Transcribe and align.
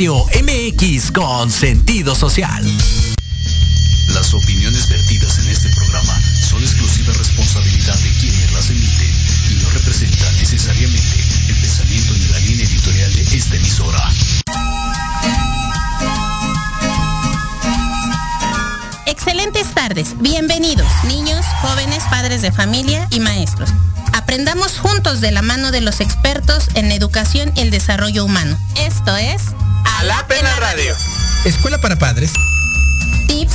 Radio 0.00 0.24
MX 0.42 1.12
con 1.12 1.50
sentido 1.50 2.14
social. 2.14 2.64
Las 4.08 4.32
opiniones 4.32 4.88
vertidas 4.88 5.38
en 5.40 5.48
este 5.50 5.68
programa 5.68 6.18
son 6.40 6.62
exclusiva 6.62 7.12
responsabilidad 7.12 7.98
de 7.98 8.08
quienes 8.18 8.50
las 8.50 8.70
emiten 8.70 9.10
y 9.50 9.62
no 9.62 9.68
representan 9.68 10.34
necesariamente 10.38 11.20
el 11.48 11.54
pensamiento 11.54 12.14
ni 12.14 12.28
la 12.28 12.38
línea 12.38 12.64
editorial 12.64 13.12
de 13.12 13.20
esta 13.20 13.56
emisora. 13.56 14.10
Excelentes 19.04 19.74
tardes, 19.74 20.18
bienvenidos, 20.18 20.88
niños, 21.08 21.44
jóvenes, 21.60 22.04
padres 22.08 22.40
de 22.40 22.52
familia 22.52 23.06
y 23.10 23.20
maestros. 23.20 23.68
Aprendamos 24.14 24.78
juntos 24.78 25.20
de 25.20 25.30
la 25.30 25.42
mano 25.42 25.70
de 25.70 25.82
los 25.82 26.00
expertos 26.00 26.68
en 26.72 26.90
educación 26.90 27.52
y 27.54 27.60
el 27.60 27.70
desarrollo 27.70 28.24
humano. 28.24 28.56
Esto 28.76 29.14
es 29.18 29.42
A 30.00 30.04
la 30.04 30.26
Pena 30.26 30.48
Radio. 30.56 30.96
Escuela 31.44 31.78
para 31.78 31.94
padres. 31.96 32.32
Tips. 33.26 33.52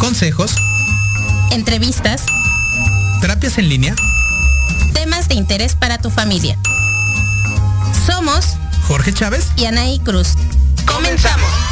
Consejos. 0.00 0.56
Entrevistas. 1.52 2.22
Terapias 3.20 3.56
en 3.58 3.68
línea. 3.68 3.94
Temas 4.94 5.28
de 5.28 5.36
interés 5.36 5.76
para 5.76 5.98
tu 5.98 6.10
familia. 6.10 6.58
Somos 8.04 8.56
Jorge 8.88 9.14
Chávez 9.14 9.46
y 9.54 9.66
Anaí 9.66 10.00
Cruz. 10.00 10.30
Comenzamos. 10.86 11.67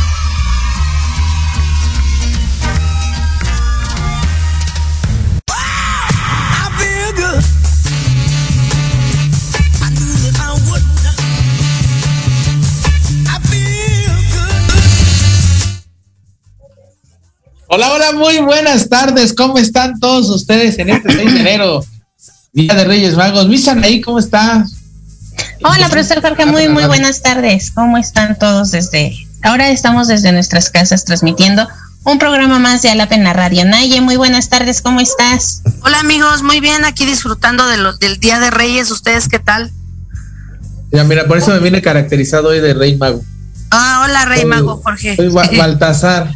Hola, 17.77 17.93
hola, 17.93 18.13
muy 18.13 18.39
buenas 18.39 18.89
tardes. 18.89 19.35
¿Cómo 19.35 19.59
están 19.59 20.01
todos 20.01 20.31
ustedes 20.31 20.79
en 20.79 20.89
este 20.89 21.13
6 21.13 21.35
de 21.35 21.41
enero? 21.41 21.85
Día 22.55 22.73
de 22.73 22.85
Reyes 22.85 23.17
Magos. 23.17 23.49
Misan 23.49 23.85
ahí, 23.85 24.01
¿cómo 24.01 24.19
está? 24.19 24.65
Hola, 25.63 25.87
profesor 25.91 26.23
Jorge, 26.23 26.47
muy, 26.47 26.71
muy 26.71 26.87
buenas 26.87 27.21
tardes. 27.21 27.71
¿Cómo 27.71 27.99
están 27.99 28.39
todos 28.39 28.71
desde... 28.71 29.15
Ahora 29.43 29.69
estamos 29.69 30.09
desde 30.09 30.33
nuestras 30.33 30.71
casas 30.71 31.05
transmitiendo 31.05 31.69
un 32.05 32.19
programa 32.19 32.59
más 32.59 32.81
de 32.81 32.89
Alap 32.89 33.13
en 33.13 33.25
la 33.25 33.35
radio. 33.35 33.67
Naye, 33.67 34.01
muy 34.01 34.17
buenas 34.17 34.49
tardes, 34.49 34.81
¿cómo 34.81 35.01
estás? 35.01 35.61
Hola 35.83 36.01
amigos, 36.01 36.43
muy 36.43 36.61
bien, 36.61 36.87
aquí 36.87 37.05
disfrutando 37.05 37.69
de 37.69 37.77
lo, 37.77 37.95
del 37.99 38.19
Día 38.19 38.41
de 38.41 38.51
Reyes. 38.51 38.91
¿Ustedes 38.91 39.29
qué 39.29 39.39
tal? 39.39 39.71
Ya, 40.93 41.05
mira, 41.05 41.27
por 41.27 41.37
eso 41.37 41.51
me 41.51 41.59
viene 41.59 41.83
caracterizado 41.83 42.49
hoy 42.49 42.61
de 42.61 42.73
Rey 42.73 42.97
Mago. 42.97 43.23
Ah, 43.71 44.01
hola 44.03 44.25
Rey 44.25 44.47
Mago, 44.47 44.81
Jorge. 44.83 45.15
Soy 45.15 45.29
Baltasar. 45.59 46.33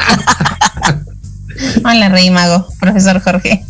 Hola, 1.84 2.08
Rey 2.08 2.30
Mago, 2.30 2.66
profesor 2.78 3.20
Jorge. 3.20 3.64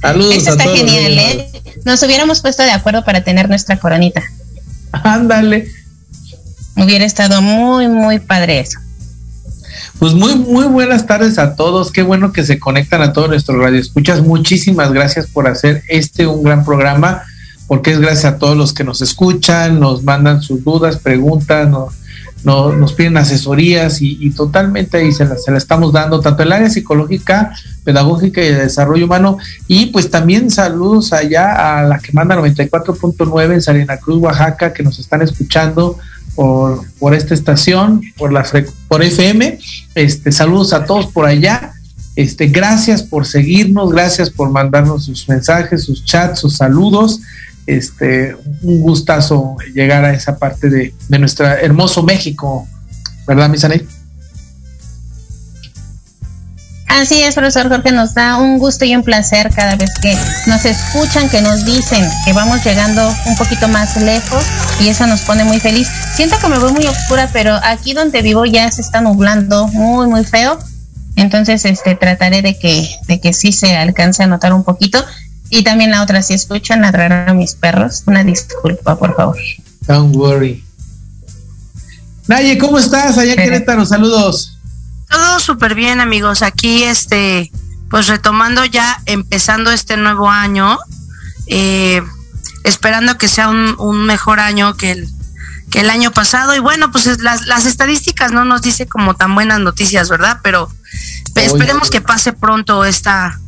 Saludos. 0.00 0.34
Esto 0.34 0.50
está 0.50 0.64
genial, 0.64 1.18
¿eh? 1.18 1.50
Nos 1.84 2.02
hubiéramos 2.02 2.40
puesto 2.40 2.62
de 2.62 2.72
acuerdo 2.72 3.04
para 3.04 3.22
tener 3.22 3.48
nuestra 3.48 3.78
coronita. 3.78 4.22
Ándale. 4.92 5.68
Hubiera 6.76 7.04
estado 7.04 7.40
muy, 7.42 7.88
muy 7.88 8.18
padre 8.18 8.60
eso. 8.60 8.78
Pues 9.98 10.12
muy, 10.12 10.34
muy 10.34 10.66
buenas 10.66 11.06
tardes 11.06 11.38
a 11.38 11.56
todos. 11.56 11.90
Qué 11.90 12.02
bueno 12.02 12.32
que 12.32 12.44
se 12.44 12.58
conectan 12.58 13.00
a 13.02 13.12
todos 13.12 13.28
nuestros 13.30 13.58
radioescuchas. 13.58 14.20
Muchísimas 14.20 14.92
gracias 14.92 15.26
por 15.26 15.48
hacer 15.48 15.82
este 15.88 16.26
un 16.26 16.42
gran 16.42 16.64
programa, 16.64 17.22
porque 17.66 17.92
es 17.92 18.00
gracias 18.00 18.26
a 18.26 18.38
todos 18.38 18.56
los 18.56 18.74
que 18.74 18.84
nos 18.84 19.00
escuchan, 19.00 19.80
nos 19.80 20.02
mandan 20.04 20.42
sus 20.42 20.62
dudas, 20.62 20.98
preguntas, 20.98 21.68
nos 21.68 21.94
no, 22.46 22.72
nos 22.72 22.92
piden 22.92 23.16
asesorías 23.16 24.00
y, 24.00 24.30
totalmente 24.30 24.98
ahí 24.98 25.10
se 25.10 25.24
la, 25.24 25.36
se 25.36 25.50
la, 25.50 25.58
estamos 25.58 25.92
dando, 25.92 26.20
tanto 26.20 26.44
el 26.44 26.52
área 26.52 26.70
psicológica, 26.70 27.52
pedagógica 27.82 28.40
y 28.40 28.50
de 28.50 28.60
desarrollo 28.60 29.06
humano. 29.06 29.36
Y 29.66 29.86
pues 29.86 30.10
también 30.12 30.48
saludos 30.48 31.12
allá 31.12 31.80
a 31.80 31.82
la 31.82 31.98
que 31.98 32.12
manda 32.12 32.36
94.9 32.36 33.54
en 33.54 33.62
Salina 33.62 33.96
Cruz, 33.96 34.22
Oaxaca, 34.22 34.72
que 34.72 34.84
nos 34.84 35.00
están 35.00 35.22
escuchando 35.22 35.98
por, 36.36 36.82
por 37.00 37.14
esta 37.14 37.34
estación, 37.34 38.00
por, 38.16 38.32
la, 38.32 38.46
por 38.86 39.02
FM. 39.02 39.58
Este, 39.96 40.30
saludos 40.30 40.72
a 40.72 40.84
todos 40.84 41.06
por 41.06 41.26
allá. 41.26 41.72
Este, 42.14 42.46
gracias 42.46 43.02
por 43.02 43.26
seguirnos, 43.26 43.90
gracias 43.90 44.30
por 44.30 44.50
mandarnos 44.50 45.06
sus 45.06 45.28
mensajes, 45.28 45.82
sus 45.82 46.04
chats, 46.04 46.38
sus 46.38 46.54
saludos 46.56 47.22
este, 47.66 48.36
un 48.62 48.80
gustazo 48.80 49.56
llegar 49.74 50.04
a 50.04 50.12
esa 50.12 50.38
parte 50.38 50.70
de, 50.70 50.94
de 51.08 51.18
nuestro 51.18 51.46
hermoso 51.46 52.02
México, 52.02 52.66
¿verdad, 53.26 53.48
Misaney? 53.48 53.86
Así 56.88 57.20
es, 57.22 57.34
profesor 57.34 57.68
Jorge, 57.68 57.92
nos 57.92 58.14
da 58.14 58.38
un 58.38 58.58
gusto 58.58 58.86
y 58.86 58.96
un 58.96 59.02
placer 59.02 59.50
cada 59.54 59.76
vez 59.76 59.90
que 60.00 60.16
nos 60.46 60.64
escuchan, 60.64 61.28
que 61.28 61.42
nos 61.42 61.66
dicen 61.66 62.02
que 62.24 62.32
vamos 62.32 62.64
llegando 62.64 63.12
un 63.26 63.36
poquito 63.36 63.68
más 63.68 63.96
lejos 63.98 64.42
y 64.80 64.88
eso 64.88 65.06
nos 65.06 65.20
pone 65.20 65.44
muy 65.44 65.60
feliz. 65.60 65.88
Siento 66.14 66.38
que 66.38 66.48
me 66.48 66.58
voy 66.58 66.72
muy 66.72 66.86
oscura, 66.86 67.28
pero 67.34 67.58
aquí 67.64 67.92
donde 67.92 68.22
vivo 68.22 68.46
ya 68.46 68.70
se 68.70 68.80
está 68.80 69.02
nublando 69.02 69.68
muy, 69.68 70.06
muy 70.06 70.24
feo. 70.24 70.58
Entonces, 71.16 71.66
este, 71.66 71.96
trataré 71.96 72.40
de 72.40 72.58
que, 72.58 72.88
de 73.08 73.20
que 73.20 73.34
sí 73.34 73.52
se 73.52 73.76
alcance 73.76 74.22
a 74.22 74.26
notar 74.26 74.54
un 74.54 74.64
poquito 74.64 75.04
y 75.50 75.62
también 75.62 75.90
la 75.90 76.02
otra, 76.02 76.22
si 76.22 76.34
escuchan 76.34 76.82
ladrar 76.82 77.28
a 77.28 77.34
mis 77.34 77.54
perros, 77.54 78.02
una 78.06 78.24
disculpa, 78.24 78.98
por 78.98 79.14
favor. 79.14 79.38
Don't 79.86 80.14
worry. 80.16 80.64
Naye, 82.26 82.58
¿cómo 82.58 82.78
estás? 82.78 83.18
Allá 83.18 83.32
en 83.32 83.38
Querétaro, 83.38 83.86
saludos. 83.86 84.58
Todo 85.08 85.38
súper 85.38 85.74
bien, 85.76 86.00
amigos. 86.00 86.42
Aquí, 86.42 86.82
este, 86.82 87.52
pues 87.88 88.08
retomando 88.08 88.64
ya, 88.64 89.00
empezando 89.06 89.70
este 89.70 89.96
nuevo 89.96 90.28
año, 90.28 90.78
eh, 91.46 92.02
esperando 92.64 93.16
que 93.16 93.28
sea 93.28 93.48
un, 93.48 93.76
un, 93.78 94.04
mejor 94.06 94.40
año 94.40 94.76
que 94.76 94.90
el, 94.90 95.08
que 95.70 95.80
el 95.80 95.90
año 95.90 96.10
pasado. 96.10 96.56
Y 96.56 96.58
bueno, 96.58 96.90
pues 96.90 97.22
las, 97.22 97.46
las 97.46 97.66
estadísticas 97.66 98.32
no 98.32 98.44
nos 98.44 98.62
dice 98.62 98.88
como 98.88 99.14
tan 99.14 99.36
buenas 99.36 99.60
noticias, 99.60 100.08
¿verdad? 100.08 100.40
Pero 100.42 100.68
Oye. 101.36 101.46
esperemos 101.46 101.90
que 101.90 102.00
pase 102.00 102.32
pronto 102.32 102.84
esta, 102.84 103.38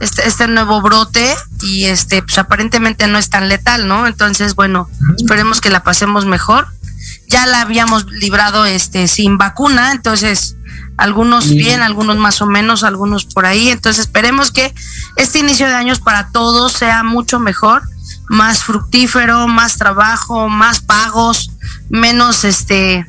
este, 0.00 0.26
este 0.26 0.48
nuevo 0.48 0.80
brote 0.80 1.34
y 1.60 1.84
este 1.84 2.22
pues 2.22 2.38
aparentemente 2.38 3.06
no 3.06 3.18
es 3.18 3.30
tan 3.30 3.48
letal, 3.48 3.86
¿no? 3.86 4.06
Entonces, 4.06 4.54
bueno, 4.54 4.88
esperemos 5.16 5.60
que 5.60 5.70
la 5.70 5.84
pasemos 5.84 6.26
mejor. 6.26 6.66
Ya 7.28 7.46
la 7.46 7.60
habíamos 7.60 8.10
librado 8.10 8.64
este 8.64 9.06
sin 9.06 9.38
vacuna, 9.38 9.92
entonces 9.92 10.56
algunos 10.96 11.48
bien, 11.48 11.80
algunos 11.80 12.16
más 12.16 12.42
o 12.42 12.46
menos, 12.46 12.82
algunos 12.82 13.24
por 13.24 13.46
ahí, 13.46 13.68
entonces 13.68 14.06
esperemos 14.06 14.50
que 14.50 14.74
este 15.16 15.38
inicio 15.38 15.66
de 15.66 15.74
años 15.74 16.00
para 16.00 16.28
todos 16.30 16.72
sea 16.72 17.02
mucho 17.02 17.38
mejor, 17.38 17.82
más 18.28 18.64
fructífero, 18.64 19.48
más 19.48 19.76
trabajo, 19.76 20.48
más 20.48 20.80
pagos, 20.80 21.52
menos 21.88 22.44
este 22.44 23.06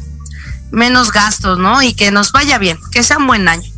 menos 0.71 1.12
gastos, 1.12 1.57
¿no? 1.57 1.81
Y 1.81 1.93
que 1.93 2.12
nos 2.12 2.31
vaya 2.31 2.57
bien, 2.57 2.79
que 2.91 3.03
sea 3.03 3.17
un 3.17 3.27
buen 3.27 3.48
año. 3.48 3.70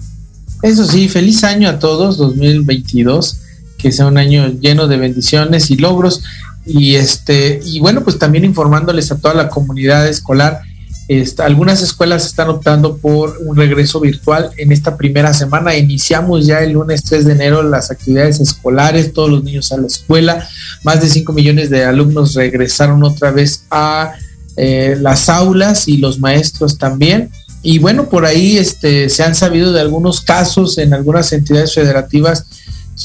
Eso 0.63 0.86
sí, 0.86 1.10
feliz 1.10 1.43
año 1.43 1.67
a 1.67 1.77
todos, 1.77 2.17
2022, 2.17 3.38
que 3.77 3.91
sea 3.91 4.05
un 4.05 4.17
año 4.17 4.48
lleno 4.48 4.88
de 4.88 4.96
bendiciones 4.96 5.70
y 5.70 5.75
logros. 5.75 6.24
Y 6.65 6.96
este, 6.96 7.60
y 7.65 7.82
bueno, 7.82 8.01
pues 8.01 8.17
también 8.17 8.46
informándoles 8.46 9.12
a 9.12 9.17
toda 9.17 9.34
la 9.34 9.50
comunidad 9.50 10.08
escolar. 10.08 10.62
Este, 11.10 11.43
algunas 11.43 11.82
escuelas 11.82 12.25
están 12.25 12.48
optando 12.48 12.96
por 12.96 13.39
un 13.46 13.58
regreso 13.58 14.00
virtual 14.00 14.51
en 14.55 14.72
esta 14.72 14.96
primera 14.96 15.34
semana. 15.34 15.75
Iniciamos 15.75 16.46
ya 16.46 16.60
el 16.60 16.72
lunes 16.72 17.03
3 17.03 17.25
de 17.25 17.34
enero 17.34 17.62
las 17.62 17.91
actividades 17.91 18.39
escolares, 18.39 19.12
todos 19.12 19.29
los 19.29 19.43
niños 19.43 19.70
a 19.74 19.77
la 19.77 19.88
escuela. 19.88 20.48
Más 20.86 21.01
de 21.01 21.10
5 21.10 21.34
millones 21.34 21.70
de 21.72 21.84
alumnos 21.84 22.36
regresaron 22.36 23.03
otra 23.03 23.32
vez 23.32 23.65
a 23.70 24.13
eh, 24.55 24.96
las 24.98 25.27
aulas 25.27 25.89
y 25.89 25.98
los 25.98 26.20
maestros 26.20 26.77
también 26.77 27.32
y 27.63 27.79
bueno, 27.79 28.10
por 28.10 28.25
ahí 28.25 28.58
este, 28.58 29.10
se 29.10 29.24
han 29.24 29.34
sabido 29.34 29.72
de 29.72 29.82
algunos 29.82 30.22
casos 30.22 30.77
en 30.77 30.93
algunas 30.93 31.32
entidades 31.32 31.74
federativas 31.74 32.46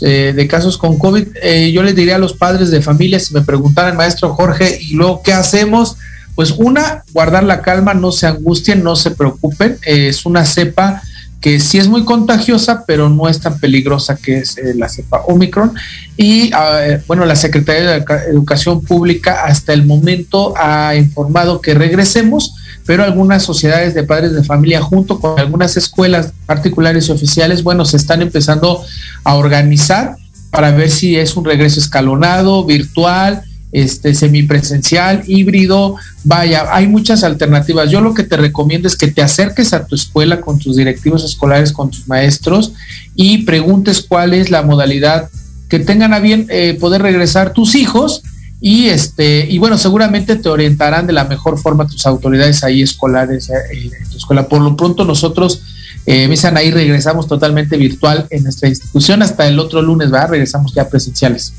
eh, 0.03 0.33
de 0.35 0.49
casos 0.49 0.77
con 0.77 0.99
COVID. 0.99 1.29
Eh, 1.41 1.71
yo 1.73 1.83
les 1.83 1.95
diría 1.95 2.17
a 2.17 2.19
los 2.19 2.35
padres 2.35 2.71
de 2.71 2.83
familia, 2.83 3.21
si 3.21 3.33
me 3.33 3.43
preguntaran, 3.43 3.97
maestro 3.97 4.35
Jorge, 4.35 4.79
¿y 4.83 4.95
luego 4.95 5.23
qué 5.23 5.33
hacemos? 5.33 5.97
Pues 6.35 6.51
una, 6.51 7.05
guardar 7.13 7.45
la 7.45 7.63
calma, 7.63 7.95
no 7.95 8.13
se 8.13 8.27
angustien, 8.27 8.83
no 8.83 8.97
se 8.97 9.13
preocupen. 9.13 9.79
Eh, 9.87 10.09
es 10.09 10.27
una 10.27 10.45
cepa 10.45 11.03
que 11.41 11.61
sí 11.61 11.79
es 11.79 11.89
muy 11.89 12.05
contagiosa, 12.05 12.85
pero 12.87 13.09
no 13.09 13.29
es 13.29 13.41
tan 13.41 13.59
peligrosa 13.61 14.17
que 14.17 14.39
es 14.39 14.59
eh, 14.59 14.75
la 14.75 14.89
cepa 14.89 15.23
Omicron. 15.27 15.73
Y 16.17 16.53
uh, 16.53 17.01
bueno, 17.07 17.25
la 17.25 17.37
Secretaría 17.37 17.91
de 17.91 18.05
Educación 18.31 18.83
Pública 18.83 19.45
hasta 19.45 19.73
el 19.73 19.87
momento 19.87 20.55
ha 20.57 20.97
informado 20.97 21.61
que 21.61 21.75
regresemos, 21.75 22.55
pero 22.89 23.05
algunas 23.05 23.43
sociedades 23.43 23.93
de 23.93 24.03
padres 24.03 24.33
de 24.33 24.43
familia 24.43 24.81
junto 24.81 25.21
con 25.21 25.39
algunas 25.39 25.77
escuelas 25.77 26.33
particulares 26.47 27.07
y 27.07 27.13
oficiales, 27.13 27.63
bueno, 27.63 27.85
se 27.85 27.99
están 27.99 28.23
empezando 28.23 28.83
a 29.25 29.35
organizar 29.35 30.17
para 30.51 30.71
ver 30.71 30.89
si 30.89 31.15
es 31.15 31.37
un 31.37 31.45
regreso 31.45 31.81
escalonado, 31.81 32.65
virtual, 32.65 33.43
este 33.73 34.15
semipresencial, 34.15 35.23
híbrido, 35.27 35.97
vaya, 36.25 36.65
hay 36.75 36.87
muchas 36.87 37.25
alternativas. 37.25 37.91
Yo 37.91 38.01
lo 38.01 38.15
que 38.15 38.23
te 38.23 38.39
recomiendo 38.39 38.89
es 38.89 38.97
que 38.97 39.09
te 39.09 39.21
acerques 39.21 39.75
a 39.75 39.85
tu 39.85 39.95
escuela 39.95 40.41
con 40.41 40.59
tus 40.59 40.77
directivos 40.77 41.23
escolares, 41.27 41.73
con 41.73 41.91
tus 41.91 42.09
maestros 42.09 42.73
y 43.15 43.45
preguntes 43.45 44.01
cuál 44.01 44.33
es 44.33 44.49
la 44.51 44.63
modalidad 44.63 45.29
que 45.69 45.79
tengan 45.79 46.15
a 46.15 46.21
bien 46.21 46.47
eh, 46.49 46.75
poder 46.81 47.03
regresar 47.03 47.53
tus 47.53 47.75
hijos 47.75 48.23
y 48.61 48.89
este 48.89 49.47
y 49.49 49.59
bueno 49.59 49.79
seguramente 49.79 50.35
te 50.35 50.49
orientarán 50.49 51.07
de 51.07 51.13
la 51.13 51.25
mejor 51.25 51.59
forma 51.61 51.87
tus 51.87 52.05
autoridades 52.07 52.65
ahí 52.65 52.83
escolares 52.83 53.51
eh, 53.51 53.55
en 53.73 54.11
tu 54.11 54.17
escuela. 54.17 54.49
Por 54.49 54.61
lo 54.61 54.77
pronto 54.77 55.05
nosotros 55.05 55.63
eh, 56.07 56.29
ahí 56.55 56.71
regresamos 56.71 57.29
totalmente 57.29 57.77
virtual 57.77 58.27
en 58.31 58.45
nuestra 58.45 58.69
institución 58.69 59.23
hasta 59.23 59.47
el 59.47 59.59
otro 59.59 59.83
lunes 59.83 60.13
va 60.13 60.27
regresamos 60.27 60.73
ya 60.75 60.89
presenciales. 60.89 61.53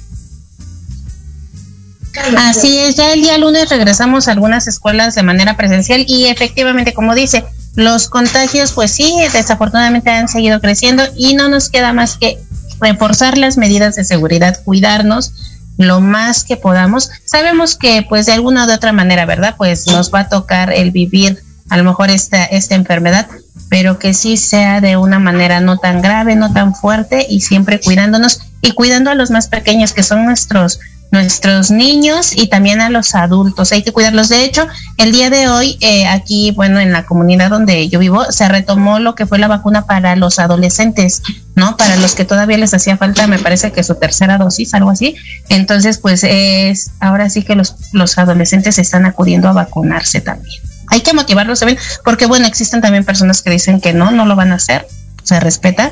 Así 2.37 2.77
es, 2.79 2.95
ya 2.95 3.13
el 3.13 3.21
día 3.21 3.37
lunes 3.37 3.69
regresamos 3.69 4.27
a 4.27 4.31
algunas 4.31 4.67
escuelas 4.67 5.15
de 5.15 5.23
manera 5.23 5.55
presencial 5.55 6.03
y 6.07 6.25
efectivamente, 6.25 6.93
como 6.93 7.15
dice, 7.15 7.45
los 7.75 8.09
contagios, 8.09 8.73
pues 8.73 8.91
sí, 8.91 9.13
desafortunadamente 9.31 10.09
han 10.09 10.27
seguido 10.27 10.59
creciendo 10.59 11.03
y 11.15 11.35
no 11.35 11.47
nos 11.47 11.69
queda 11.69 11.93
más 11.93 12.17
que 12.17 12.37
reforzar 12.81 13.37
las 13.37 13.57
medidas 13.57 13.95
de 13.95 14.03
seguridad, 14.03 14.59
cuidarnos 14.65 15.33
lo 15.79 16.01
más 16.01 16.43
que 16.43 16.57
podamos. 16.57 17.09
Sabemos 17.23 17.75
que, 17.75 18.05
pues, 18.07 18.25
de 18.25 18.33
alguna 18.33 18.67
u 18.67 18.71
otra 18.71 18.91
manera, 18.91 19.25
¿verdad? 19.25 19.55
Pues 19.57 19.87
nos 19.87 20.13
va 20.13 20.19
a 20.19 20.29
tocar 20.29 20.73
el 20.73 20.91
vivir 20.91 21.41
a 21.69 21.77
lo 21.77 21.85
mejor 21.85 22.09
esta, 22.09 22.43
esta 22.43 22.75
enfermedad, 22.75 23.27
pero 23.69 23.97
que 23.97 24.13
sí 24.13 24.35
sea 24.35 24.81
de 24.81 24.97
una 24.97 25.19
manera 25.19 25.61
no 25.61 25.77
tan 25.77 26.01
grave, 26.01 26.35
no 26.35 26.51
tan 26.51 26.75
fuerte 26.75 27.25
y 27.29 27.41
siempre 27.41 27.79
cuidándonos 27.79 28.41
y 28.61 28.73
cuidando 28.73 29.09
a 29.09 29.15
los 29.15 29.31
más 29.31 29.47
pequeños 29.47 29.93
que 29.93 30.03
son 30.03 30.25
nuestros 30.25 30.79
nuestros 31.11 31.71
niños 31.71 32.33
y 32.35 32.47
también 32.47 32.81
a 32.81 32.89
los 32.89 33.15
adultos. 33.15 33.71
Hay 33.71 33.83
que 33.83 33.91
cuidarlos. 33.91 34.29
De 34.29 34.43
hecho, 34.43 34.67
el 34.97 35.11
día 35.11 35.29
de 35.29 35.47
hoy, 35.47 35.77
eh, 35.81 36.07
aquí, 36.07 36.51
bueno, 36.51 36.79
en 36.79 36.91
la 36.91 37.05
comunidad 37.05 37.49
donde 37.49 37.89
yo 37.89 37.99
vivo, 37.99 38.31
se 38.31 38.47
retomó 38.47 38.99
lo 38.99 39.15
que 39.15 39.25
fue 39.25 39.39
la 39.39 39.47
vacuna 39.47 39.85
para 39.85 40.15
los 40.15 40.39
adolescentes, 40.39 41.21
¿no? 41.55 41.77
Para 41.77 41.95
los 41.95 42.13
que 42.13 42.25
todavía 42.25 42.57
les 42.57 42.73
hacía 42.73 42.97
falta, 42.97 43.27
me 43.27 43.39
parece 43.39 43.71
que 43.71 43.83
su 43.83 43.95
tercera 43.95 44.37
dosis, 44.37 44.73
algo 44.73 44.91
así. 44.91 45.15
Entonces, 45.49 45.97
pues 45.97 46.23
es, 46.23 46.91
ahora 46.99 47.29
sí 47.29 47.43
que 47.43 47.55
los, 47.55 47.75
los 47.91 48.17
adolescentes 48.17 48.77
están 48.77 49.05
acudiendo 49.05 49.49
a 49.49 49.53
vacunarse 49.53 50.21
también. 50.21 50.61
Hay 50.91 51.01
que 51.01 51.13
motivarlos 51.13 51.59
también, 51.59 51.79
porque 52.03 52.25
bueno, 52.25 52.47
existen 52.47 52.81
también 52.81 53.03
personas 53.03 53.41
que 53.41 53.51
dicen 53.51 53.79
que 53.79 53.93
no, 53.93 54.11
no 54.11 54.25
lo 54.25 54.35
van 54.35 54.51
a 54.51 54.55
hacer, 54.55 54.87
se 55.23 55.39
respeta, 55.39 55.91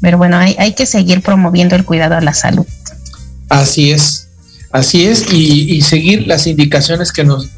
pero 0.00 0.16
bueno, 0.16 0.38
hay, 0.38 0.56
hay 0.58 0.72
que 0.74 0.86
seguir 0.86 1.22
promoviendo 1.22 1.76
el 1.76 1.84
cuidado 1.84 2.16
a 2.16 2.20
la 2.22 2.32
salud. 2.32 2.66
Así 3.50 3.90
es. 3.90 4.29
Así 4.72 5.04
es, 5.04 5.32
y, 5.32 5.80
seguir 5.82 6.28
las 6.28 6.46
indicaciones 6.46 7.10
que 7.10 7.24
nos, 7.24 7.48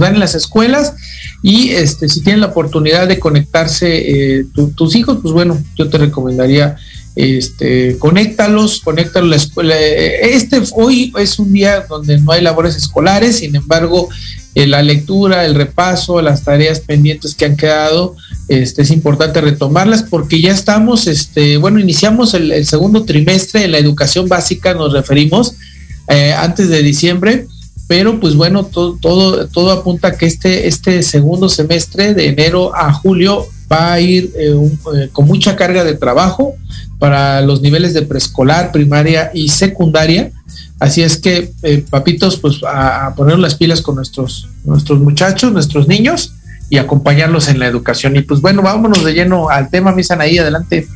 dan 0.00 0.14
en 0.14 0.20
las 0.20 0.34
escuelas 0.34 0.94
y 1.42 1.70
este 1.70 2.08
si 2.08 2.22
tienen 2.22 2.40
la 2.40 2.46
oportunidad 2.46 3.06
de 3.06 3.18
conectarse 3.18 4.38
eh, 4.38 4.46
tus 4.74 4.96
hijos, 4.96 5.18
pues 5.20 5.34
bueno, 5.34 5.62
yo 5.76 5.90
te 5.90 5.98
recomendaría 5.98 6.76
este 7.16 7.98
conéctalos, 7.98 8.80
conéctalos 8.80 9.28
a 9.28 9.30
la 9.30 9.36
escuela. 9.36 9.78
Este 9.78 10.62
hoy 10.72 11.12
es 11.18 11.38
un 11.38 11.52
día 11.52 11.84
donde 11.86 12.18
no 12.18 12.32
hay 12.32 12.40
labores 12.40 12.76
escolares, 12.76 13.40
sin 13.40 13.54
embargo, 13.54 14.08
eh, 14.54 14.66
la 14.66 14.82
lectura, 14.82 15.44
el 15.44 15.54
repaso, 15.54 16.22
las 16.22 16.44
tareas 16.44 16.80
pendientes 16.80 17.34
que 17.34 17.44
han 17.44 17.58
quedado, 17.58 18.16
este, 18.48 18.82
es 18.82 18.90
importante 18.90 19.42
retomarlas 19.42 20.02
porque 20.02 20.40
ya 20.40 20.52
estamos, 20.52 21.08
este, 21.08 21.58
bueno, 21.58 21.78
iniciamos 21.78 22.32
el, 22.32 22.50
el 22.52 22.64
segundo 22.64 23.04
trimestre 23.04 23.64
en 23.64 23.72
la 23.72 23.78
educación 23.78 24.28
básica, 24.28 24.72
nos 24.72 24.94
referimos 24.94 25.56
eh, 26.08 26.32
antes 26.32 26.68
de 26.68 26.82
diciembre, 26.82 27.46
pero 27.88 28.20
pues 28.20 28.34
bueno, 28.34 28.64
todo, 28.64 28.96
todo, 29.00 29.46
todo 29.48 29.70
apunta 29.72 30.16
que 30.16 30.26
este, 30.26 30.68
este 30.68 31.02
segundo 31.02 31.48
semestre 31.48 32.14
de 32.14 32.28
enero 32.28 32.74
a 32.74 32.92
julio 32.92 33.46
va 33.70 33.92
a 33.92 34.00
ir 34.00 34.32
eh, 34.36 34.54
eh, 34.96 35.08
con 35.12 35.26
mucha 35.26 35.56
carga 35.56 35.84
de 35.84 35.94
trabajo 35.94 36.54
para 36.98 37.40
los 37.40 37.60
niveles 37.62 37.94
de 37.94 38.02
preescolar, 38.02 38.72
primaria 38.72 39.30
y 39.34 39.48
secundaria. 39.48 40.30
Así 40.78 41.02
es 41.02 41.16
que, 41.16 41.52
papitos, 41.90 42.36
pues 42.38 42.60
a, 42.66 43.14
poner 43.16 43.38
las 43.38 43.54
pilas 43.54 43.80
con 43.80 43.96
nuestros, 43.96 44.48
nuestros 44.64 45.00
muchachos, 45.00 45.52
nuestros 45.52 45.88
niños 45.88 46.34
y 46.68 46.78
acompañarlos 46.78 47.48
en 47.48 47.58
la 47.58 47.66
educación. 47.66 48.16
Y 48.16 48.22
pues 48.22 48.40
bueno, 48.40 48.62
vámonos 48.62 49.04
de 49.04 49.12
lleno 49.12 49.48
al 49.48 49.70
tema, 49.70 49.92
mi 49.92 50.02
ahí 50.18 50.38
adelante. 50.38 50.86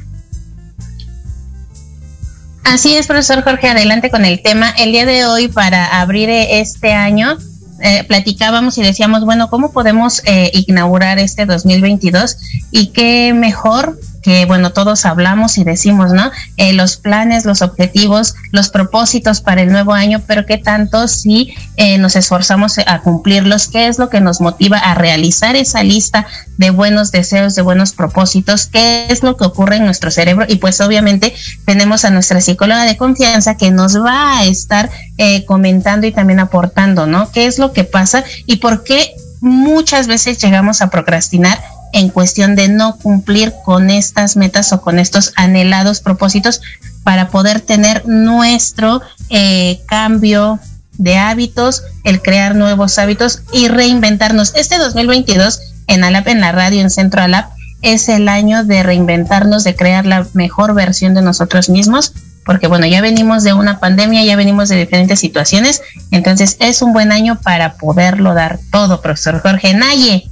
Así 2.69 2.95
es, 2.95 3.07
profesor 3.07 3.43
Jorge, 3.43 3.69
adelante 3.69 4.11
con 4.11 4.27
el 4.27 4.43
tema. 4.43 4.69
El 4.69 4.93
día 4.93 5.07
de 5.07 5.25
hoy, 5.25 5.49
para 5.49 6.03
abrir 6.03 6.29
eh, 6.29 6.61
este 6.61 6.93
año, 6.93 7.39
eh, 7.81 8.05
platicábamos 8.05 8.77
y 8.77 8.83
decíamos, 8.83 9.25
bueno, 9.25 9.49
¿cómo 9.49 9.73
podemos 9.73 10.21
eh, 10.27 10.51
inaugurar 10.67 11.19
este 11.19 11.47
2022? 11.47 12.37
Y 12.71 12.89
qué 12.89 13.33
mejor 13.33 13.99
que, 14.29 14.45
bueno, 14.45 14.75
todos 14.75 15.07
hablamos 15.07 15.57
y 15.57 15.65
decimos, 15.65 16.13
¿no? 16.13 16.31
Eh, 16.59 16.75
los 16.75 16.99
planes, 16.99 17.47
los 17.47 17.63
objetivos, 17.63 18.35
los 18.53 18.69
propósitos 18.69 19.41
para 19.41 19.63
el 19.63 19.73
nuevo 19.73 19.95
año, 19.95 20.21
pero 20.27 20.45
qué 20.45 20.59
tanto 20.59 21.09
si 21.09 21.55
eh, 21.79 21.97
nos 21.97 22.15
esforzamos 22.15 22.77
a 22.77 23.01
cumplirlos, 23.01 23.69
qué 23.69 23.87
es 23.87 23.99
lo 23.99 24.11
que 24.11 24.21
nos 24.21 24.43
motiva 24.43 24.77
a 24.77 24.95
realizar 24.95 25.57
esa 25.57 25.83
lista 25.83 26.27
de 26.59 26.69
buenos 26.69 27.11
deseos, 27.11 27.55
de 27.55 27.63
buenos 27.63 27.93
propósitos, 27.93 28.67
qué 28.67 29.07
es 29.09 29.23
lo 29.23 29.39
que 29.39 29.47
ocurre 29.47 29.77
en 29.77 29.87
nuestro 29.87 30.11
cerebro 30.11 30.45
y 30.47 30.57
pues 30.57 30.79
obviamente 30.83 31.35
tenemos 31.65 32.05
a 32.05 32.11
nuestra 32.11 32.43
psicóloga 32.43 32.85
de 32.85 32.99
confianza 32.99 33.57
que 33.57 33.71
nos 33.71 33.97
va 33.97 34.41
a 34.41 34.45
estar 34.45 34.91
eh, 35.17 35.47
comentando 35.47 36.07
y 36.07 36.13
también 36.13 36.41
aportando, 36.41 37.07
¿no? 37.07 37.33
¿Qué 37.33 37.47
es 37.47 37.59
lo 37.59 37.73
que 37.73 37.85
pasa 37.85 38.25
y 38.45 38.57
por 38.57 38.85
qué 38.85 39.11
muchas 39.41 40.07
veces 40.07 40.37
llegamos 40.39 40.83
a 40.83 40.91
procrastinar 40.91 41.59
en 41.93 42.09
cuestión 42.11 42.57
de 42.57 42.69
no 42.69 42.97
cumplir 42.97 43.53
con 43.65 43.91
estas 43.91 44.37
metas 44.37 44.73
o 44.73 44.81
con 44.81 44.99
estos 44.99 45.33
anhelados 45.37 46.01
propósitos 46.01 46.61
para 47.05 47.29
poder 47.29 47.61
tener 47.61 48.07
nuestro 48.07 49.01
eh, 49.31 49.81
cambio 49.87 50.61
de 50.99 51.17
hábitos, 51.17 51.83
el 52.05 52.21
crear 52.21 52.55
nuevos 52.55 52.99
hábitos 52.99 53.43
y 53.53 53.69
reinventarnos. 53.69 54.53
Este 54.55 54.79
2022 54.79 55.61
en 55.87 56.05
Alap, 56.05 56.29
en 56.29 56.41
la 56.41 56.53
radio, 56.53 56.81
en 56.81 56.91
Centro 56.91 57.23
Alap, 57.23 57.51
es 57.83 58.09
el 58.09 58.29
año 58.29 58.65
de 58.65 58.83
reinventarnos, 58.83 59.65
de 59.65 59.77
crear 59.77 60.05
la 60.05 60.27
mejor 60.35 60.75
versión 60.75 61.15
de 61.15 61.23
nosotros 61.23 61.69
mismos, 61.69 62.13
porque 62.45 62.67
bueno, 62.67 62.87
ya 62.87 63.01
venimos 63.01 63.45
de 63.45 63.53
una 63.53 63.79
pandemia, 63.79 64.25
ya 64.25 64.37
venimos 64.37 64.69
de 64.69 64.77
diferentes 64.77 65.21
situaciones, 65.21 65.83
entonces 66.11 66.57
es 66.61 66.83
un 66.83 66.93
buen 66.93 67.13
año 67.13 67.39
para 67.41 67.75
poderlo 67.75 68.35
dar 68.35 68.59
todo, 68.73 69.01
profesor 69.01 69.41
Jorge 69.41 69.75
Naye. 69.75 70.29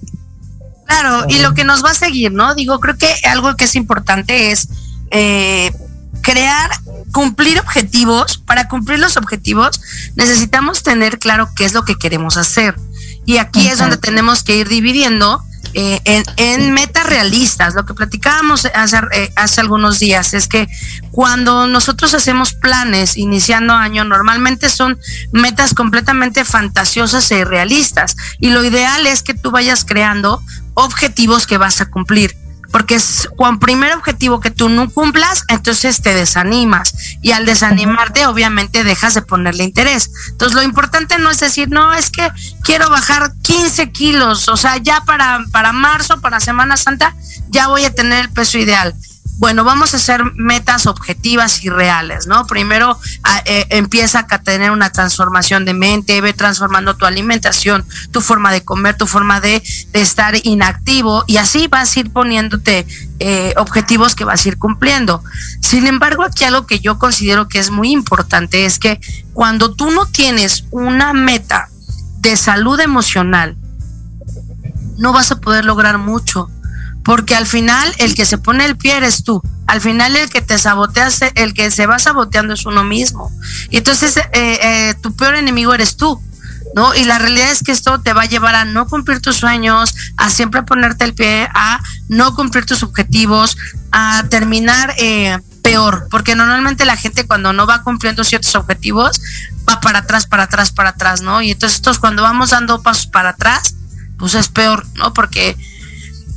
Claro, 0.87 1.27
y 1.29 1.39
lo 1.41 1.55
que 1.55 1.65
nos 1.65 1.85
va 1.85 1.91
a 1.91 1.95
seguir, 1.95 2.33
¿no? 2.33 2.55
Digo, 2.55 2.79
creo 2.81 2.97
que 2.97 3.13
algo 3.25 3.57
que 3.57 3.65
es 3.65 3.75
importante 3.75 4.53
es 4.53 4.69
eh, 5.11 5.73
crear, 6.23 6.71
cumplir 7.13 7.59
objetivos. 7.59 8.39
Para 8.39 8.69
cumplir 8.69 8.99
los 8.99 9.17
objetivos 9.17 9.81
necesitamos 10.15 10.83
tener 10.83 11.19
claro 11.19 11.49
qué 11.57 11.65
es 11.65 11.73
lo 11.73 11.85
que 11.85 11.97
queremos 11.97 12.37
hacer. 12.37 12.77
Y 13.25 13.39
aquí 13.39 13.67
es 13.67 13.79
donde 13.79 13.97
tenemos 13.97 14.45
que 14.45 14.57
ir 14.57 14.69
dividiendo 14.69 15.43
eh, 15.75 16.01
en, 16.37 16.73
metas 16.73 17.05
realistas. 17.07 17.75
Lo 17.75 17.85
que 17.85 17.93
platicábamos 17.93 18.67
hace, 18.73 18.99
eh, 19.13 19.33
hace 19.35 19.61
algunos 19.61 19.99
días 19.99 20.33
es 20.33 20.47
que 20.47 20.69
cuando 21.11 21.67
nosotros 21.67 22.15
hacemos 22.15 22.55
planes 22.55 23.17
iniciando 23.17 23.75
año, 23.75 24.05
normalmente 24.05 24.71
son 24.71 24.99
metas 25.33 25.75
completamente 25.75 26.45
fantasiosas 26.45 27.31
e 27.33 27.41
irrealistas. 27.41 28.17
Y 28.39 28.51
lo 28.51 28.65
ideal 28.65 29.07
es 29.07 29.23
que 29.23 29.35
tú 29.35 29.51
vayas 29.51 29.85
creando 29.85 30.41
objetivos 30.77 31.47
que 31.47 31.59
vas 31.59 31.81
a 31.81 31.87
cumplir. 31.91 32.37
Porque 32.73 32.97
es 32.97 33.29
cuando 33.37 33.61
primer 33.61 33.95
objetivo 33.95 34.41
que 34.41 34.51
tú 34.51 34.69
no 34.69 34.91
cumplas, 34.91 35.45
entonces 35.49 36.03
te 36.03 36.15
desanimas. 36.15 36.95
Y 37.23 37.31
al 37.33 37.47
desanimarte, 37.47 38.27
obviamente 38.27 38.85
dejas 38.85 39.15
de 39.15 39.23
ponerle 39.23 39.65
interés. 39.65 40.11
Entonces, 40.31 40.55
lo 40.55 40.63
importante 40.63 41.19
no 41.19 41.31
es 41.31 41.41
decir, 41.41 41.69
no, 41.71 41.95
es 41.95 42.11
que 42.11 42.29
quiero 42.65 42.91
bajar 42.91 43.33
15 43.43 43.93
kilos. 43.93 44.49
O 44.49 44.57
sea, 44.57 44.77
ya 44.79 45.01
para, 45.03 45.45
para 45.53 45.73
marzo, 45.73 46.21
para 46.21 46.41
Semana 46.41 46.77
Santa, 46.77 47.15
ya 47.49 47.69
voy 47.69 47.85
a 47.85 47.95
tener 47.95 48.25
el 48.25 48.31
peso 48.31 48.59
ideal 48.59 48.95
bueno, 49.39 49.65
vamos 49.65 49.93
a 49.93 49.99
hacer 49.99 50.25
metas 50.35 50.87
objetivas 50.87 51.63
y 51.63 51.69
reales, 51.69 52.27
¿no? 52.27 52.47
Primero 52.47 52.99
eh, 53.45 53.67
empieza 53.69 54.27
a 54.29 54.39
tener 54.39 54.71
una 54.71 54.91
transformación 54.91 55.67
de 55.67 55.75
mente, 55.75 56.21
ve 56.23 56.33
transformando 56.33 56.97
tu 56.97 57.05
alimentación, 57.05 57.85
tu 58.13 58.23
forma 58.23 58.51
de 58.51 58.65
comer, 58.65 58.97
tu 58.97 59.07
forma 59.07 59.41
de, 59.41 59.63
estar 59.93 60.35
inactivo 60.43 61.25
y 61.27 61.37
así 61.37 61.69
vas 61.69 61.97
a 61.97 62.01
ir 62.01 62.13
poniéndote 62.13 62.87
eh, 63.19 63.55
objetivos 63.57 64.15
que 64.15 64.25
vas 64.25 64.45
a 64.45 64.49
ir 64.49 64.59
cumpliendo. 64.59 65.23
Sin 65.61 65.87
embargo, 65.87 66.23
aquí 66.23 66.45
algo 66.45 66.67
que 66.67 66.81
yo 66.81 66.99
considero 66.99 67.49
que 67.49 67.59
es 67.59 67.71
muy 67.71 67.91
importante 67.91 68.65
es 68.65 68.79
que 68.79 69.01
cuando 69.35 69.75
tú 69.75 69.91
no 69.91 70.07
tienes 70.07 70.65
una 70.71 71.13
meta 71.13 71.69
de 72.19 72.37
salud 72.37 72.81
emocional, 72.81 73.57
no 74.97 75.13
vas 75.13 75.31
a 75.31 75.41
poder 75.41 75.65
lograr 75.65 75.99
mucho 75.99 76.51
porque 77.07 77.37
al 77.37 77.47
final 77.47 77.95
el 77.99 78.17
que 78.17 78.27
se 78.27 78.37
pone 78.37 78.65
el 78.65 78.77
pie 78.77 78.97
eres 78.97 79.23
tú. 79.23 79.41
al 79.69 79.81
final 79.81 80.17
el 80.17 80.29
que 80.29 80.43
te 80.43 80.59
sabotea, 80.59 81.09
el 81.37 81.55
que 81.55 81.71
se 81.71 81.87
va 81.87 82.01
saboteando 82.01 82.55
es 82.55 82.67
uno 82.67 82.83
mismo. 82.83 83.31
Y 83.71 83.77
entonces 83.79 84.17
eh, 84.17 84.25
eh, 84.33 84.95
tu 85.01 85.15
peor 85.15 85.37
enemigo 85.37 85.73
eres 85.73 85.97
tú. 85.97 86.21
¿No? 86.75 86.95
Y 86.95 87.05
la 87.05 87.19
realidad 87.19 87.53
es 87.53 87.63
que 87.63 87.73
esto 87.73 88.03
te 88.03 88.13
va 88.13 88.23
a 88.23 88.27
llevar 88.27 88.55
a 88.55 88.65
no 88.67 88.87
cumplir 88.87 89.21
tus 89.21 89.37
sueños, 89.37 89.95
a 90.19 90.29
siempre 90.29 90.63
ponerte 90.63 91.05
el 91.05 91.15
pie, 91.15 91.49
a 91.55 91.81
no 92.09 92.35
cumplir 92.35 92.67
tus 92.67 92.83
objetivos, 92.83 93.57
a 93.93 94.25
terminar 94.29 94.93
eh, 94.99 95.39
peor, 95.63 96.09
porque 96.11 96.35
normalmente 96.35 96.85
la 96.85 96.97
gente 96.97 97.27
cuando 97.27 97.55
no 97.55 97.67
va 97.67 97.83
cumpliendo 97.83 98.25
ciertos 98.25 98.55
objetivos 98.57 99.23
va 99.67 99.81
para 99.81 100.01
atrás, 100.01 100.27
para 100.27 100.43
atrás, 100.43 100.71
para 100.71 100.91
atrás, 100.91 101.23
¿no? 101.23 101.41
Y 101.41 101.53
entonces 101.53 101.81
cuando 101.99 102.23
vamos 102.23 102.51
dando 102.51 102.83
pasos 102.83 103.07
para 103.07 103.31
atrás, 103.31 103.75
pues 104.19 104.35
es 104.35 104.49
peor, 104.49 104.85
¿no? 104.97 105.15
Porque 105.15 105.57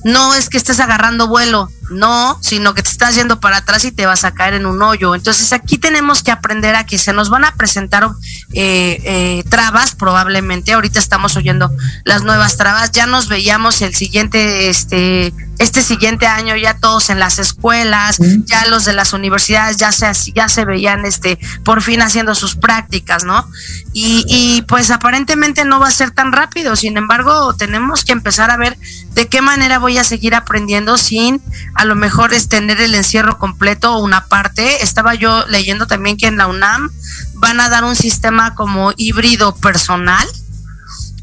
no 0.04 0.34
es 0.34 0.50
que 0.50 0.58
estés 0.58 0.80
agarrando 0.80 1.28
vuelo, 1.28 1.70
no, 1.90 2.38
sino 2.42 2.74
que 2.74 2.84
te 2.84 2.90
estás 2.90 3.16
yendo 3.16 3.40
para 3.40 3.58
atrás 3.58 3.84
y 3.86 3.92
te 3.92 4.06
vas 4.06 4.24
a 4.24 4.34
caer 4.34 4.54
en 4.54 4.66
un 4.66 4.82
hoyo. 4.82 5.16
Entonces 5.16 5.54
aquí 5.54 5.78
tenemos 5.78 6.24
que 6.24 6.32
aprender 6.32 6.76
a 6.76 6.86
que 6.86 6.98
se 6.98 7.14
nos 7.14 7.30
van 7.30 7.46
a 7.46 7.56
presentar 7.56 8.10
eh, 8.54 9.02
eh, 9.04 9.44
trabas 9.50 9.96
probablemente. 9.96 10.74
Ahorita 10.74 11.00
estamos 11.00 11.36
oyendo 11.36 11.72
las 12.06 12.24
nuevas 12.24 12.58
trabas. 12.58 12.92
Ya 12.92 13.06
nos 13.06 13.28
veíamos 13.28 13.82
el 13.82 13.96
siguiente, 13.96 14.70
este, 14.70 15.34
este 15.58 15.82
siguiente 15.82 16.28
año 16.28 16.56
ya 16.56 16.78
todos 16.78 17.10
en 17.10 17.20
las 17.20 17.40
escuelas, 17.40 18.18
ya 18.46 18.66
los 18.68 18.86
de 18.86 18.94
las 18.94 19.14
universidades 19.14 19.78
ya 19.78 19.92
se, 19.92 20.12
ya 20.34 20.48
se 20.50 20.66
veían, 20.66 21.06
este, 21.06 21.38
por 21.64 21.82
fin 21.82 22.02
haciendo 22.02 22.36
sus 22.36 22.56
prácticas, 22.56 23.24
¿no? 23.24 23.46
Y, 23.94 24.24
y 24.28 24.62
pues 24.64 24.92
aparentemente 24.92 25.66
no 25.66 25.80
va 25.80 25.88
a 25.88 25.92
ser 25.92 26.12
tan 26.12 26.32
rápido. 26.32 26.76
Sin 26.76 26.98
embargo, 26.98 27.54
tenemos 27.56 28.06
que 28.06 28.14
empezar 28.14 28.52
a 28.52 28.58
ver 28.58 28.78
de 29.14 29.28
qué 29.28 29.42
manera 29.42 29.80
voy 29.80 29.98
a 29.98 30.04
seguir 30.04 30.36
aprendiendo 30.36 30.98
sin 30.98 31.42
a 31.80 31.86
lo 31.86 31.96
mejor 31.96 32.34
es 32.34 32.50
tener 32.50 32.82
el 32.82 32.94
encierro 32.94 33.38
completo 33.38 33.94
o 33.94 34.00
una 34.00 34.26
parte. 34.26 34.84
Estaba 34.84 35.16
yo 35.16 35.48
leyendo 35.48 35.88
también 35.88 36.18
que 36.18 36.28
en 36.28 36.36
la 36.36 36.48
UNAM 36.48 36.92
van 37.36 37.62
a 37.62 37.70
dar 37.70 37.86
un 37.86 37.96
sistema 37.96 38.54
como 38.54 38.92
híbrido 38.98 39.56
personal. 39.56 40.28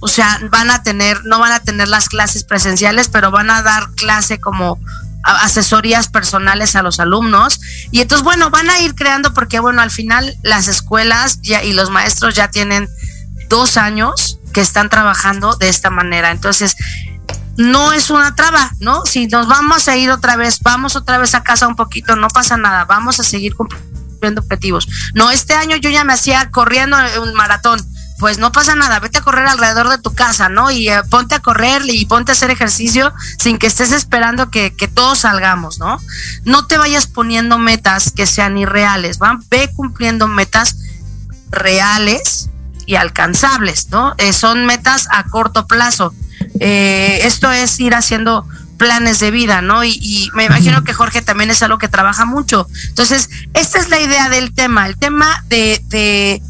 O 0.00 0.08
sea, 0.08 0.40
van 0.50 0.70
a 0.70 0.82
tener, 0.82 1.26
no 1.26 1.40
van 1.40 1.52
a 1.52 1.60
tener 1.60 1.88
las 1.88 2.08
clases 2.08 2.42
presenciales, 2.42 3.08
pero 3.08 3.30
van 3.30 3.50
a 3.50 3.60
dar 3.60 3.90
clase 3.96 4.40
como 4.40 4.80
asesorías 5.25 6.08
personales 6.08 6.75
a 6.75 6.80
los 6.80 7.00
alumnos. 7.00 7.60
Y 7.90 8.00
entonces, 8.00 8.25
bueno, 8.25 8.48
van 8.48 8.70
a 8.70 8.80
ir 8.80 8.94
creando 8.94 9.34
porque, 9.34 9.60
bueno, 9.60 9.82
al 9.82 9.90
final 9.90 10.38
las 10.42 10.68
escuelas 10.68 11.42
ya, 11.42 11.62
y 11.64 11.75
los 11.75 11.90
maestros 11.90 12.34
ya 12.34 12.48
tienen 12.48 12.88
dos 13.50 13.76
años 13.76 14.38
que 14.54 14.62
están 14.62 14.88
trabajando 14.88 15.54
de 15.56 15.68
esta 15.68 15.90
manera. 15.90 16.30
Entonces, 16.30 16.76
no 17.56 17.92
es 17.92 18.10
una 18.10 18.34
traba, 18.34 18.72
¿no? 18.80 19.04
Si 19.06 19.26
nos 19.26 19.48
vamos 19.48 19.88
a 19.88 19.96
ir 19.96 20.10
otra 20.10 20.36
vez, 20.36 20.60
vamos 20.60 20.96
otra 20.96 21.18
vez 21.18 21.34
a 21.34 21.42
casa 21.42 21.66
un 21.66 21.76
poquito, 21.76 22.16
no 22.16 22.28
pasa 22.28 22.56
nada, 22.56 22.84
vamos 22.84 23.18
a 23.20 23.25
seguir 23.25 23.54
cumpliendo 23.54 24.40
objetivos. 24.40 24.88
No, 25.14 25.30
este 25.30 25.54
año 25.54 25.76
yo 25.76 25.90
ya 25.90 26.04
me 26.04 26.12
hacía 26.12 26.50
corriendo 26.50 26.96
un 27.22 27.34
maratón. 27.34 27.80
Pues 28.18 28.38
no 28.38 28.50
pasa 28.50 28.75
nada, 28.75 28.98
vete 28.98 29.18
a 29.18 29.20
correr 29.20 29.46
alrededor 29.46 29.90
de 29.90 29.98
tu 29.98 30.14
casa, 30.14 30.48
¿no? 30.48 30.70
Y 30.70 30.88
eh, 30.88 31.02
ponte 31.10 31.34
a 31.34 31.40
correr 31.40 31.82
y 31.84 32.06
ponte 32.06 32.32
a 32.32 32.34
hacer 32.34 32.50
ejercicio 32.50 33.12
sin 33.38 33.58
que 33.58 33.66
estés 33.66 33.92
esperando 33.92 34.50
que, 34.50 34.71
todos 34.95 35.19
salgamos, 35.19 35.78
¿no? 35.78 36.00
No 36.45 36.66
te 36.66 36.78
vayas 36.78 37.06
poniendo 37.06 37.58
metas 37.58 38.10
que 38.12 38.25
sean 38.25 38.56
irreales, 38.56 39.19
¿va? 39.21 39.38
Ve 39.50 39.71
cumpliendo 39.76 40.28
metas 40.28 40.78
reales 41.50 42.49
y 42.86 42.95
alcanzables, 42.95 43.90
¿no? 43.90 44.14
Eh, 44.16 44.32
son 44.32 44.64
metas 44.64 45.08
a 45.10 45.25
corto 45.25 45.66
plazo 45.66 46.14
eh, 46.60 47.20
esto 47.22 47.50
es 47.50 47.78
ir 47.80 47.94
haciendo 47.94 48.46
planes 48.76 49.18
de 49.18 49.30
vida, 49.30 49.62
¿no? 49.62 49.84
Y, 49.84 50.30
me 50.34 50.44
imagino 50.44 50.84
que 50.84 50.92
Jorge 50.92 51.22
también 51.22 51.50
es 51.50 51.62
algo 51.62 51.78
que 51.78 51.88
trabaja 51.88 52.25
mucho. 52.25 52.66
Entonces, 52.88 53.28
esta 53.54 53.78
es 53.78 53.88
la 53.88 54.00
idea 54.00 54.28
del 54.28 54.54
tema, 54.54 54.86
el 54.86 54.96
tema 54.96 55.44
de, 55.49 55.82
de, 55.88 56.42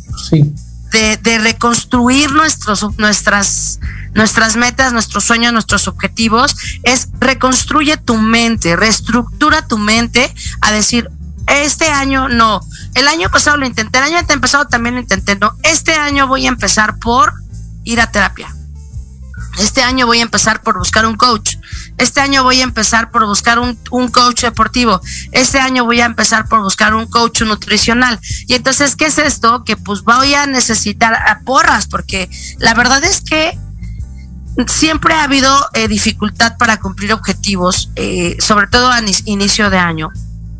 de, 1.22 1.38
reconstruir 1.38 2.32
nuestros, 2.32 2.98
nuestras, 2.98 3.80
nuestras 4.14 4.56
metas, 4.56 4.92
nuestros 4.92 5.24
sueños, 5.24 5.52
nuestros 5.52 5.88
objetivos, 5.88 6.56
es 6.82 7.08
reconstruye 7.20 7.96
tu 7.96 8.16
mente, 8.16 8.76
reestructura 8.76 9.66
tu 9.66 9.78
mente 9.78 10.32
a 10.60 10.72
decir, 10.72 11.10
este 11.46 11.88
año 11.88 12.28
no, 12.28 12.60
el 12.94 13.06
año 13.06 13.30
pasado 13.30 13.56
lo 13.56 13.66
intenté, 13.66 13.98
el 13.98 14.04
año 14.04 14.40
pasado 14.40 14.66
también 14.66 14.96
lo 14.96 15.00
intenté, 15.00 15.36
no, 15.36 15.52
este 15.62 15.94
año 15.94 16.26
voy 16.26 16.46
a 16.46 16.48
empezar 16.48 16.98
por 16.98 17.34
ir 17.84 18.00
a 18.00 18.10
terapia 18.10 18.55
este 19.58 19.82
año 19.82 20.06
voy 20.06 20.18
a 20.18 20.22
empezar 20.22 20.62
por 20.62 20.78
buscar 20.78 21.06
un 21.06 21.16
coach. 21.16 21.56
Este 21.98 22.20
año 22.20 22.42
voy 22.42 22.60
a 22.60 22.64
empezar 22.64 23.10
por 23.10 23.26
buscar 23.26 23.58
un, 23.58 23.76
coach 24.10 24.42
deportivo. 24.42 25.00
Este 25.32 25.58
año 25.58 25.84
voy 25.84 26.00
a 26.00 26.06
empezar 26.06 26.48
por 26.48 26.60
buscar 26.62 26.94
un 26.94 27.06
coach 27.06 27.42
nutricional. 27.42 28.18
Y 28.46 28.54
entonces, 28.54 28.96
¿qué 28.96 29.06
es 29.06 29.18
esto? 29.18 29.64
Que 29.64 29.76
pues 29.76 30.02
voy 30.02 30.34
a 30.34 30.46
necesitar 30.46 31.14
a 31.14 31.40
porras, 31.44 31.86
porque 31.86 32.28
la 32.58 32.74
verdad 32.74 33.02
es 33.04 33.20
que 33.20 33.58
siempre 34.66 35.14
ha 35.14 35.24
habido 35.24 35.68
eh, 35.74 35.88
dificultad 35.88 36.56
para 36.56 36.78
cumplir 36.78 37.12
objetivos, 37.12 37.90
eh, 37.96 38.36
sobre 38.40 38.66
todo 38.66 38.90
a 38.90 39.00
inicio 39.26 39.70
de 39.70 39.78
año 39.78 40.10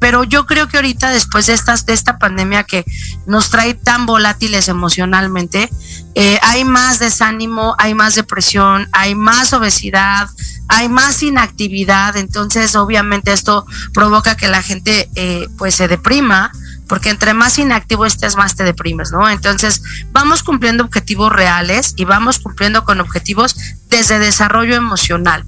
pero 0.06 0.22
yo 0.22 0.46
creo 0.46 0.68
que 0.68 0.76
ahorita 0.76 1.10
después 1.10 1.46
de 1.46 1.54
estas 1.54 1.84
de 1.84 1.92
esta 1.92 2.16
pandemia 2.16 2.62
que 2.62 2.84
nos 3.26 3.50
trae 3.50 3.74
tan 3.74 4.06
volátiles 4.06 4.68
emocionalmente 4.68 5.68
eh, 6.14 6.38
hay 6.42 6.64
más 6.64 7.00
desánimo 7.00 7.74
hay 7.76 7.92
más 7.94 8.14
depresión 8.14 8.88
hay 8.92 9.16
más 9.16 9.52
obesidad 9.52 10.28
hay 10.68 10.88
más 10.88 11.24
inactividad. 11.24 12.16
Entonces 12.16 12.76
obviamente 12.76 13.32
esto 13.32 13.66
provoca 13.92 14.36
que 14.36 14.46
la 14.46 14.62
gente 14.62 15.10
eh, 15.16 15.48
pues 15.58 15.74
se 15.74 15.88
deprima 15.88 16.52
porque 16.86 17.10
entre 17.10 17.34
más 17.34 17.58
inactivo 17.58 18.06
estés 18.06 18.36
más 18.36 18.54
te 18.54 18.62
deprimes 18.62 19.10
no 19.10 19.28
entonces 19.28 19.82
vamos 20.12 20.44
cumpliendo 20.44 20.84
objetivos 20.84 21.32
reales 21.32 21.94
y 21.96 22.04
vamos 22.04 22.38
cumpliendo 22.38 22.84
con 22.84 23.00
objetivos 23.00 23.56
desde 23.88 24.20
desarrollo 24.20 24.76
emocional 24.76 25.44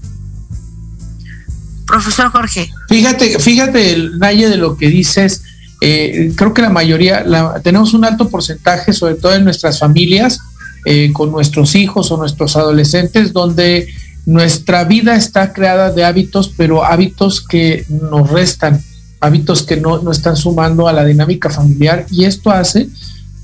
Profesor 1.88 2.30
Jorge. 2.30 2.70
Fíjate, 2.88 3.38
fíjate, 3.38 3.96
Naye, 4.18 4.48
de 4.48 4.58
lo 4.58 4.76
que 4.76 4.88
dices. 4.88 5.42
Eh, 5.80 6.32
creo 6.36 6.52
que 6.52 6.62
la 6.62 6.70
mayoría, 6.70 7.24
tenemos 7.62 7.94
un 7.94 8.04
alto 8.04 8.28
porcentaje, 8.28 8.92
sobre 8.92 9.14
todo 9.14 9.34
en 9.34 9.44
nuestras 9.44 9.78
familias, 9.78 10.38
eh, 10.84 11.10
con 11.12 11.32
nuestros 11.32 11.74
hijos 11.74 12.10
o 12.10 12.18
nuestros 12.18 12.56
adolescentes, 12.56 13.32
donde 13.32 13.88
nuestra 14.26 14.84
vida 14.84 15.16
está 15.16 15.54
creada 15.54 15.90
de 15.90 16.04
hábitos, 16.04 16.52
pero 16.54 16.84
hábitos 16.84 17.40
que 17.40 17.86
nos 17.88 18.28
restan, 18.28 18.82
hábitos 19.20 19.62
que 19.62 19.76
no, 19.78 20.02
no 20.02 20.10
están 20.10 20.36
sumando 20.36 20.88
a 20.88 20.92
la 20.92 21.04
dinámica 21.04 21.48
familiar 21.48 22.04
y 22.10 22.24
esto 22.24 22.50
hace 22.50 22.88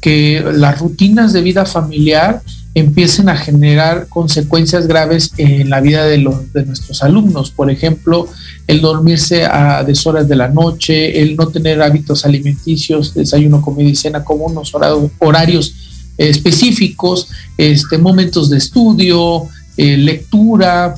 que 0.03 0.45
las 0.53 0.79
rutinas 0.81 1.33
de 1.33 1.41
vida 1.41 1.65
familiar 1.65 2.43
empiecen 2.75 3.29
a 3.29 3.37
generar 3.37 4.09
consecuencias 4.09 4.87
graves 4.89 5.31
en 5.37 5.71
la 5.71 5.81
vida 5.81 6.05
de, 6.05 6.19
los, 6.19 6.53
de 6.53 6.67
nuestros 6.67 7.03
alumnos. 7.03 7.51
Por 7.51 7.71
ejemplo, 7.71 8.29
el 8.67 8.81
dormirse 8.81 9.45
a 9.45 9.85
deshoras 9.85 10.29
de 10.29 10.37
la 10.37 10.49
noche, 10.49 11.23
el 11.23 11.37
no 11.37 11.49
tener 11.49 11.81
hábitos 11.81 12.25
alimenticios, 12.25 13.15
desayuno, 13.15 13.63
comida 13.63 13.89
y 13.89 13.95
cena 13.95 14.25
como 14.25 14.47
unos 14.47 14.73
horarios 15.19 15.75
específicos, 16.19 17.29
este, 17.57 17.99
momentos 17.99 18.51
de 18.51 18.59
estudio, 18.59 19.47
eh, 19.77 19.97
lectura, 19.97 20.97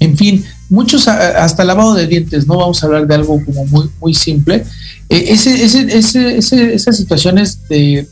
en 0.00 0.16
fin, 0.16 0.44
muchos 0.68 1.06
hasta 1.06 1.64
lavado 1.64 1.94
de 1.94 2.06
dientes, 2.06 2.46
no 2.46 2.56
vamos 2.56 2.82
a 2.82 2.86
hablar 2.86 3.06
de 3.06 3.14
algo 3.14 3.44
como 3.44 3.64
muy, 3.66 3.88
muy 4.00 4.14
simple. 4.14 4.64
Eh, 5.08 5.24
ese, 5.28 5.64
ese, 5.64 6.74
esas 6.74 6.96
situaciones 6.96 7.68
de 7.68 8.06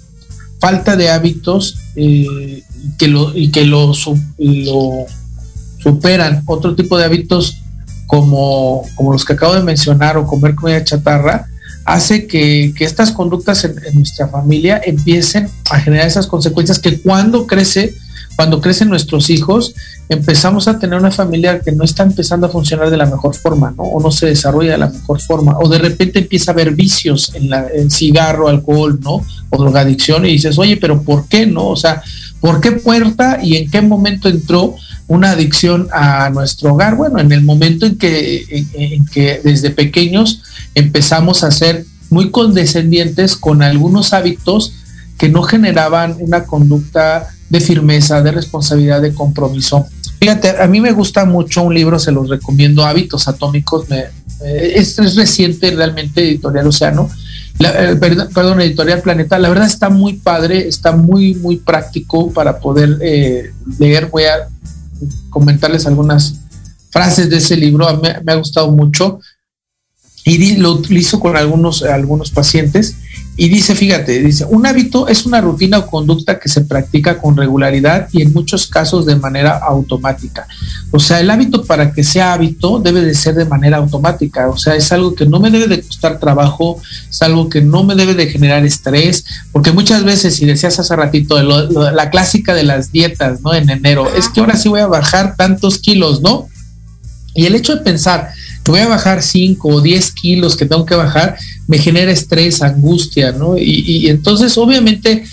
falta 0.60 0.94
de 0.96 1.10
hábitos 1.10 1.78
eh, 1.96 2.62
que 2.98 3.08
lo, 3.08 3.36
y 3.36 3.50
que 3.50 3.64
lo, 3.64 3.92
lo, 4.38 5.06
superan. 5.78 6.42
Otro 6.46 6.74
tipo 6.74 6.98
de 6.98 7.04
hábitos 7.04 7.56
como, 8.06 8.82
como 8.94 9.12
los 9.12 9.24
que 9.24 9.32
acabo 9.32 9.54
de 9.54 9.62
mencionar 9.62 10.16
o 10.18 10.26
comer 10.26 10.54
comida 10.54 10.84
chatarra, 10.84 11.46
hace 11.84 12.26
que, 12.26 12.74
estas 12.78 13.12
conductas 13.12 13.64
en, 13.64 13.76
nuestra 13.94 14.28
familia 14.28 14.80
empiecen 14.84 15.48
a 15.70 15.80
generar 15.80 16.06
esas 16.06 16.26
consecuencias 16.26 16.78
que 16.78 17.00
cuando 17.00 17.46
crece, 17.46 17.94
cuando 18.36 18.60
crecen 18.60 18.88
nuestros 18.88 19.30
hijos, 19.30 19.74
empezamos 20.10 20.68
a 20.68 20.78
tener 20.78 20.98
una 20.98 21.10
familia 21.10 21.60
que 21.60 21.72
no 21.72 21.84
está 21.84 22.02
empezando 22.02 22.46
a 22.46 22.50
funcionar 22.50 22.90
de 22.90 22.98
la 22.98 23.06
mejor 23.06 23.34
forma, 23.34 23.72
¿no? 23.74 23.84
O 23.84 24.02
no 24.02 24.10
se 24.10 24.26
desarrolla 24.26 24.72
de 24.72 24.78
la 24.78 24.90
mejor 24.90 25.20
forma, 25.22 25.56
o 25.58 25.68
de 25.68 25.78
repente 25.78 26.18
empieza 26.18 26.50
a 26.50 26.54
haber 26.54 26.74
vicios 26.74 27.32
en, 27.34 27.48
la, 27.48 27.66
en 27.72 27.90
cigarro, 27.90 28.48
alcohol, 28.48 29.00
¿no? 29.02 29.24
O 29.48 29.56
drogadicción 29.56 30.26
y 30.26 30.32
dices, 30.32 30.58
oye, 30.58 30.76
pero 30.76 31.02
¿por 31.02 31.26
qué 31.28 31.46
no? 31.46 31.68
O 31.68 31.76
sea, 31.76 32.02
¿Por 32.40 32.60
qué 32.60 32.72
puerta 32.72 33.38
y 33.42 33.56
en 33.56 33.70
qué 33.70 33.82
momento 33.82 34.28
entró 34.28 34.74
una 35.06 35.32
adicción 35.32 35.88
a 35.92 36.30
nuestro 36.30 36.72
hogar? 36.72 36.96
Bueno, 36.96 37.20
en 37.20 37.32
el 37.32 37.42
momento 37.42 37.86
en 37.86 37.98
que, 37.98 38.66
en, 38.74 39.04
que 39.06 39.40
desde 39.44 39.70
pequeños 39.70 40.42
empezamos 40.74 41.44
a 41.44 41.50
ser 41.50 41.84
muy 42.08 42.30
condescendientes 42.30 43.36
con 43.36 43.62
algunos 43.62 44.14
hábitos 44.14 44.72
que 45.18 45.28
no 45.28 45.42
generaban 45.42 46.16
una 46.18 46.44
conducta 46.44 47.28
de 47.50 47.60
firmeza, 47.60 48.22
de 48.22 48.32
responsabilidad, 48.32 49.02
de 49.02 49.12
compromiso. 49.12 49.86
Fíjate, 50.20 50.60
a 50.60 50.66
mí 50.66 50.80
me 50.82 50.92
gusta 50.92 51.24
mucho 51.24 51.62
un 51.62 51.74
libro, 51.74 51.98
se 51.98 52.12
los 52.12 52.28
recomiendo, 52.28 52.84
Hábitos 52.84 53.26
Atómicos, 53.26 53.88
me, 53.88 54.00
eh, 54.44 54.72
es, 54.76 54.96
reciente 55.16 55.70
realmente 55.70 56.20
Editorial 56.20 56.66
Océano, 56.66 57.08
eh, 57.58 57.96
perdón, 57.98 58.60
Editorial 58.60 59.00
Planeta, 59.00 59.38
la 59.38 59.48
verdad 59.48 59.66
está 59.66 59.88
muy 59.88 60.14
padre, 60.14 60.68
está 60.68 60.92
muy, 60.92 61.34
muy 61.34 61.56
práctico 61.56 62.30
para 62.32 62.58
poder 62.58 62.98
leer. 63.78 64.06
Voy 64.06 64.24
a 64.24 64.46
comentarles 65.30 65.86
algunas 65.86 66.34
frases 66.90 67.30
de 67.30 67.38
ese 67.38 67.56
libro, 67.56 67.86
me, 68.02 68.32
ha 68.32 68.36
gustado 68.36 68.70
mucho. 68.70 69.20
Y 70.24 70.56
lo 70.56 70.72
utilizo 70.72 71.18
con 71.18 71.34
algunos, 71.34 71.82
algunos 71.82 72.30
pacientes 72.30 72.94
y 73.40 73.48
dice, 73.48 73.74
fíjate, 73.74 74.20
dice, 74.20 74.44
un 74.44 74.66
hábito 74.66 75.08
es 75.08 75.24
una 75.24 75.40
rutina 75.40 75.78
o 75.78 75.86
conducta 75.86 76.38
que 76.38 76.50
se 76.50 76.60
practica 76.60 77.16
con 77.16 77.38
regularidad 77.38 78.06
y 78.12 78.20
en 78.20 78.34
muchos 78.34 78.66
casos 78.66 79.06
de 79.06 79.16
manera 79.16 79.56
automática. 79.56 80.46
O 80.90 80.98
sea, 80.98 81.20
el 81.20 81.30
hábito 81.30 81.64
para 81.64 81.90
que 81.90 82.04
sea 82.04 82.34
hábito 82.34 82.80
debe 82.80 83.00
de 83.00 83.14
ser 83.14 83.34
de 83.36 83.46
manera 83.46 83.78
automática. 83.78 84.50
O 84.50 84.58
sea, 84.58 84.74
es 84.74 84.92
algo 84.92 85.14
que 85.14 85.24
no 85.24 85.40
me 85.40 85.50
debe 85.50 85.68
de 85.68 85.80
costar 85.80 86.20
trabajo, 86.20 86.82
es 87.08 87.22
algo 87.22 87.48
que 87.48 87.62
no 87.62 87.82
me 87.82 87.94
debe 87.94 88.12
de 88.12 88.26
generar 88.26 88.62
estrés, 88.66 89.24
porque 89.52 89.72
muchas 89.72 90.04
veces, 90.04 90.36
si 90.36 90.44
decías 90.44 90.78
hace 90.78 90.94
ratito, 90.94 91.42
la 91.42 92.10
clásica 92.10 92.52
de 92.52 92.64
las 92.64 92.92
dietas, 92.92 93.40
¿no? 93.40 93.54
En 93.54 93.70
enero, 93.70 94.06
es 94.14 94.28
que 94.28 94.40
ahora 94.40 94.58
sí 94.58 94.68
voy 94.68 94.80
a 94.80 94.86
bajar 94.86 95.34
tantos 95.36 95.78
kilos, 95.78 96.20
¿no? 96.20 96.46
Y 97.32 97.46
el 97.46 97.54
hecho 97.54 97.74
de 97.74 97.80
pensar 97.80 98.32
voy 98.70 98.80
a 98.80 98.88
bajar 98.88 99.22
5 99.22 99.68
o 99.68 99.80
10 99.80 100.12
kilos 100.12 100.56
que 100.56 100.66
tengo 100.66 100.86
que 100.86 100.94
bajar, 100.94 101.36
me 101.66 101.78
genera 101.78 102.10
estrés, 102.10 102.62
angustia, 102.62 103.32
¿no? 103.32 103.56
Y, 103.58 104.08
entonces, 104.08 104.56
obviamente, 104.56 105.24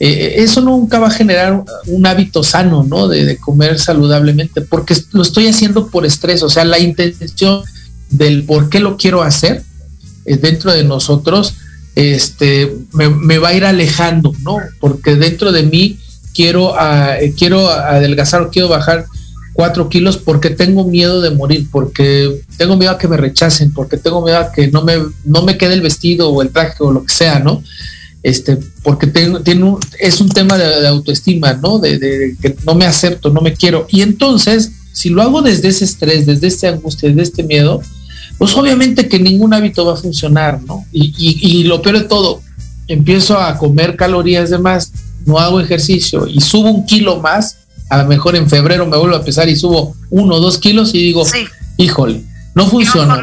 eh, 0.00 0.34
eso 0.38 0.60
nunca 0.60 0.98
va 0.98 1.08
a 1.08 1.12
generar 1.12 1.64
un 1.86 2.06
hábito 2.06 2.42
sano, 2.42 2.84
¿no? 2.84 3.08
De, 3.08 3.36
comer 3.38 3.78
saludablemente, 3.78 4.62
porque 4.62 4.96
lo 5.12 5.22
estoy 5.22 5.46
haciendo 5.46 5.88
por 5.88 6.04
estrés, 6.04 6.42
o 6.42 6.50
sea, 6.50 6.64
la 6.64 6.78
intención 6.78 7.62
del 8.10 8.44
por 8.44 8.68
qué 8.68 8.80
lo 8.80 8.96
quiero 8.96 9.22
hacer 9.22 9.62
eh, 10.24 10.36
dentro 10.36 10.72
de 10.72 10.84
nosotros, 10.84 11.54
este, 11.94 12.72
me, 12.92 13.38
va 13.38 13.48
a 13.48 13.54
ir 13.54 13.64
alejando, 13.64 14.32
¿no? 14.42 14.58
Porque 14.78 15.16
dentro 15.16 15.52
de 15.52 15.64
mí 15.64 15.98
quiero, 16.32 16.74
uh, 16.74 17.34
quiero 17.36 17.68
adelgazar 17.68 18.42
o 18.42 18.50
quiero 18.50 18.68
bajar 18.68 19.06
cuatro 19.58 19.88
kilos 19.88 20.18
porque 20.18 20.50
tengo 20.50 20.84
miedo 20.84 21.20
de 21.20 21.32
morir, 21.32 21.66
porque 21.72 22.42
tengo 22.56 22.76
miedo 22.76 22.92
a 22.92 22.98
que 22.98 23.08
me 23.08 23.16
rechacen, 23.16 23.72
porque 23.72 23.96
tengo 23.96 24.24
miedo 24.24 24.38
a 24.38 24.52
que 24.52 24.68
no 24.68 24.84
me, 24.84 24.98
no 25.24 25.42
me 25.42 25.58
quede 25.58 25.74
el 25.74 25.80
vestido 25.80 26.30
o 26.30 26.42
el 26.42 26.50
traje 26.50 26.76
o 26.78 26.92
lo 26.92 27.02
que 27.02 27.12
sea, 27.12 27.40
¿no? 27.40 27.64
Este, 28.22 28.56
porque 28.84 29.08
tengo, 29.08 29.40
tiene 29.40 29.74
es 29.98 30.20
un 30.20 30.28
tema 30.28 30.56
de, 30.56 30.86
autoestima, 30.86 31.54
¿no? 31.54 31.80
De, 31.80 32.36
que 32.40 32.54
no 32.64 32.76
me 32.76 32.84
acepto, 32.84 33.30
no 33.30 33.40
me 33.40 33.52
quiero. 33.52 33.88
Y 33.90 34.02
entonces, 34.02 34.70
si 34.92 35.08
lo 35.08 35.22
hago 35.22 35.42
desde 35.42 35.66
ese 35.66 35.86
estrés, 35.86 36.24
desde 36.24 36.46
esta 36.46 36.68
angustia, 36.68 37.08
desde 37.08 37.22
este 37.22 37.42
miedo, 37.42 37.82
pues 38.38 38.54
obviamente 38.54 39.08
que 39.08 39.18
ningún 39.18 39.52
hábito 39.54 39.84
va 39.84 39.94
a 39.94 39.96
funcionar, 39.96 40.62
¿no? 40.62 40.86
Y, 40.92 41.12
y 41.18 41.64
lo 41.64 41.82
peor 41.82 41.98
de 41.98 42.04
todo, 42.04 42.42
empiezo 42.86 43.36
a 43.36 43.58
comer 43.58 43.96
calorías 43.96 44.50
de 44.50 44.58
más, 44.58 44.92
no 45.26 45.36
hago 45.36 45.60
ejercicio 45.60 46.28
y 46.28 46.40
subo 46.40 46.70
un 46.70 46.86
kilo 46.86 47.20
más, 47.20 47.56
a 47.88 47.98
lo 47.98 48.06
mejor 48.06 48.36
en 48.36 48.48
febrero 48.48 48.86
me 48.86 48.96
vuelvo 48.96 49.16
a 49.16 49.24
pesar 49.24 49.48
y 49.48 49.56
subo 49.56 49.94
uno 50.10 50.36
o 50.36 50.40
dos 50.40 50.58
kilos 50.58 50.94
y 50.94 50.98
digo, 50.98 51.24
híjole, 51.76 52.22
no 52.54 52.66
funciona. 52.66 53.22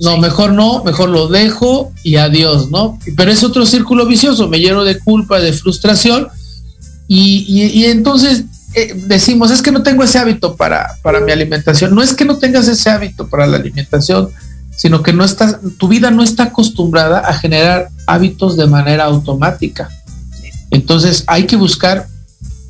No, 0.00 0.16
mejor 0.16 0.52
no, 0.52 0.82
mejor 0.82 1.10
lo 1.10 1.28
dejo 1.28 1.92
y 2.02 2.16
adiós, 2.16 2.70
¿no? 2.70 2.98
Pero 3.16 3.30
es 3.30 3.44
otro 3.44 3.66
círculo 3.66 4.06
vicioso, 4.06 4.48
me 4.48 4.58
lleno 4.58 4.82
de 4.82 4.98
culpa, 4.98 5.38
de 5.38 5.52
frustración 5.52 6.28
y, 7.06 7.84
entonces 7.84 8.44
eh, 8.74 8.94
decimos, 9.06 9.50
es 9.50 9.62
que 9.62 9.72
no 9.72 9.82
tengo 9.82 10.04
ese 10.04 10.18
hábito 10.18 10.56
para, 10.56 10.96
para 11.02 11.20
mi 11.20 11.32
alimentación. 11.32 11.94
No 11.94 12.02
es 12.02 12.14
que 12.14 12.24
no 12.24 12.38
tengas 12.38 12.68
ese 12.68 12.88
hábito 12.88 13.28
para 13.28 13.46
la 13.46 13.56
alimentación, 13.56 14.30
sino 14.76 15.02
que 15.02 15.12
no 15.12 15.24
estás, 15.24 15.56
tu 15.76 15.88
vida 15.88 16.10
no 16.10 16.22
está 16.22 16.44
acostumbrada 16.44 17.18
a 17.18 17.34
generar 17.34 17.88
hábitos 18.06 18.56
de 18.56 18.66
manera 18.66 19.04
automática. 19.04 19.90
Entonces 20.70 21.24
hay 21.26 21.44
que 21.44 21.56
buscar 21.56 22.06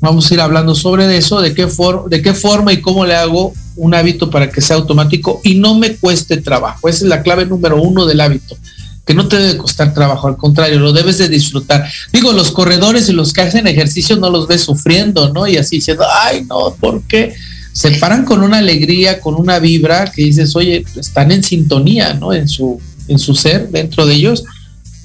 Vamos 0.01 0.29
a 0.29 0.33
ir 0.33 0.41
hablando 0.41 0.73
sobre 0.73 1.15
eso, 1.15 1.41
de 1.41 1.53
qué, 1.53 1.67
de 2.09 2.21
qué 2.23 2.33
forma 2.33 2.73
y 2.73 2.81
cómo 2.81 3.05
le 3.05 3.15
hago 3.15 3.53
un 3.75 3.93
hábito 3.93 4.31
para 4.31 4.49
que 4.49 4.59
sea 4.59 4.77
automático 4.77 5.41
y 5.43 5.55
no 5.55 5.75
me 5.75 5.95
cueste 5.95 6.37
trabajo. 6.37 6.89
Esa 6.89 7.05
es 7.05 7.09
la 7.09 7.21
clave 7.21 7.45
número 7.45 7.79
uno 7.79 8.07
del 8.07 8.19
hábito, 8.19 8.57
que 9.05 9.13
no 9.13 9.27
te 9.27 9.37
debe 9.37 9.57
costar 9.57 9.93
trabajo, 9.93 10.27
al 10.27 10.37
contrario, 10.37 10.79
lo 10.79 10.91
debes 10.91 11.19
de 11.19 11.29
disfrutar. 11.29 11.87
Digo, 12.11 12.33
los 12.33 12.51
corredores 12.51 13.09
y 13.09 13.13
los 13.13 13.31
que 13.31 13.41
hacen 13.41 13.67
ejercicio 13.67 14.15
no 14.15 14.31
los 14.31 14.47
ves 14.47 14.61
sufriendo, 14.61 15.31
¿no? 15.31 15.47
Y 15.47 15.57
así 15.57 15.75
diciendo, 15.75 16.03
ay, 16.23 16.45
no, 16.49 16.75
¿por 16.79 17.03
qué? 17.03 17.35
Se 17.71 17.91
paran 17.91 18.25
con 18.25 18.41
una 18.41 18.57
alegría, 18.57 19.21
con 19.21 19.35
una 19.35 19.59
vibra 19.59 20.05
que 20.05 20.23
dices, 20.23 20.55
oye, 20.55 20.83
están 20.99 21.31
en 21.31 21.43
sintonía, 21.43 22.15
¿no? 22.15 22.33
En 22.33 22.49
su, 22.49 22.81
en 23.07 23.19
su 23.19 23.35
ser, 23.35 23.69
dentro 23.69 24.07
de 24.07 24.15
ellos. 24.15 24.43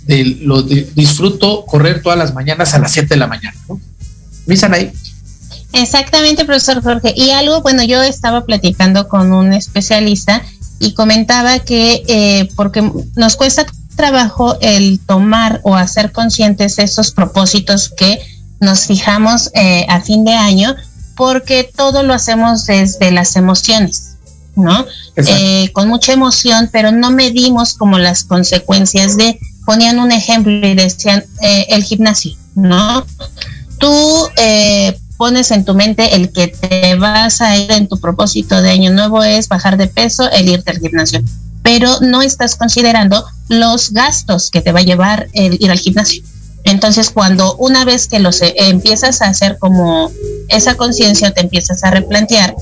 De, 0.07 0.25
lo 0.41 0.63
disfruto 0.63 1.67
correr 1.67 2.01
todas 2.01 2.17
las 2.19 2.33
mañanas 2.33 2.75
a 2.75 2.79
las 2.79 2.93
7 2.93 3.09
de 3.11 3.17
la 3.17 3.27
mañana, 3.27 3.57
¿no? 3.69 3.79
Ahí. 4.73 4.93
Exactamente, 5.73 6.45
profesor 6.45 6.83
Jorge. 6.83 7.13
Y 7.17 7.31
algo, 7.31 7.61
bueno, 7.61 7.85
yo 7.85 8.03
estaba 8.03 8.45
platicando 8.45 9.09
con 9.09 9.33
un 9.33 9.53
especialista 9.53 10.43
y 10.79 10.95
comentaba 10.95 11.59
que 11.59 12.03
eh, 12.07 12.49
porque 12.57 12.91
nos 13.15 13.37
cuesta 13.37 13.67
trabajo 13.95 14.59
el 14.61 15.01
tomar 15.01 15.61
o 15.65 15.75
hacer 15.75 16.13
conscientes 16.13 16.79
esos 16.79 17.13
propósitos 17.13 17.89
que 17.89 18.21
nos 18.61 18.87
fijamos 18.87 19.51
eh, 19.55 19.87
a 19.89 20.01
fin 20.01 20.25
de 20.25 20.33
año, 20.33 20.75
porque 21.15 21.71
todo 21.77 22.03
lo 22.03 22.15
hacemos 22.15 22.67
desde 22.67 23.11
las 23.11 23.37
emociones, 23.37 24.17
¿no? 24.55 24.87
Eh, 25.17 25.71
con 25.73 25.89
mucha 25.89 26.13
emoción, 26.13 26.69
pero 26.73 26.93
no 26.93 27.11
medimos 27.11 27.75
como 27.75 27.99
las 27.99 28.25
consecuencias 28.25 29.17
de, 29.17 29.39
ponían 29.65 29.99
un 29.99 30.13
ejemplo 30.13 30.53
y 30.53 30.75
decían 30.75 31.25
el 31.41 31.83
gimnasio, 31.85 32.37
¿no? 32.55 33.05
Tú 33.79 34.29
eh, 34.37 34.99
pones 35.17 35.51
en 35.51 35.65
tu 35.65 35.75
mente 35.75 36.15
el 36.15 36.33
que 36.33 36.49
te 36.49 36.95
vas 36.97 37.41
a 37.41 37.57
ir 37.57 37.73
en 37.73 37.89
tu 37.89 37.99
propósito 37.99 38.61
de 38.61 38.71
año 38.71 38.93
nuevo 38.93 39.23
es 39.23 39.49
bajar 39.49 39.77
de 39.77 39.87
peso, 39.87 40.31
el 40.31 40.49
irte 40.49 40.71
al 40.71 40.79
gimnasio, 40.79 41.23
pero 41.63 42.01
no 42.01 42.23
estás 42.23 42.57
considerando 42.57 43.25
los 43.49 43.93
gastos 43.93 44.51
que 44.51 44.61
te 44.61 44.73
va 44.73 44.81
a 44.81 44.85
llevar 44.85 45.29
el 45.33 45.57
ir 45.61 45.71
al 45.71 45.79
gimnasio. 45.79 46.23
Entonces, 46.65 47.11
cuando 47.11 47.55
una 47.57 47.85
vez 47.85 48.09
que 48.09 48.19
los 48.19 48.43
eh, 48.43 48.55
empiezas 48.57 49.23
a 49.23 49.29
hacer 49.29 49.57
como 49.59 50.11
esa 50.49 50.77
conciencia, 50.77 51.31
te 51.31 51.41
empiezas 51.41 51.85
a 51.85 51.93
replantear, 51.93 52.57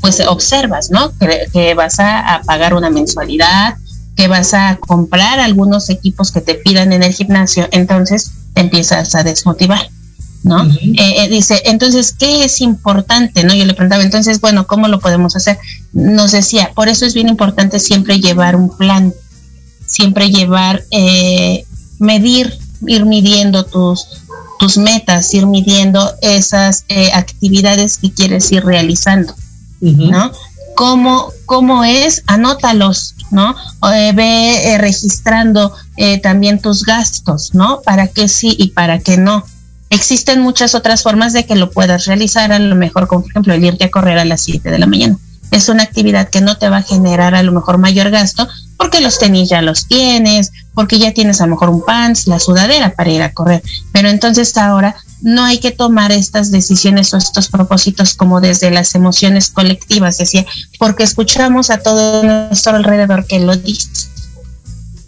pues 0.00 0.20
observas, 0.20 0.90
¿no? 0.90 1.12
Que, 1.18 1.74
vas 1.74 1.98
a, 1.98 2.36
a, 2.36 2.42
pagar 2.42 2.72
una 2.72 2.88
mensualidad, 2.88 3.74
que 4.16 4.28
vas 4.28 4.54
a 4.54 4.78
comprar 4.80 5.40
algunos 5.40 5.90
equipos 5.90 6.30
que 6.30 6.40
te 6.40 6.54
pidan 6.54 6.92
en 6.92 7.02
el 7.02 7.12
gimnasio, 7.12 7.68
entonces 7.72 8.30
te 8.54 8.60
empiezas 8.60 9.16
a 9.16 9.24
desmotivar. 9.24 9.90
¿No? 10.42 10.64
Eh, 10.64 10.94
eh, 10.96 11.28
dice, 11.28 11.62
entonces, 11.64 12.14
¿qué 12.16 12.44
es 12.44 12.60
importante? 12.60 13.44
¿no? 13.44 13.54
Yo 13.54 13.64
le 13.64 13.74
preguntaba, 13.74 14.02
entonces, 14.02 14.40
bueno, 14.40 14.66
¿cómo 14.66 14.88
lo 14.88 15.00
podemos 15.00 15.36
hacer? 15.36 15.58
Nos 15.92 16.32
decía, 16.32 16.72
por 16.74 16.88
eso 16.88 17.04
es 17.04 17.14
bien 17.14 17.28
importante 17.28 17.80
siempre 17.80 18.20
llevar 18.20 18.56
un 18.56 18.76
plan, 18.76 19.12
siempre 19.86 20.30
llevar, 20.30 20.84
eh, 20.90 21.64
medir, 21.98 22.56
ir 22.86 23.04
midiendo 23.04 23.64
tus, 23.64 24.06
tus 24.58 24.78
metas, 24.78 25.32
ir 25.34 25.46
midiendo 25.46 26.14
esas 26.22 26.84
actividades 27.12 27.98
que 27.98 28.12
quieres 28.12 28.50
ir 28.52 28.64
realizando, 28.64 29.34
¿no? 29.80 30.32
¿Cómo, 30.74 31.32
¿Cómo 31.44 31.82
es? 31.82 32.22
Anótalos, 32.26 33.14
¿no? 33.32 33.56
ve 34.14 34.76
registrando 34.78 35.74
también 36.22 36.60
tus 36.60 36.84
gastos, 36.84 37.52
¿no? 37.52 37.80
Para 37.82 38.06
qué 38.06 38.28
sí 38.28 38.54
y 38.56 38.68
para 38.68 39.00
qué 39.00 39.16
no 39.16 39.44
existen 39.90 40.40
muchas 40.40 40.74
otras 40.74 41.02
formas 41.02 41.32
de 41.32 41.46
que 41.46 41.56
lo 41.56 41.70
puedas 41.70 42.06
realizar, 42.06 42.52
a 42.52 42.58
lo 42.58 42.74
mejor, 42.74 43.06
como 43.06 43.22
por 43.22 43.30
ejemplo, 43.30 43.54
el 43.54 43.64
irte 43.64 43.84
a 43.84 43.90
correr 43.90 44.18
a 44.18 44.24
las 44.24 44.42
7 44.42 44.70
de 44.70 44.78
la 44.78 44.86
mañana. 44.86 45.16
Es 45.50 45.68
una 45.68 45.82
actividad 45.82 46.28
que 46.28 46.42
no 46.42 46.58
te 46.58 46.68
va 46.68 46.78
a 46.78 46.82
generar 46.82 47.34
a 47.34 47.42
lo 47.42 47.52
mejor 47.52 47.78
mayor 47.78 48.10
gasto 48.10 48.46
porque 48.76 49.00
los 49.00 49.18
tenis 49.18 49.48
ya 49.48 49.62
los 49.62 49.86
tienes, 49.86 50.52
porque 50.74 50.98
ya 50.98 51.12
tienes 51.12 51.40
a 51.40 51.46
lo 51.46 51.52
mejor 51.52 51.70
un 51.70 51.84
pants, 51.84 52.26
la 52.26 52.38
sudadera 52.38 52.94
para 52.94 53.10
ir 53.10 53.22
a 53.22 53.32
correr. 53.32 53.62
Pero 53.92 54.08
entonces 54.08 54.56
ahora 54.58 54.94
no 55.22 55.44
hay 55.44 55.58
que 55.58 55.70
tomar 55.70 56.12
estas 56.12 56.50
decisiones 56.50 57.12
o 57.14 57.16
estos 57.16 57.48
propósitos 57.48 58.14
como 58.14 58.40
desde 58.40 58.70
las 58.70 58.94
emociones 58.94 59.50
colectivas, 59.50 60.18
decía, 60.18 60.44
porque 60.78 61.02
escuchamos 61.02 61.70
a 61.70 61.78
todo 61.78 62.22
nuestro 62.22 62.76
alrededor 62.76 63.26
que 63.26 63.40
lo 63.40 63.56
dice 63.56 64.17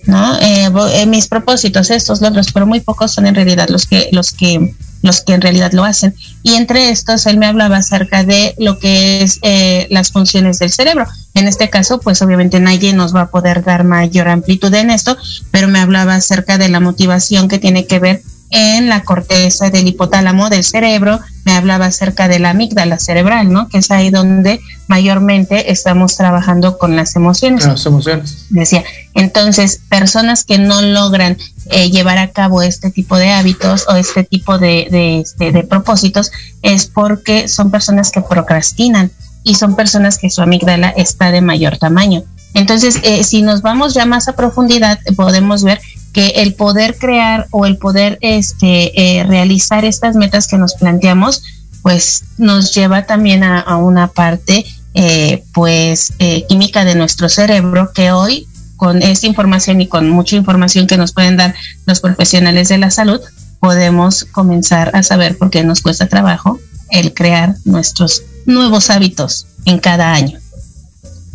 ¿no? 0.06 0.38
Eh, 0.40 0.70
eh, 0.94 1.06
mis 1.06 1.28
propósitos, 1.28 1.90
estos 1.90 2.20
logros, 2.20 2.52
pero 2.52 2.66
muy 2.66 2.80
pocos 2.80 3.12
son 3.12 3.26
en 3.26 3.34
realidad 3.34 3.68
los 3.68 3.86
que, 3.86 4.08
los 4.12 4.32
que, 4.32 4.74
los 5.02 5.20
que 5.20 5.34
en 5.34 5.40
realidad 5.40 5.72
lo 5.72 5.84
hacen. 5.84 6.14
Y 6.42 6.54
entre 6.54 6.90
estos, 6.90 7.26
él 7.26 7.38
me 7.38 7.46
hablaba 7.46 7.78
acerca 7.78 8.24
de 8.24 8.54
lo 8.58 8.78
que 8.78 9.22
es 9.22 9.38
eh, 9.42 9.86
las 9.90 10.10
funciones 10.10 10.58
del 10.58 10.70
cerebro. 10.70 11.06
En 11.34 11.48
este 11.48 11.70
caso, 11.70 12.00
pues 12.00 12.22
obviamente 12.22 12.60
nadie 12.60 12.92
nos 12.92 13.14
va 13.14 13.22
a 13.22 13.30
poder 13.30 13.62
dar 13.62 13.84
mayor 13.84 14.28
amplitud 14.28 14.72
en 14.74 14.90
esto, 14.90 15.16
pero 15.50 15.68
me 15.68 15.80
hablaba 15.80 16.14
acerca 16.14 16.58
de 16.58 16.68
la 16.68 16.80
motivación 16.80 17.48
que 17.48 17.58
tiene 17.58 17.86
que 17.86 17.98
ver 17.98 18.22
en 18.50 18.88
la 18.88 19.02
corteza 19.02 19.70
del 19.70 19.88
hipotálamo 19.88 20.50
del 20.50 20.64
cerebro, 20.64 21.20
me 21.44 21.52
hablaba 21.52 21.86
acerca 21.86 22.28
de 22.28 22.38
la 22.38 22.50
amígdala 22.50 22.98
cerebral, 22.98 23.52
¿no? 23.52 23.68
Que 23.68 23.78
es 23.78 23.90
ahí 23.90 24.10
donde 24.10 24.60
mayormente 24.88 25.70
estamos 25.70 26.16
trabajando 26.16 26.76
con 26.78 26.96
las 26.96 27.16
emociones. 27.16 27.64
Las 27.64 27.86
emociones. 27.86 28.46
Decía, 28.50 28.84
entonces, 29.14 29.80
personas 29.88 30.44
que 30.44 30.58
no 30.58 30.82
logran 30.82 31.38
eh, 31.70 31.90
llevar 31.90 32.18
a 32.18 32.32
cabo 32.32 32.62
este 32.62 32.90
tipo 32.90 33.16
de 33.16 33.30
hábitos 33.30 33.86
o 33.88 33.94
este 33.94 34.24
tipo 34.24 34.58
de, 34.58 34.88
de, 34.90 35.20
este, 35.20 35.52
de 35.52 35.62
propósitos 35.62 36.32
es 36.62 36.86
porque 36.86 37.48
son 37.48 37.70
personas 37.70 38.10
que 38.10 38.20
procrastinan 38.20 39.10
y 39.44 39.54
son 39.54 39.76
personas 39.76 40.18
que 40.18 40.30
su 40.30 40.42
amígdala 40.42 40.90
está 40.90 41.30
de 41.30 41.40
mayor 41.40 41.78
tamaño. 41.78 42.24
Entonces, 42.54 42.98
eh, 43.02 43.22
si 43.24 43.42
nos 43.42 43.62
vamos 43.62 43.94
ya 43.94 44.06
más 44.06 44.28
a 44.28 44.34
profundidad, 44.34 44.98
podemos 45.16 45.62
ver 45.62 45.80
que 46.12 46.28
el 46.36 46.54
poder 46.54 46.96
crear 46.98 47.46
o 47.50 47.66
el 47.66 47.76
poder 47.76 48.18
este, 48.20 49.18
eh, 49.18 49.24
realizar 49.24 49.84
estas 49.84 50.16
metas 50.16 50.48
que 50.48 50.58
nos 50.58 50.74
planteamos, 50.74 51.42
pues 51.82 52.24
nos 52.38 52.74
lleva 52.74 53.06
también 53.06 53.42
a, 53.44 53.76
una 53.76 54.08
parte 54.08 54.64
eh, 54.94 55.44
pues 55.54 56.12
eh, 56.18 56.44
química 56.48 56.84
de 56.84 56.94
nuestro 56.94 57.28
cerebro 57.28 57.92
que 57.94 58.10
hoy 58.10 58.46
con 58.76 59.02
esta 59.02 59.26
información 59.26 59.80
y 59.80 59.86
con 59.86 60.10
mucha 60.10 60.36
información 60.36 60.86
que 60.86 60.96
nos 60.96 61.12
pueden 61.12 61.36
dar 61.36 61.54
los 61.86 62.00
profesionales 62.00 62.68
de 62.68 62.78
la 62.78 62.90
salud 62.90 63.20
podemos 63.60 64.24
comenzar 64.24 64.90
a 64.94 65.02
saber 65.02 65.36
por 65.38 65.50
qué 65.50 65.62
nos 65.62 65.80
cuesta 65.80 66.08
trabajo 66.08 66.58
el 66.90 67.14
crear 67.14 67.54
nuestros 67.64 68.22
nuevos 68.46 68.90
hábitos 68.90 69.46
en 69.64 69.78
cada 69.78 70.12
año. 70.12 70.38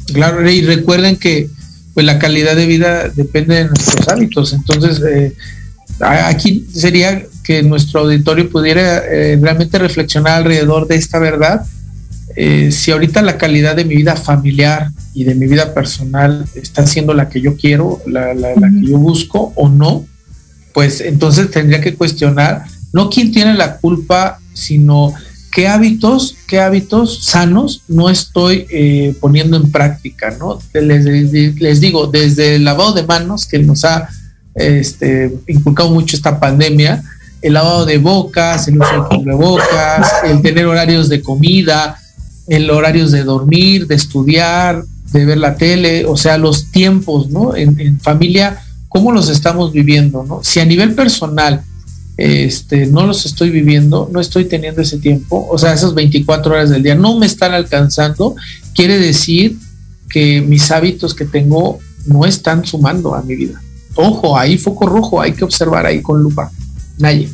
Claro, 0.08 0.48
y 0.50 0.62
recuerden 0.62 1.18
que 1.18 1.50
pues 1.95 2.05
la 2.05 2.19
calidad 2.19 2.58
de 2.58 2.67
vida 2.67 3.10
depende 3.10 3.55
de 3.55 3.65
nuestros 3.69 4.08
hábitos. 4.10 4.53
Entonces, 4.53 5.01
eh, 5.10 5.34
aquí 6.01 6.67
sería 6.71 7.23
que 7.41 7.63
nuestro 7.63 8.01
auditorio 8.01 8.49
pudiera 8.49 8.97
eh, 8.97 9.39
realmente 9.41 9.79
reflexionar 9.79 10.34
alrededor 10.34 10.88
de 10.88 10.95
esta 10.95 11.19
verdad. 11.19 11.65
Eh, 12.36 12.69
si 12.73 12.91
ahorita 12.91 13.21
la 13.21 13.38
calidad 13.38 13.77
de 13.77 13.86
mi 13.86 13.95
vida 13.95 14.17
familiar 14.17 14.91
y 15.13 15.23
de 15.23 15.36
mi 15.36 15.47
vida 15.47 15.73
personal 15.73 16.45
está 16.53 16.86
siendo 16.86 17.13
la 17.13 17.29
que 17.29 17.39
yo 17.39 17.55
quiero, 17.55 18.01
la, 18.05 18.34
la 18.34 18.53
que 18.55 18.88
yo 18.88 18.97
busco 18.97 19.53
o 19.55 19.69
no, 19.69 20.05
pues 20.73 20.99
entonces 20.99 21.49
tendría 21.49 21.79
que 21.79 21.95
cuestionar 21.95 22.65
no 22.91 23.10
quién 23.10 23.31
tiene 23.31 23.53
la 23.53 23.77
culpa, 23.77 24.39
sino 24.53 25.13
qué 25.56 25.70
hábitos, 25.70 26.36
qué 26.50 26.60
hábitos 26.60 27.24
sanos 27.24 27.84
no 27.88 28.10
estoy 28.10 28.68
eh, 28.70 29.15
poniendo 29.22 29.56
en 29.56 29.72
práctica, 29.72 30.36
¿no? 30.38 30.60
Les, 30.74 31.80
digo, 31.80 32.08
desde 32.08 32.56
el 32.56 32.65
lavado 32.65 32.91
de 32.91 33.04
manos 33.04 33.46
que 33.46 33.60
nos 33.60 33.86
ha 33.86 34.10
este, 34.54 35.34
inculcado 35.48 35.91
mucho 35.91 36.18
esta 36.18 36.41
pandemia, 36.41 37.02
el 37.41 37.54
lavado 37.54 37.86
de 37.86 37.98
bocas, 38.00 38.68
el 38.68 38.82
uso 38.82 39.08
de 39.24 39.34
bocas, 39.34 40.12
el 40.26 40.41
tener 40.41 40.65
horarios 40.65 41.08
de 41.08 41.22
comida, 41.22 41.98
el 42.48 42.70
horarios 42.70 43.13
de 43.13 43.24
dormir, 43.24 43.88
de 43.88 43.96
estudiar, 43.96 44.84
de 45.13 45.26
ver 45.26 45.38
la 45.38 45.56
tele, 45.56 46.06
o 46.06 46.18
sea, 46.18 46.38
los 46.38 46.70
tiempos, 46.70 47.30
¿no? 47.30 47.56
En, 47.56 47.80
en 47.80 47.98
familia, 48.02 48.62
¿cómo 48.89 49.13
los 49.13 49.30
estamos 49.30 49.72
viviendo, 49.72 50.26
¿no? 50.28 50.41
Si 50.44 50.60
a 50.60 50.65
nivel 50.65 50.96
personal, 50.96 51.63
este, 52.17 52.88
no 52.88 53.06
los 53.06 53.25
estoy 53.25 53.49
viviendo, 53.49 54.10
no 54.12 54.19
estoy 54.19 54.45
teniendo 54.45 54.82
ese 54.82 54.99
tiempo, 54.99 55.47
o 55.49 55.58
sea, 55.58 55.73
esas 55.73 55.93
24 55.93 56.54
horas 56.54 56.69
del 56.69 56.84
día 56.84 56.95
no 56.95 57.17
me 57.17 57.25
están 57.25 57.54
alcanzando, 57.54 58.36
quiere 58.73 58.97
decir 58.97 59.58
que 60.10 60.41
mis 60.41 60.71
hábitos 60.71 61.13
que 61.13 61.25
tengo 61.25 61.80
no 62.06 62.25
están 62.25 62.65
sumando 62.65 63.15
a 63.15 63.21
mi 63.21 63.36
vida. 63.36 63.62
Ojo, 63.95 64.38
ahí 64.38 64.58
foco 64.58 64.88
rojo, 64.88 65.21
hay 65.21 65.34
que 65.34 65.43
observar 65.43 65.86
ahí 65.86 66.01
con 66.01 66.21
lupa. 66.21 66.51
Nadie. 66.97 67.30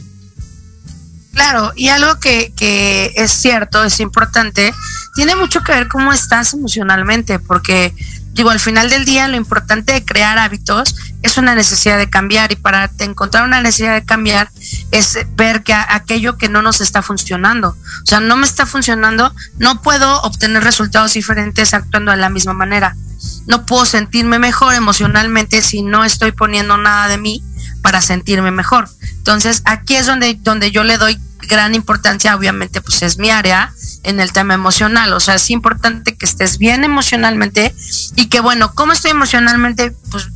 Claro, 1.34 1.72
y 1.76 1.88
algo 1.88 2.20
que, 2.20 2.52
que 2.56 3.12
es 3.16 3.32
cierto, 3.32 3.84
es 3.84 4.00
importante, 4.00 4.74
tiene 5.16 5.36
mucho 5.36 5.62
que 5.62 5.72
ver 5.72 5.88
cómo 5.88 6.12
estás 6.12 6.54
emocionalmente, 6.54 7.40
porque 7.40 7.94
digo, 8.34 8.50
al 8.50 8.60
final 8.60 8.90
del 8.90 9.06
día 9.06 9.28
lo 9.28 9.38
importante 9.38 9.94
de 9.94 10.06
crear 10.06 10.38
hábitos 10.38 10.96
es 11.22 11.38
una 11.38 11.56
necesidad 11.56 11.98
de 11.98 12.10
cambiar 12.10 12.52
y 12.52 12.56
para 12.56 12.90
encontrar 13.00 13.44
una 13.46 13.62
necesidad 13.62 13.94
de 13.94 14.06
cambiar 14.06 14.50
es 14.92 15.20
ver 15.36 15.64
que 15.64 15.74
aquello 15.74 16.38
que 16.38 16.50
no 16.50 16.62
nos 16.62 16.82
está 16.82 17.02
funcionando, 17.02 17.70
o 17.70 18.06
sea, 18.06 18.20
no 18.20 18.36
me 18.36 18.46
está 18.46 18.66
funcionando, 18.66 19.34
no 19.58 19.82
puedo 19.82 20.22
obtener 20.22 20.64
resultados 20.64 21.14
diferentes 21.14 21.74
actuando 21.74 22.12
de 22.12 22.18
la 22.18 22.30
misma 22.30 22.54
manera. 22.54 22.96
No 23.46 23.66
puedo 23.66 23.86
sentirme 23.86 24.40
mejor 24.40 24.74
emocionalmente 24.74 25.62
si 25.62 25.84
no 25.84 26.04
estoy 26.04 26.32
poniendo 26.32 26.78
nada 26.78 27.08
de 27.08 27.18
mí 27.18 27.44
para 27.82 28.02
sentirme 28.02 28.52
mejor. 28.52 28.90
Entonces, 29.18 29.62
aquí 29.66 29.96
es 29.96 30.08
donde, 30.08 30.38
donde 30.42 30.72
yo 30.72 30.84
le 30.84 30.98
doy 30.98 31.20
gran 31.48 31.76
importancia, 31.76 32.36
obviamente, 32.36 32.82
pues 32.82 33.02
es 33.02 33.18
mi 33.18 33.30
área 33.30 33.74
en 34.04 34.20
el 34.20 34.32
tema 34.32 34.54
emocional. 34.54 35.14
O 35.14 35.20
sea, 35.20 35.36
es 35.36 35.50
importante 35.50 36.16
que 36.16 36.26
estés 36.26 36.58
bien 36.58 36.84
emocionalmente 36.84 37.76
y 38.16 38.28
que, 38.28 38.40
bueno, 38.40 38.74
¿cómo 38.74 38.94
estoy 38.94 39.12
emocionalmente? 39.12 39.92
Pues 40.10 40.28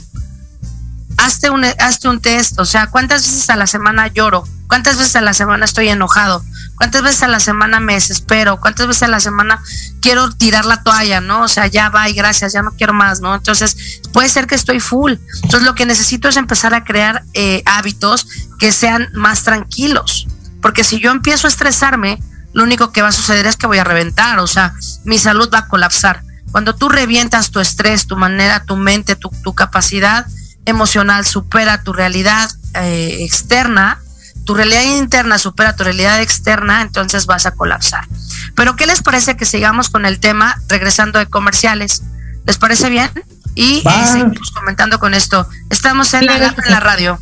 hazte 1.26 1.50
un, 1.50 1.66
hazte 1.66 2.08
un 2.08 2.22
test, 2.22 2.60
o 2.60 2.66
sea, 2.66 2.88
¿cuántas 2.88 3.24
veces 3.24 3.50
a 3.50 3.56
la 3.56 3.66
semana 3.68 4.08
lloro? 4.08 4.44
¿Cuántas 4.68 4.98
veces 4.98 5.16
a 5.16 5.22
la 5.22 5.34
semana 5.34 5.66
estoy 5.66 5.90
enojado? 5.90 6.44
¿Cuántas 6.76 7.02
veces 7.02 7.24
a 7.24 7.28
la 7.28 7.40
semana 7.40 7.80
me 7.80 7.94
desespero? 7.94 8.60
¿Cuántas 8.60 8.88
veces 8.88 9.04
a 9.04 9.08
la 9.08 9.20
semana 9.20 9.62
quiero 10.02 10.32
tirar 10.32 10.66
la 10.66 10.84
toalla, 10.84 11.22
no? 11.22 11.44
O 11.44 11.48
sea, 11.48 11.68
ya 11.68 11.90
va 11.90 12.10
y 12.10 12.14
gracias, 12.14 12.54
ya 12.54 12.62
no 12.62 12.72
quiero 12.72 12.94
más, 12.94 13.22
¿no? 13.22 13.34
Entonces, 13.34 14.02
puede 14.14 14.30
ser 14.30 14.46
que 14.48 14.56
estoy 14.56 14.80
full. 14.80 15.14
Entonces, 15.44 15.64
lo 15.64 15.76
que 15.76 15.86
necesito 15.86 16.30
es 16.30 16.38
empezar 16.38 16.74
a 16.74 16.84
crear 16.84 17.24
eh, 17.34 17.64
hábitos 17.66 18.28
que 18.60 18.72
sean 18.72 19.10
más 19.14 19.44
tranquilos. 19.44 20.28
Porque 20.62 20.84
si 20.84 21.00
yo 21.00 21.12
empiezo 21.12 21.48
a 21.48 21.50
estresarme, 21.50 22.20
lo 22.54 22.64
único 22.64 22.92
que 22.92 23.02
va 23.02 23.10
a 23.10 23.14
suceder 23.14 23.48
es 23.48 23.56
que 23.56 23.68
voy 23.68 23.78
a 23.78 23.84
reventar, 23.84 24.40
o 24.40 24.48
sea, 24.48 24.74
mi 25.06 25.18
salud 25.18 25.50
va 25.54 25.60
a 25.60 25.68
colapsar. 25.68 26.24
Cuando 26.52 26.76
tú 26.76 26.90
revientas 26.90 27.52
tu 27.52 27.60
estrés, 27.60 28.08
tu 28.08 28.16
manera, 28.16 28.64
tu 28.64 28.76
mente, 28.76 29.16
tu, 29.16 29.30
tu 29.44 29.54
capacidad, 29.54 30.26
emocional 30.66 31.26
supera 31.26 31.82
tu 31.84 31.94
realidad 31.94 32.50
eh, 32.74 33.18
externa, 33.22 34.00
tu 34.46 34.54
realidad 34.54 34.84
interna 34.84 35.38
supera 35.38 35.76
tu 35.76 35.84
realidad 35.84 36.22
externa, 36.22 36.82
entonces 36.82 37.26
vas 37.26 37.46
a 37.46 37.52
colapsar. 37.52 38.08
Pero 38.56 38.76
¿qué 38.76 38.86
les 38.86 39.02
parece 39.02 39.36
que 39.36 39.46
sigamos 39.46 39.90
con 39.90 40.06
el 40.06 40.20
tema 40.20 40.62
regresando 40.68 41.20
de 41.20 41.26
comerciales? 41.26 42.04
¿Les 42.46 42.58
parece 42.58 42.90
bien? 42.90 43.10
Y, 43.56 43.84
seguimos 44.12 44.52
comentando 44.52 45.00
con 45.00 45.14
esto. 45.14 45.48
Estamos 45.70 46.14
en, 46.14 46.26
la, 46.26 46.36
en 46.36 46.72
la 46.72 46.80
radio. 46.80 47.20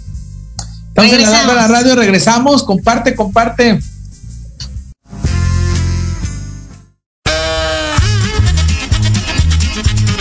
Estamos 0.90 1.14
en 1.14 1.32
la, 1.32 1.54
la 1.54 1.68
radio, 1.68 1.96
regresamos, 1.96 2.64
comparte, 2.64 3.16
comparte. 3.16 3.80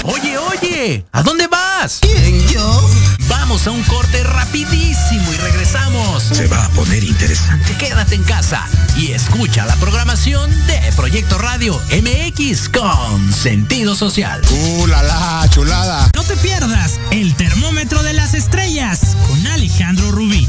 Oye, 0.04 0.38
oye, 0.38 1.06
¿a 1.12 1.22
dónde 1.22 1.46
vas? 1.46 2.00
Vamos 3.52 3.66
a 3.66 3.70
un 3.70 3.82
corte 3.82 4.22
rapidísimo 4.22 5.30
y 5.30 5.36
regresamos. 5.36 6.22
Se 6.22 6.46
va 6.46 6.64
a 6.64 6.68
poner 6.70 7.04
interesante. 7.04 7.76
Quédate 7.76 8.14
en 8.14 8.22
casa 8.22 8.66
y 8.96 9.12
escucha 9.12 9.66
la 9.66 9.76
programación 9.76 10.50
de 10.66 10.80
Proyecto 10.96 11.36
Radio 11.36 11.78
MX 11.90 12.70
con 12.70 13.30
sentido 13.30 13.94
social. 13.94 14.40
¡Uh, 14.50 14.86
la, 14.86 15.02
la 15.02 15.46
chulada! 15.50 16.10
No 16.14 16.24
te 16.24 16.34
pierdas 16.36 16.98
el 17.10 17.34
termómetro 17.34 18.02
de 18.02 18.14
las 18.14 18.32
estrellas 18.32 19.18
con 19.28 19.46
Alejandro 19.46 20.12
Rubí, 20.12 20.48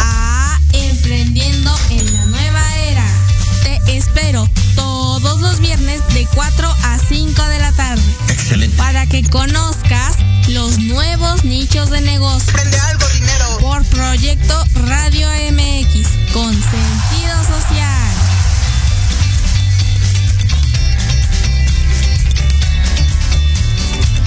de 6.21 6.27
4 6.35 6.67
a 6.83 6.99
5 6.99 7.45
de 7.45 7.57
la 7.57 7.71
tarde. 7.71 8.03
Excelente. 8.29 8.77
Para 8.77 9.07
que 9.07 9.27
conozcas 9.27 10.17
los 10.49 10.77
nuevos 10.77 11.43
nichos 11.43 11.89
de 11.89 11.99
negocio. 12.01 12.53
Prende 12.53 12.77
algo, 12.79 13.07
dinero. 13.09 13.57
Por 13.59 13.83
Proyecto 13.85 14.63
Radio 14.85 15.27
MX 15.51 16.07
con 16.31 16.53
sentido 16.53 17.43
social. 17.47 18.11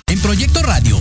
En 0.09 0.21
Proyecto 0.21 0.63
Radio 0.63 1.01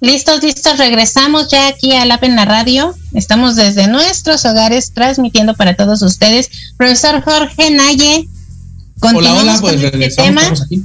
Listos, 0.00 0.42
listos, 0.42 0.78
regresamos 0.78 1.48
ya 1.48 1.66
aquí 1.66 1.92
a 1.92 2.04
la 2.04 2.18
Pena 2.18 2.44
Radio. 2.44 2.94
Estamos 3.14 3.56
desde 3.56 3.88
nuestros 3.88 4.44
hogares 4.44 4.92
transmitiendo 4.92 5.54
para 5.54 5.74
todos 5.74 6.02
ustedes. 6.02 6.48
Profesor 6.76 7.20
Jorge 7.22 7.70
Naye, 7.70 8.28
Hola, 9.00 9.34
hola, 9.34 9.58
continuamos 9.58 9.60
pues 9.60 9.90
con 9.90 10.02
este 10.02 10.22
tema. 10.22 10.42
aquí. 10.42 10.84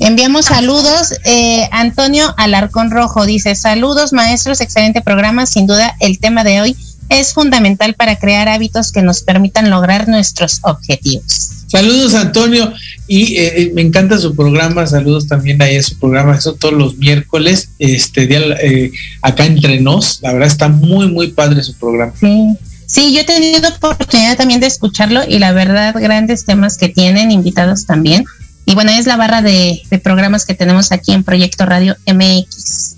Enviamos 0.00 0.46
saludos. 0.46 1.14
Eh, 1.24 1.68
Antonio 1.70 2.34
Alarcón 2.36 2.90
Rojo 2.90 3.26
dice, 3.26 3.54
saludos 3.54 4.12
maestros, 4.12 4.60
excelente 4.60 5.02
programa. 5.02 5.46
Sin 5.46 5.66
duda, 5.66 5.94
el 6.00 6.18
tema 6.18 6.42
de 6.42 6.60
hoy 6.60 6.76
es 7.08 7.32
fundamental 7.32 7.94
para 7.94 8.16
crear 8.16 8.48
hábitos 8.48 8.92
que 8.92 9.02
nos 9.02 9.22
permitan 9.22 9.70
lograr 9.70 10.08
nuestros 10.08 10.60
objetivos. 10.62 11.50
Saludos 11.68 12.14
Antonio 12.14 12.72
y 13.06 13.36
eh, 13.36 13.62
eh, 13.62 13.72
me 13.74 13.82
encanta 13.82 14.18
su 14.18 14.34
programa, 14.34 14.86
saludos 14.86 15.28
también 15.28 15.60
ahí 15.60 15.76
a 15.76 15.82
su 15.82 15.98
programa, 15.98 16.34
eso 16.34 16.54
todos 16.54 16.74
los 16.74 16.96
miércoles, 16.96 17.70
este 17.78 18.26
día 18.26 18.40
eh, 18.62 18.90
acá 19.20 19.44
entre 19.44 19.80
nos, 19.80 20.20
la 20.22 20.32
verdad 20.32 20.48
está 20.48 20.68
muy 20.68 21.10
muy 21.10 21.28
padre 21.28 21.62
su 21.62 21.74
programa. 21.74 22.12
Sí. 22.18 22.56
Sí, 22.86 23.12
yo 23.12 23.20
he 23.20 23.24
tenido 23.24 23.68
oportunidad 23.68 24.38
también 24.38 24.60
de 24.60 24.66
escucharlo 24.66 25.20
y 25.28 25.38
la 25.38 25.52
verdad, 25.52 25.94
grandes 26.00 26.46
temas 26.46 26.78
que 26.78 26.88
tienen, 26.88 27.30
invitados 27.30 27.84
también. 27.84 28.24
Y 28.64 28.74
bueno, 28.74 28.90
es 28.92 29.06
la 29.06 29.16
barra 29.18 29.42
de, 29.42 29.82
de 29.90 29.98
programas 29.98 30.46
que 30.46 30.54
tenemos 30.54 30.90
aquí 30.90 31.12
en 31.12 31.22
Proyecto 31.22 31.66
Radio 31.66 31.98
MX. 32.06 32.96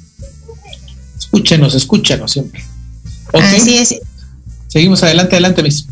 Escúchenos, 1.18 1.74
escúchenos 1.74 2.30
siempre. 2.30 2.62
Ok, 3.32 3.42
Así 3.42 3.76
es. 3.76 4.00
seguimos 4.68 5.02
adelante, 5.02 5.36
adelante, 5.36 5.62
mis. 5.62 5.86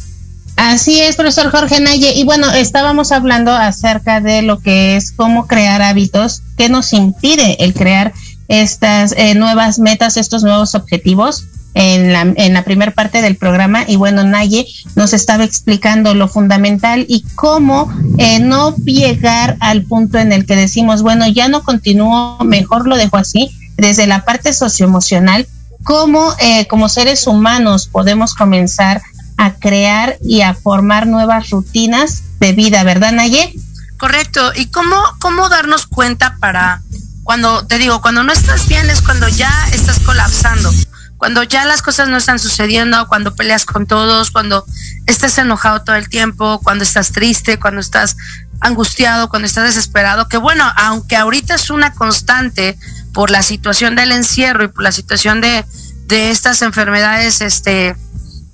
Así 0.57 1.01
es, 1.01 1.15
profesor 1.15 1.51
Jorge 1.51 1.81
Naye. 1.81 2.15
Y 2.15 2.25
bueno, 2.25 2.51
estábamos 2.53 3.13
hablando 3.13 3.53
acerca 3.53 4.21
de 4.21 4.43
lo 4.43 4.59
que 4.59 4.97
es 4.97 5.13
cómo 5.13 5.47
crear 5.47 5.83
hábitos, 5.83 6.43
qué 6.57 6.69
nos 6.69 6.93
impide 6.93 7.63
el 7.65 7.75
crear 7.75 8.13
estas 8.49 9.13
eh, 9.17 9.37
nuevas 9.37 9.79
metas, 9.79 10.17
estos 10.17 10.43
nuevos 10.43 10.75
objetivos 10.75 11.45
en 11.75 12.13
la, 12.13 12.23
en 12.23 12.55
la 12.55 12.65
primera 12.65 12.91
parte 12.91 13.23
del 13.23 13.37
programa. 13.37 13.85
Y 13.87 13.95
bueno, 13.95 14.25
Naye 14.25 14.67
nos 14.97 15.13
estaba 15.13 15.45
explicando 15.45 16.15
lo 16.15 16.27
fundamental 16.27 17.07
y 17.09 17.25
cómo 17.37 17.93
eh, 18.19 18.41
no 18.41 18.75
llegar 18.77 19.57
al 19.61 19.85
punto 19.85 20.19
en 20.19 20.33
el 20.33 20.45
que 20.45 20.57
decimos, 20.57 21.03
bueno, 21.03 21.29
ya 21.29 21.49
no 21.49 21.63
continúo, 21.63 22.39
mejor 22.45 22.89
lo 22.89 22.97
dejo 22.97 23.17
así, 23.17 23.51
desde 23.77 24.09
la 24.09 24.25
parte 24.25 24.53
socioemocional, 24.53 25.47
cómo 25.89 26.37
eh, 26.39 26.67
como 26.67 26.91
seres 26.91 27.27
humanos 27.27 27.89
podemos 27.89 28.35
comenzar 28.35 29.01
a 29.39 29.55
crear 29.55 30.19
y 30.23 30.43
a 30.43 30.53
formar 30.53 31.07
nuevas 31.07 31.49
rutinas 31.49 32.25
de 32.41 32.53
vida, 32.53 32.85
¿verdad, 32.85 33.13
Naye? 33.13 33.55
Correcto. 33.97 34.53
¿Y 34.55 34.67
cómo, 34.67 35.03
cómo 35.19 35.49
darnos 35.49 35.87
cuenta 35.87 36.37
para 36.41 36.83
cuando, 37.25 37.67
te 37.67 37.79
digo, 37.79 38.03
cuando 38.03 38.23
no 38.23 38.35
estás 38.35 38.69
bien 38.69 38.91
es 38.91 39.01
cuando 39.01 39.29
ya 39.29 39.51
estás 39.73 39.99
colapsando, 40.01 40.71
cuando 41.17 41.43
ya 41.43 41.65
las 41.65 41.81
cosas 41.81 42.11
no 42.11 42.19
están 42.19 42.39
sucediendo, 42.39 43.09
cuando 43.09 43.35
peleas 43.35 43.65
con 43.65 43.87
todos, 43.87 44.31
cuando 44.31 44.67
estás 45.07 45.39
enojado 45.39 45.85
todo 45.85 45.97
el 45.97 46.11
tiempo, 46.11 46.61
cuando 46.63 46.85
estás 46.85 47.13
triste, 47.13 47.59
cuando 47.59 47.81
estás 47.81 48.19
angustiado, 48.61 49.31
cuando 49.31 49.47
estás 49.47 49.65
desesperado, 49.65 50.29
que 50.29 50.37
bueno, 50.37 50.71
aunque 50.77 51.17
ahorita 51.17 51.55
es 51.55 51.71
una 51.71 51.95
constante 51.95 52.79
por 53.19 53.33
la 53.33 53.43
situación 53.43 53.97
del 53.97 54.13
encierro 54.13 54.63
y 54.63 54.69
por 54.69 54.85
la 54.85 54.93
situación 54.93 55.41
de, 55.41 55.65
de 56.07 56.31
estas 56.31 56.63
enfermedades, 56.63 57.41
este, 57.41 57.97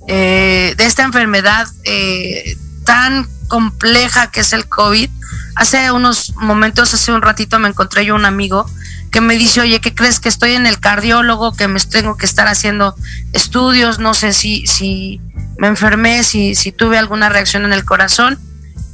eh, 0.09 0.75
de 0.79 0.87
esta 0.87 1.03
enfermedad 1.03 1.67
eh, 1.85 2.57
tan 2.87 3.29
compleja 3.47 4.31
que 4.31 4.41
es 4.41 4.55
el 4.55 4.67
COVID. 4.67 5.11
Hace 5.55 5.93
unos 5.93 6.35
momentos, 6.37 6.95
hace 6.95 7.13
un 7.13 7.21
ratito 7.21 7.59
me 7.59 7.69
encontré 7.69 8.07
yo 8.07 8.15
un 8.15 8.25
amigo 8.25 8.65
que 9.11 9.21
me 9.21 9.37
dice, 9.37 9.61
oye, 9.61 9.83
¿qué 9.83 9.95
crees 9.95 10.19
que 10.19 10.31
estoy 10.31 10.53
en 10.53 10.65
el 10.65 10.81
cardiólogo, 10.81 11.53
que 11.53 11.69
me 11.69 11.79
tengo 11.81 12.17
que 12.17 12.25
estar 12.25 12.49
haciendo 12.49 12.97
estudios, 13.35 13.99
no 13.99 14.15
sé 14.15 14.33
si, 14.33 14.67
si 14.67 15.21
me 15.59 15.67
enfermé, 15.67 16.25
si, 16.25 16.55
si 16.55 16.73
tuve 16.73 16.97
alguna 16.97 17.29
reacción 17.29 17.67
en 17.67 17.75
el 17.75 17.85
corazón 17.85 18.39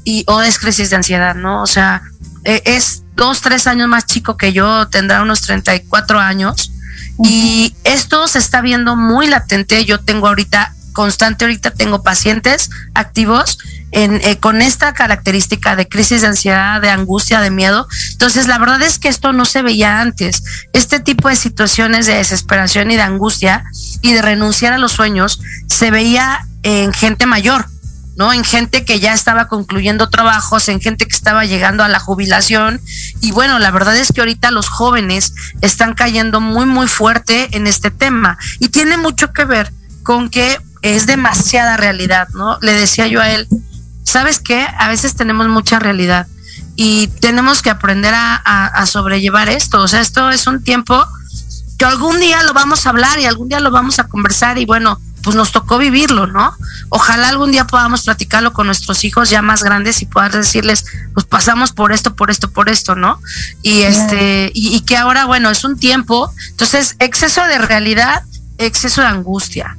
y 0.02 0.24
o 0.26 0.42
es 0.42 0.58
crisis 0.58 0.90
de 0.90 0.96
ansiedad, 0.96 1.36
¿no? 1.36 1.62
O 1.62 1.68
sea, 1.68 2.02
eh, 2.42 2.60
es 2.64 2.99
dos, 3.20 3.42
tres 3.42 3.66
años 3.66 3.86
más 3.86 4.06
chico 4.06 4.38
que 4.38 4.54
yo, 4.54 4.88
tendrá 4.88 5.20
unos 5.20 5.42
34 5.42 6.18
años 6.18 6.72
y 7.22 7.74
esto 7.84 8.26
se 8.26 8.38
está 8.38 8.62
viendo 8.62 8.96
muy 8.96 9.26
latente. 9.26 9.84
Yo 9.84 10.00
tengo 10.00 10.26
ahorita 10.26 10.74
constante, 10.94 11.44
ahorita 11.44 11.70
tengo 11.70 12.02
pacientes 12.02 12.70
activos 12.94 13.58
en, 13.92 14.22
eh, 14.24 14.38
con 14.38 14.62
esta 14.62 14.94
característica 14.94 15.76
de 15.76 15.86
crisis 15.86 16.22
de 16.22 16.28
ansiedad, 16.28 16.80
de 16.80 16.88
angustia, 16.88 17.42
de 17.42 17.50
miedo. 17.50 17.86
Entonces, 18.12 18.48
la 18.48 18.56
verdad 18.56 18.80
es 18.80 18.98
que 18.98 19.08
esto 19.08 19.34
no 19.34 19.44
se 19.44 19.60
veía 19.60 20.00
antes. 20.00 20.42
Este 20.72 20.98
tipo 20.98 21.28
de 21.28 21.36
situaciones 21.36 22.06
de 22.06 22.14
desesperación 22.14 22.90
y 22.90 22.96
de 22.96 23.02
angustia 23.02 23.64
y 24.00 24.14
de 24.14 24.22
renunciar 24.22 24.72
a 24.72 24.78
los 24.78 24.92
sueños 24.92 25.42
se 25.68 25.90
veía 25.90 26.46
en 26.62 26.94
gente 26.94 27.26
mayor. 27.26 27.66
¿No? 28.20 28.34
En 28.34 28.44
gente 28.44 28.84
que 28.84 29.00
ya 29.00 29.14
estaba 29.14 29.48
concluyendo 29.48 30.10
trabajos, 30.10 30.68
en 30.68 30.78
gente 30.78 31.06
que 31.06 31.16
estaba 31.16 31.46
llegando 31.46 31.82
a 31.82 31.88
la 31.88 31.98
jubilación. 31.98 32.78
Y 33.22 33.32
bueno, 33.32 33.58
la 33.58 33.70
verdad 33.70 33.96
es 33.96 34.12
que 34.12 34.20
ahorita 34.20 34.50
los 34.50 34.68
jóvenes 34.68 35.32
están 35.62 35.94
cayendo 35.94 36.38
muy, 36.38 36.66
muy 36.66 36.86
fuerte 36.86 37.48
en 37.56 37.66
este 37.66 37.90
tema. 37.90 38.36
Y 38.58 38.68
tiene 38.68 38.98
mucho 38.98 39.32
que 39.32 39.46
ver 39.46 39.72
con 40.02 40.28
que 40.28 40.58
es 40.82 41.06
demasiada 41.06 41.78
realidad, 41.78 42.28
¿no? 42.34 42.58
Le 42.60 42.74
decía 42.74 43.06
yo 43.06 43.22
a 43.22 43.30
él, 43.30 43.48
¿sabes 44.04 44.38
qué? 44.38 44.68
A 44.78 44.88
veces 44.88 45.14
tenemos 45.14 45.48
mucha 45.48 45.78
realidad 45.78 46.26
y 46.76 47.06
tenemos 47.22 47.62
que 47.62 47.70
aprender 47.70 48.12
a, 48.12 48.34
a, 48.44 48.66
a 48.66 48.84
sobrellevar 48.84 49.48
esto. 49.48 49.80
O 49.80 49.88
sea, 49.88 50.02
esto 50.02 50.28
es 50.28 50.46
un 50.46 50.62
tiempo 50.62 51.06
que 51.78 51.86
algún 51.86 52.20
día 52.20 52.42
lo 52.42 52.52
vamos 52.52 52.84
a 52.84 52.90
hablar 52.90 53.18
y 53.18 53.24
algún 53.24 53.48
día 53.48 53.60
lo 53.60 53.70
vamos 53.70 53.98
a 53.98 54.04
conversar 54.04 54.58
y 54.58 54.66
bueno, 54.66 55.00
pues 55.22 55.36
nos 55.36 55.52
tocó 55.52 55.78
vivirlo, 55.78 56.26
¿no? 56.26 56.54
Ojalá 56.88 57.28
algún 57.28 57.52
día 57.52 57.66
podamos 57.66 58.04
platicarlo 58.04 58.52
con 58.52 58.66
nuestros 58.66 59.04
hijos 59.04 59.30
ya 59.30 59.42
más 59.42 59.62
grandes 59.62 60.02
y 60.02 60.06
poder 60.06 60.32
decirles, 60.32 60.84
pues 61.14 61.26
pasamos 61.26 61.72
por 61.72 61.92
esto, 61.92 62.14
por 62.16 62.30
esto, 62.30 62.50
por 62.50 62.68
esto, 62.68 62.94
¿no? 62.94 63.20
Y 63.62 63.82
este, 63.82 64.50
y, 64.54 64.74
y 64.74 64.80
que 64.82 64.96
ahora, 64.96 65.26
bueno, 65.26 65.50
es 65.50 65.64
un 65.64 65.78
tiempo, 65.78 66.32
entonces, 66.50 66.96
exceso 66.98 67.42
de 67.44 67.58
realidad 67.58 68.22
exceso 68.60 69.00
de 69.00 69.08
angustia. 69.08 69.76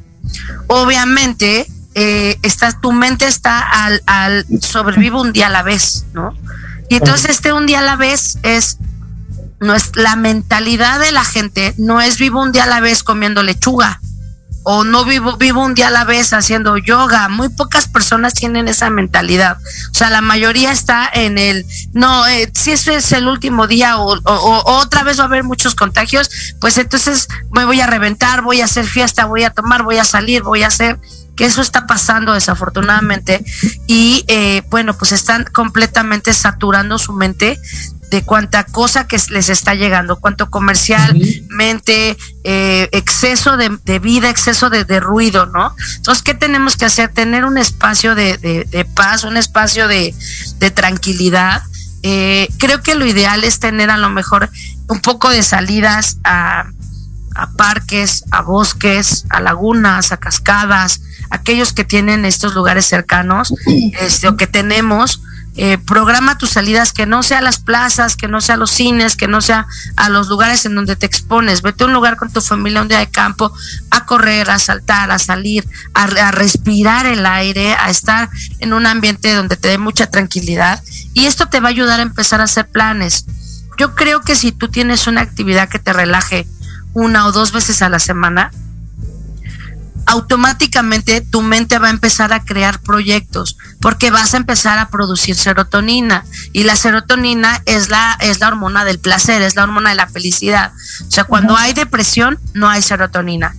Obviamente, 0.67 1.67
eh, 1.93 2.39
tu 2.81 2.91
mente 2.91 3.27
está 3.27 3.59
al, 3.59 4.01
al 4.05 4.45
sobrevive 4.61 5.19
un 5.19 5.33
día 5.33 5.47
a 5.47 5.49
la 5.49 5.63
vez, 5.63 6.05
¿no? 6.13 6.35
Y 6.89 6.95
entonces 6.95 7.31
este 7.31 7.53
un 7.53 7.65
día 7.65 7.79
a 7.79 7.83
la 7.83 7.95
vez 7.95 8.37
es 8.43 8.77
no 9.61 9.75
es 9.75 9.95
la 9.95 10.15
mentalidad 10.15 10.99
de 10.99 11.11
la 11.11 11.23
gente 11.23 11.73
no 11.77 12.01
es 12.01 12.17
vivo 12.17 12.41
un 12.41 12.51
día 12.51 12.63
a 12.63 12.67
la 12.67 12.81
vez 12.81 13.03
comiendo 13.03 13.43
lechuga 13.43 14.01
o 14.63 14.83
no 14.83 15.05
vivo 15.05 15.37
vivo 15.37 15.63
un 15.63 15.73
día 15.73 15.87
a 15.87 15.91
la 15.91 16.03
vez 16.03 16.33
haciendo 16.33 16.77
yoga. 16.77 17.27
Muy 17.29 17.49
pocas 17.49 17.87
personas 17.87 18.33
tienen 18.33 18.67
esa 18.67 18.89
mentalidad. 18.89 19.57
O 19.91 19.93
sea, 19.93 20.09
la 20.09 20.21
mayoría 20.21 20.71
está 20.71 21.09
en 21.11 21.37
el 21.37 21.65
no, 21.93 22.27
eh, 22.27 22.51
si 22.53 22.71
eso 22.71 22.91
es 22.91 23.11
el 23.11 23.27
último 23.27 23.67
día 23.67 23.97
o, 23.97 24.19
otra 24.65 25.03
vez 25.03 25.19
va 25.19 25.23
a 25.23 25.27
haber 25.27 25.43
muchos 25.43 25.75
contagios, 25.75 26.29
pues 26.59 26.77
entonces 26.77 27.27
me 27.51 27.65
voy 27.65 27.81
a 27.81 27.87
reventar, 27.87 28.41
voy 28.41 28.61
a 28.61 28.65
hacer 28.65 28.85
fiesta, 28.85 29.25
voy 29.25 29.43
a 29.43 29.51
tomar, 29.51 29.83
voy 29.83 29.97
a 29.97 30.05
salir, 30.05 30.43
voy 30.43 30.63
a 30.63 30.67
hacer 30.67 30.99
que 31.35 31.45
eso 31.45 31.61
está 31.61 31.87
pasando 31.87 32.33
desafortunadamente 32.33 33.43
y 33.87 34.25
eh, 34.27 34.63
bueno 34.69 34.97
pues 34.97 35.11
están 35.13 35.45
completamente 35.45 36.33
saturando 36.33 36.97
su 36.97 37.13
mente 37.13 37.57
de 38.11 38.23
cuánta 38.23 38.65
cosa 38.65 39.07
que 39.07 39.17
les 39.29 39.47
está 39.47 39.73
llegando, 39.73 40.19
cuánto 40.19 40.49
comercialmente, 40.49 42.17
eh, 42.43 42.89
exceso 42.91 43.55
de, 43.55 43.99
vida, 43.99 44.29
exceso 44.29 44.69
de, 44.69 44.99
ruido, 44.99 45.45
¿no? 45.45 45.73
Entonces, 45.95 46.21
¿qué 46.21 46.33
tenemos 46.33 46.75
que 46.75 46.83
hacer? 46.83 47.13
Tener 47.13 47.45
un 47.45 47.57
espacio 47.57 48.13
de, 48.13 48.85
paz, 48.95 49.23
un 49.23 49.37
espacio 49.37 49.87
de, 49.87 50.13
tranquilidad. 50.75 51.63
Eh, 52.03 52.49
creo 52.57 52.83
que 52.83 52.95
lo 52.95 53.05
ideal 53.05 53.45
es 53.45 53.59
tener 53.59 53.89
a 53.89 53.97
lo 53.97 54.09
mejor 54.09 54.49
un 54.89 54.99
poco 54.99 55.29
de 55.29 55.41
salidas 55.41 56.17
a, 56.25 56.65
a 57.35 57.51
parques, 57.51 58.25
a 58.31 58.41
bosques, 58.41 59.25
a 59.29 59.39
lagunas, 59.39 60.11
a 60.11 60.17
cascadas, 60.17 60.99
aquellos 61.29 61.71
que 61.71 61.85
tienen 61.85 62.25
estos 62.25 62.55
lugares 62.55 62.85
cercanos, 62.85 63.53
este, 64.01 64.27
o 64.27 64.35
que 64.35 64.47
tenemos, 64.47 65.21
eh, 65.57 65.77
programa 65.77 66.37
tus 66.37 66.51
salidas 66.51 66.93
que 66.93 67.05
no 67.05 67.23
sea 67.23 67.39
a 67.39 67.41
las 67.41 67.59
plazas, 67.59 68.15
que 68.15 68.29
no 68.29 68.39
sea 68.39 68.55
a 68.55 68.57
los 68.57 68.71
cines, 68.71 69.15
que 69.17 69.27
no 69.27 69.41
sea 69.41 69.67
a 69.97 70.09
los 70.09 70.29
lugares 70.29 70.65
en 70.65 70.75
donde 70.75 70.95
te 70.95 71.05
expones. 71.05 71.61
Vete 71.61 71.83
a 71.83 71.87
un 71.87 71.93
lugar 71.93 72.15
con 72.15 72.31
tu 72.31 72.39
familia 72.41 72.81
un 72.81 72.87
día 72.87 72.99
de 72.99 73.09
campo 73.09 73.51
a 73.89 74.05
correr, 74.05 74.49
a 74.49 74.59
saltar, 74.59 75.11
a 75.11 75.19
salir, 75.19 75.67
a, 75.93 76.03
a 76.03 76.31
respirar 76.31 77.05
el 77.05 77.25
aire, 77.25 77.73
a 77.73 77.89
estar 77.89 78.29
en 78.59 78.73
un 78.73 78.85
ambiente 78.85 79.33
donde 79.33 79.57
te 79.57 79.67
dé 79.67 79.77
mucha 79.77 80.07
tranquilidad. 80.07 80.81
Y 81.13 81.25
esto 81.25 81.47
te 81.47 81.59
va 81.59 81.67
a 81.67 81.71
ayudar 81.71 81.99
a 81.99 82.03
empezar 82.03 82.39
a 82.39 82.45
hacer 82.45 82.67
planes. 82.69 83.25
Yo 83.77 83.95
creo 83.95 84.21
que 84.21 84.35
si 84.35 84.51
tú 84.51 84.69
tienes 84.69 85.07
una 85.07 85.21
actividad 85.21 85.67
que 85.67 85.79
te 85.79 85.91
relaje 85.91 86.47
una 86.93 87.25
o 87.25 87.31
dos 87.31 87.51
veces 87.51 87.81
a 87.81 87.89
la 87.89 87.99
semana, 87.99 88.51
automáticamente 90.05 91.21
tu 91.21 91.41
mente 91.41 91.79
va 91.79 91.87
a 91.87 91.91
empezar 91.91 92.33
a 92.33 92.43
crear 92.43 92.79
proyectos 92.79 93.57
porque 93.79 94.11
vas 94.11 94.33
a 94.33 94.37
empezar 94.37 94.77
a 94.79 94.89
producir 94.89 95.35
serotonina 95.35 96.25
y 96.53 96.63
la 96.63 96.75
serotonina 96.75 97.61
es 97.65 97.89
la 97.89 98.17
es 98.19 98.39
la 98.39 98.47
hormona 98.47 98.85
del 98.85 98.99
placer, 98.99 99.41
es 99.41 99.55
la 99.55 99.63
hormona 99.63 99.91
de 99.91 99.95
la 99.95 100.07
felicidad. 100.07 100.71
O 101.07 101.11
sea, 101.11 101.23
cuando 101.23 101.55
hay 101.55 101.73
depresión 101.73 102.39
no 102.53 102.69
hay 102.69 102.81
serotonina. 102.81 103.55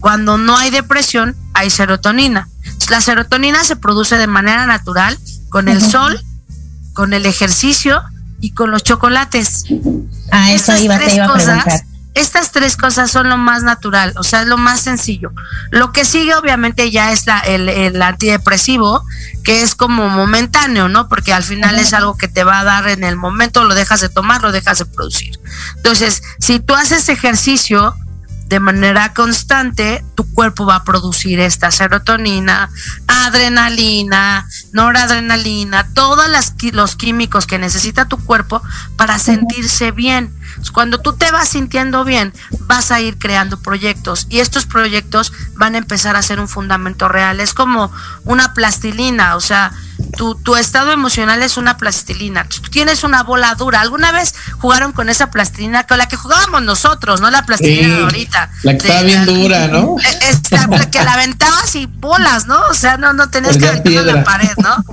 Cuando 0.00 0.38
no 0.38 0.56
hay 0.56 0.70
depresión 0.70 1.34
hay 1.54 1.70
serotonina. 1.70 2.48
La 2.90 3.00
serotonina 3.00 3.64
se 3.64 3.76
produce 3.76 4.16
de 4.16 4.26
manera 4.26 4.66
natural 4.66 5.18
con 5.48 5.68
el 5.68 5.82
sol, 5.82 6.20
con 6.92 7.14
el 7.14 7.26
ejercicio 7.26 8.02
y 8.40 8.52
con 8.52 8.70
los 8.70 8.82
chocolates. 8.82 9.64
Ah, 10.30 10.52
eso 10.52 10.76
iba, 10.76 10.98
te 10.98 11.14
iba 11.14 11.24
a 11.24 11.32
preguntar 11.32 11.95
estas 12.16 12.50
tres 12.50 12.78
cosas 12.78 13.10
son 13.10 13.28
lo 13.28 13.36
más 13.36 13.62
natural, 13.62 14.14
o 14.16 14.22
sea, 14.22 14.40
es 14.40 14.48
lo 14.48 14.56
más 14.56 14.80
sencillo. 14.80 15.32
Lo 15.70 15.92
que 15.92 16.06
sigue 16.06 16.34
obviamente 16.34 16.90
ya 16.90 17.12
es 17.12 17.26
la, 17.26 17.40
el, 17.40 18.00
antidepresivo, 18.00 19.04
que 19.44 19.62
es 19.62 19.74
como 19.74 20.08
momentáneo, 20.08 20.88
¿no? 20.88 21.08
Porque 21.08 21.34
al 21.34 21.42
final 21.42 21.78
es 21.78 21.92
algo 21.92 22.16
que 22.16 22.26
te 22.26 22.42
va 22.42 22.60
a 22.60 22.64
dar 22.64 22.88
en 22.88 23.04
el 23.04 23.16
momento, 23.16 23.64
lo 23.64 23.74
dejas 23.74 24.00
de 24.00 24.08
tomar, 24.08 24.40
lo 24.40 24.50
dejas 24.50 24.78
de 24.78 24.86
producir. 24.86 25.38
Entonces, 25.76 26.22
si 26.40 26.58
tú 26.58 26.74
haces 26.74 27.10
ejercicio 27.10 27.94
de 28.46 28.60
manera 28.60 29.12
constante, 29.12 30.04
tu 30.14 30.24
cuerpo 30.32 30.66
va 30.66 30.76
a 30.76 30.84
producir 30.84 31.40
esta 31.40 31.70
serotonina, 31.70 32.70
adrenalina, 33.08 34.48
noradrenalina, 34.72 35.88
todos 35.94 36.26
los 36.72 36.96
químicos 36.96 37.46
que 37.46 37.58
necesita 37.58 38.06
tu 38.06 38.18
cuerpo 38.18 38.62
para 38.96 39.18
sentirse 39.18 39.90
bien. 39.90 40.32
Cuando 40.72 41.00
tú 41.00 41.14
te 41.14 41.30
vas 41.32 41.48
sintiendo 41.48 42.04
bien, 42.04 42.32
vas 42.60 42.92
a 42.92 43.00
ir 43.00 43.18
creando 43.18 43.60
proyectos 43.60 44.26
y 44.30 44.38
estos 44.38 44.64
proyectos 44.64 45.32
van 45.56 45.74
a 45.74 45.78
empezar 45.78 46.14
a 46.14 46.22
ser 46.22 46.38
un 46.38 46.48
fundamento 46.48 47.08
real. 47.08 47.40
Es 47.40 47.52
como 47.52 47.92
una 48.24 48.54
plastilina, 48.54 49.36
o 49.36 49.40
sea, 49.40 49.72
tu, 50.16 50.34
tu 50.34 50.56
estado 50.56 50.90
emocional 50.90 51.42
es 51.42 51.56
una 51.56 51.76
plastilina. 51.76 52.44
Tú 52.48 52.60
tienes 52.70 53.04
una 53.04 53.22
bola 53.22 53.54
dura. 53.54 53.80
¿Alguna 53.80 54.12
vez 54.12 54.34
jugaron 54.58 54.92
con 54.92 55.08
esa 55.08 55.30
plastilina? 55.30 55.86
Con 55.86 55.98
la 55.98 56.08
que 56.08 56.16
jugábamos 56.16 56.62
nosotros, 56.62 57.20
no 57.20 57.30
la 57.30 57.46
plastilina 57.46 57.96
de 57.96 58.02
ahorita. 58.02 58.50
La 58.62 58.72
que 58.72 58.78
estaba 58.78 59.02
bien 59.02 59.24
dura, 59.26 59.68
¿no? 59.68 59.96
Esta, 60.22 60.68
que 60.90 61.04
la 61.04 61.12
aventabas 61.12 61.74
y 61.76 61.86
bolas, 61.86 62.46
¿no? 62.46 62.58
O 62.70 62.74
sea, 62.74 62.96
no, 62.96 63.12
no 63.12 63.30
tenías 63.30 63.56
que 63.56 63.68
aventarla 63.68 64.00
en 64.00 64.06
la 64.06 64.24
pared, 64.24 64.54
¿no? 64.58 64.84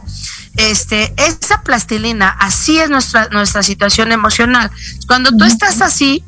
este, 0.58 1.14
esa 1.18 1.62
plastilina, 1.64 2.30
así 2.30 2.80
es 2.80 2.90
nuestra, 2.90 3.30
nuestra 3.30 3.64
situación 3.64 4.12
emocional. 4.12 4.70
Cuando 5.08 5.32
tú 5.32 5.46
estás 5.46 5.82
así, 5.82 6.24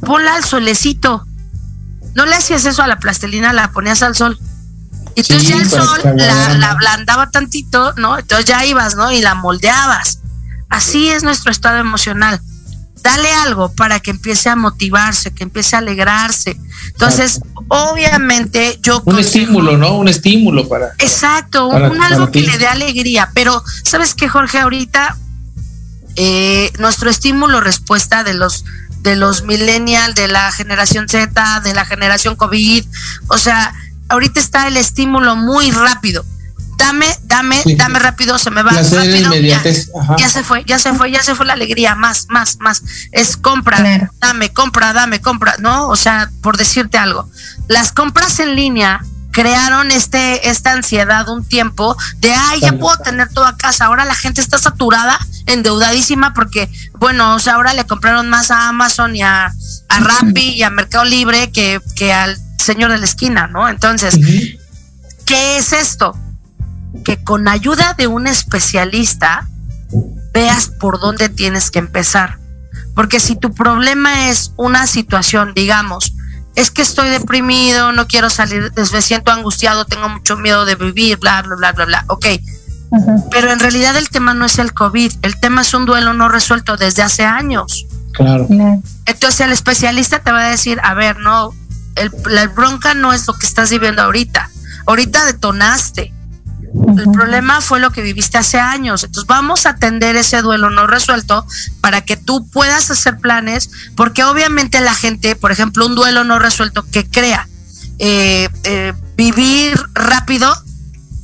ponla 0.00 0.34
al 0.34 0.44
solecito. 0.44 1.26
No 2.14 2.26
le 2.26 2.34
hacías 2.34 2.64
eso 2.64 2.82
a 2.82 2.88
la 2.88 2.98
plastilina, 2.98 3.52
la 3.52 3.70
ponías 3.70 4.02
al 4.02 4.16
sol. 4.16 4.38
Y 5.18 5.32
entonces 5.32 5.48
ya 5.48 5.56
el 5.56 5.68
sol 5.68 6.00
la, 6.16 6.54
la 6.54 6.70
ablandaba 6.70 7.30
tantito, 7.30 7.92
¿no? 7.96 8.18
Entonces 8.18 8.46
ya 8.46 8.64
ibas, 8.64 8.94
¿no? 8.94 9.10
Y 9.12 9.20
la 9.20 9.34
moldeabas. 9.34 10.20
Así 10.68 11.08
es 11.08 11.22
nuestro 11.22 11.50
estado 11.50 11.78
emocional 11.78 12.40
dale 13.02 13.32
algo 13.32 13.72
para 13.72 14.00
que 14.00 14.10
empiece 14.10 14.48
a 14.48 14.56
motivarse, 14.56 15.32
que 15.32 15.44
empiece 15.44 15.76
a 15.76 15.80
alegrarse. 15.80 16.58
Entonces, 16.88 17.40
obviamente 17.68 18.78
yo... 18.82 19.02
Un 19.04 19.18
estímulo, 19.18 19.76
¿no? 19.76 19.96
Un 19.96 20.08
estímulo 20.08 20.68
para... 20.68 20.92
Exacto, 20.98 21.68
un 21.68 22.00
algo 22.02 22.30
que 22.30 22.42
le 22.42 22.58
dé 22.58 22.66
alegría. 22.66 23.30
Pero, 23.34 23.62
¿sabes 23.84 24.14
qué, 24.14 24.28
Jorge? 24.28 24.58
Ahorita 24.58 25.16
eh, 26.16 26.72
nuestro 26.78 27.10
estímulo 27.10 27.60
respuesta 27.60 28.24
de 28.24 28.34
los 28.34 28.64
de 28.98 29.14
los 29.14 29.44
millennials, 29.44 30.16
de 30.16 30.26
la 30.26 30.50
generación 30.50 31.08
Z, 31.08 31.60
de 31.60 31.72
la 31.72 31.86
generación 31.86 32.34
COVID, 32.34 32.84
o 33.28 33.38
sea, 33.38 33.72
ahorita 34.08 34.40
está 34.40 34.66
el 34.68 34.76
estímulo 34.76 35.36
muy 35.36 35.70
rápido 35.70 36.24
dame, 36.78 37.06
dame, 37.24 37.62
dame 37.76 37.98
rápido, 37.98 38.38
se 38.38 38.50
me 38.50 38.62
va 38.62 38.70
rápido. 38.70 39.32
Ya, 40.16 40.28
se 40.28 40.42
fue, 40.42 40.64
ya 40.64 40.78
se 40.78 40.94
fue, 40.94 41.10
ya 41.10 41.22
se 41.22 41.34
fue 41.34 41.44
la 41.44 41.52
alegría, 41.52 41.94
más, 41.94 42.26
más, 42.30 42.58
más. 42.60 42.82
Es 43.12 43.36
compra, 43.36 44.08
dame, 44.20 44.52
compra, 44.52 44.92
dame, 44.94 45.20
compra, 45.20 45.56
¿no? 45.58 45.88
O 45.88 45.96
sea, 45.96 46.30
por 46.40 46.56
decirte 46.56 46.96
algo. 46.96 47.28
Las 47.66 47.92
compras 47.92 48.38
en 48.40 48.54
línea 48.54 49.02
crearon 49.30 49.90
este 49.90 50.48
esta 50.48 50.72
ansiedad 50.72 51.28
un 51.28 51.44
tiempo 51.44 51.96
de 52.16 52.32
ay 52.32 52.60
ya 52.60 52.72
puedo 52.72 52.96
tener 52.96 53.28
toda 53.28 53.56
casa 53.56 53.84
ahora 53.84 54.06
la 54.06 54.14
gente 54.14 54.40
está 54.40 54.58
saturada 54.58 55.18
endeudadísima 55.46 56.32
porque 56.32 56.68
bueno 56.94 57.34
o 57.34 57.38
sea 57.38 57.54
ahora 57.54 57.74
le 57.74 57.84
compraron 57.84 58.28
más 58.30 58.50
a 58.50 58.68
Amazon 58.68 59.14
y 59.14 59.22
a, 59.22 59.52
a 59.88 60.00
Rappi 60.00 60.54
y 60.54 60.62
a 60.62 60.70
Mercado 60.70 61.04
Libre 61.04 61.52
que, 61.52 61.80
que 61.94 62.12
al 62.12 62.36
señor 62.68 62.90
de 62.92 62.98
la 62.98 63.04
esquina 63.04 63.46
no 63.46 63.68
entonces 63.68 64.18
qué 65.26 65.58
es 65.58 65.72
esto 65.72 66.14
que 67.04 67.22
con 67.22 67.48
ayuda 67.48 67.94
de 67.94 68.06
un 68.06 68.26
especialista 68.26 69.46
veas 70.32 70.68
por 70.68 71.00
dónde 71.00 71.28
tienes 71.28 71.70
que 71.70 71.78
empezar. 71.78 72.38
Porque 72.94 73.20
si 73.20 73.36
tu 73.36 73.52
problema 73.52 74.28
es 74.28 74.52
una 74.56 74.86
situación, 74.86 75.52
digamos, 75.54 76.12
es 76.54 76.70
que 76.70 76.82
estoy 76.82 77.08
deprimido, 77.08 77.92
no 77.92 78.06
quiero 78.08 78.30
salir, 78.30 78.72
me 78.92 79.02
siento 79.02 79.30
angustiado, 79.30 79.84
tengo 79.84 80.08
mucho 80.08 80.36
miedo 80.36 80.64
de 80.64 80.74
vivir, 80.74 81.18
bla, 81.18 81.42
bla, 81.42 81.56
bla, 81.56 81.72
bla, 81.72 81.84
bla, 81.84 82.04
ok. 82.08 82.26
Pero 83.30 83.52
en 83.52 83.60
realidad 83.60 83.96
el 83.96 84.08
tema 84.08 84.34
no 84.34 84.46
es 84.46 84.58
el 84.58 84.72
COVID, 84.72 85.12
el 85.22 85.38
tema 85.38 85.60
es 85.60 85.74
un 85.74 85.84
duelo 85.84 86.14
no 86.14 86.28
resuelto 86.28 86.76
desde 86.76 87.02
hace 87.02 87.24
años. 87.24 87.86
Claro. 88.12 88.48
Entonces 89.06 89.40
el 89.42 89.52
especialista 89.52 90.20
te 90.20 90.32
va 90.32 90.46
a 90.46 90.50
decir, 90.50 90.80
a 90.82 90.94
ver, 90.94 91.18
no, 91.18 91.54
el, 91.98 92.12
la 92.26 92.46
bronca 92.48 92.94
no 92.94 93.12
es 93.12 93.26
lo 93.26 93.34
que 93.34 93.46
estás 93.46 93.70
viviendo 93.70 94.02
ahorita. 94.02 94.50
Ahorita 94.86 95.24
detonaste, 95.26 96.12
el 96.96 97.10
problema 97.12 97.60
fue 97.60 97.80
lo 97.80 97.90
que 97.90 98.02
viviste 98.02 98.38
hace 98.38 98.58
años. 98.58 99.04
Entonces 99.04 99.26
vamos 99.26 99.66
a 99.66 99.70
atender 99.70 100.16
ese 100.16 100.42
duelo 100.42 100.70
no 100.70 100.86
resuelto 100.86 101.46
para 101.80 102.02
que 102.02 102.16
tú 102.16 102.48
puedas 102.50 102.90
hacer 102.90 103.18
planes, 103.18 103.70
porque 103.96 104.24
obviamente 104.24 104.80
la 104.80 104.94
gente, 104.94 105.36
por 105.36 105.52
ejemplo, 105.52 105.86
un 105.86 105.94
duelo 105.94 106.24
no 106.24 106.38
resuelto 106.38 106.84
que 106.90 107.08
crea 107.08 107.48
eh, 107.98 108.48
eh, 108.64 108.92
vivir 109.16 109.80
rápido, 109.94 110.54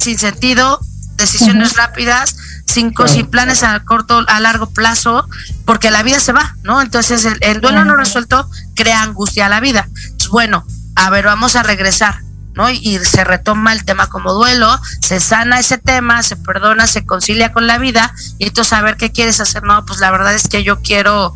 sin 0.01 0.19
sentido, 0.19 0.81
decisiones 1.17 1.77
rápidas, 1.77 2.37
sin, 2.67 2.93
sin 3.07 3.27
planes 3.27 3.63
a 3.63 3.85
corto, 3.85 4.25
a 4.27 4.41
largo 4.41 4.69
plazo, 4.71 5.29
porque 5.65 5.91
la 5.91 6.03
vida 6.03 6.19
se 6.21 6.33
va, 6.33 6.57
¿no? 6.63 6.83
Entonces 6.83 7.27
el, 7.41 7.61
duelo 7.61 7.85
no 7.85 7.97
resuelto 7.97 8.49
crea 8.75 9.03
angustia 9.03 9.47
a 9.47 9.49
la 9.49 9.61
vida. 9.61 9.89
Bueno, 10.29 10.65
a 10.97 11.11
ver, 11.11 11.25
vamos 11.25 11.57
a 11.57 11.63
regresar, 11.63 12.21
¿no? 12.55 12.71
Y, 12.71 12.99
se 13.05 13.25
retoma 13.25 13.73
el 13.73 13.85
tema 13.85 14.09
como 14.09 14.33
duelo, 14.33 14.81
se 15.01 15.21
sana 15.21 15.59
ese 15.59 15.79
tema, 15.79 16.23
se 16.23 16.37
perdona, 16.37 16.87
se 16.87 17.05
concilia 17.05 17.53
con 17.53 17.67
la 17.67 17.79
vida, 17.79 18.15
y 18.39 18.47
entonces 18.47 18.73
a 18.73 18.83
ver 18.83 18.97
qué 18.97 19.11
quieres 19.11 19.41
hacer, 19.41 19.63
no, 19.63 19.85
pues 19.85 20.01
la 20.01 20.11
verdad 20.11 20.35
es 20.35 20.49
que 20.49 20.63
yo 20.63 20.81
quiero 20.83 21.35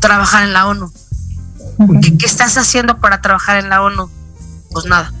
trabajar 0.00 0.44
en 0.44 0.52
la 0.52 0.66
ONU. 0.66 0.92
¿Qué, 2.02 2.26
estás 2.26 2.56
haciendo 2.56 2.98
para 2.98 3.20
trabajar 3.20 3.58
en 3.58 3.68
la 3.68 3.82
ONU? 3.82 4.10
Pues 4.70 4.86
nada. 4.86 5.12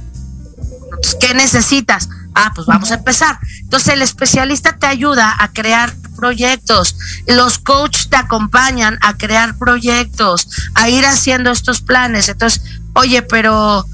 ¿qué 1.20 1.34
necesitas? 1.34 2.08
Ah, 2.34 2.52
pues 2.54 2.66
vamos 2.66 2.90
a 2.90 2.94
empezar. 2.94 3.38
Entonces 3.60 3.94
el 3.94 4.02
especialista 4.02 4.76
te 4.76 4.86
ayuda 4.86 5.34
a 5.38 5.52
crear 5.52 5.92
proyectos, 6.16 6.96
los 7.26 7.58
coaches 7.58 8.08
te 8.08 8.16
acompañan 8.16 8.98
a 9.02 9.16
crear 9.16 9.56
proyectos, 9.56 10.48
a 10.74 10.88
ir 10.88 11.06
haciendo 11.06 11.50
estos 11.50 11.80
planes. 11.80 12.28
Entonces, 12.28 12.62
oye, 12.94 13.22
pero 13.22 13.84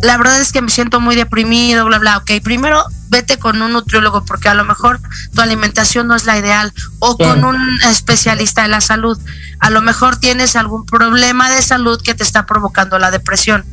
la 0.00 0.16
verdad 0.18 0.40
es 0.40 0.52
que 0.52 0.62
me 0.62 0.70
siento 0.70 1.00
muy 1.00 1.16
deprimido, 1.16 1.84
bla, 1.84 1.98
bla. 1.98 2.18
Ok, 2.18 2.30
primero 2.42 2.84
vete 3.08 3.38
con 3.38 3.60
un 3.62 3.72
nutriólogo 3.72 4.24
porque 4.24 4.48
a 4.48 4.54
lo 4.54 4.64
mejor 4.64 5.00
tu 5.34 5.40
alimentación 5.40 6.06
no 6.06 6.14
es 6.14 6.24
la 6.24 6.38
ideal 6.38 6.72
o 6.98 7.16
con 7.16 7.44
un 7.44 7.56
especialista 7.84 8.62
de 8.62 8.68
la 8.68 8.80
salud. 8.80 9.18
A 9.58 9.70
lo 9.70 9.80
mejor 9.80 10.16
tienes 10.16 10.56
algún 10.56 10.84
problema 10.86 11.50
de 11.50 11.62
salud 11.62 12.00
que 12.02 12.14
te 12.14 12.22
está 12.22 12.46
provocando 12.46 12.98
la 12.98 13.10
depresión 13.10 13.64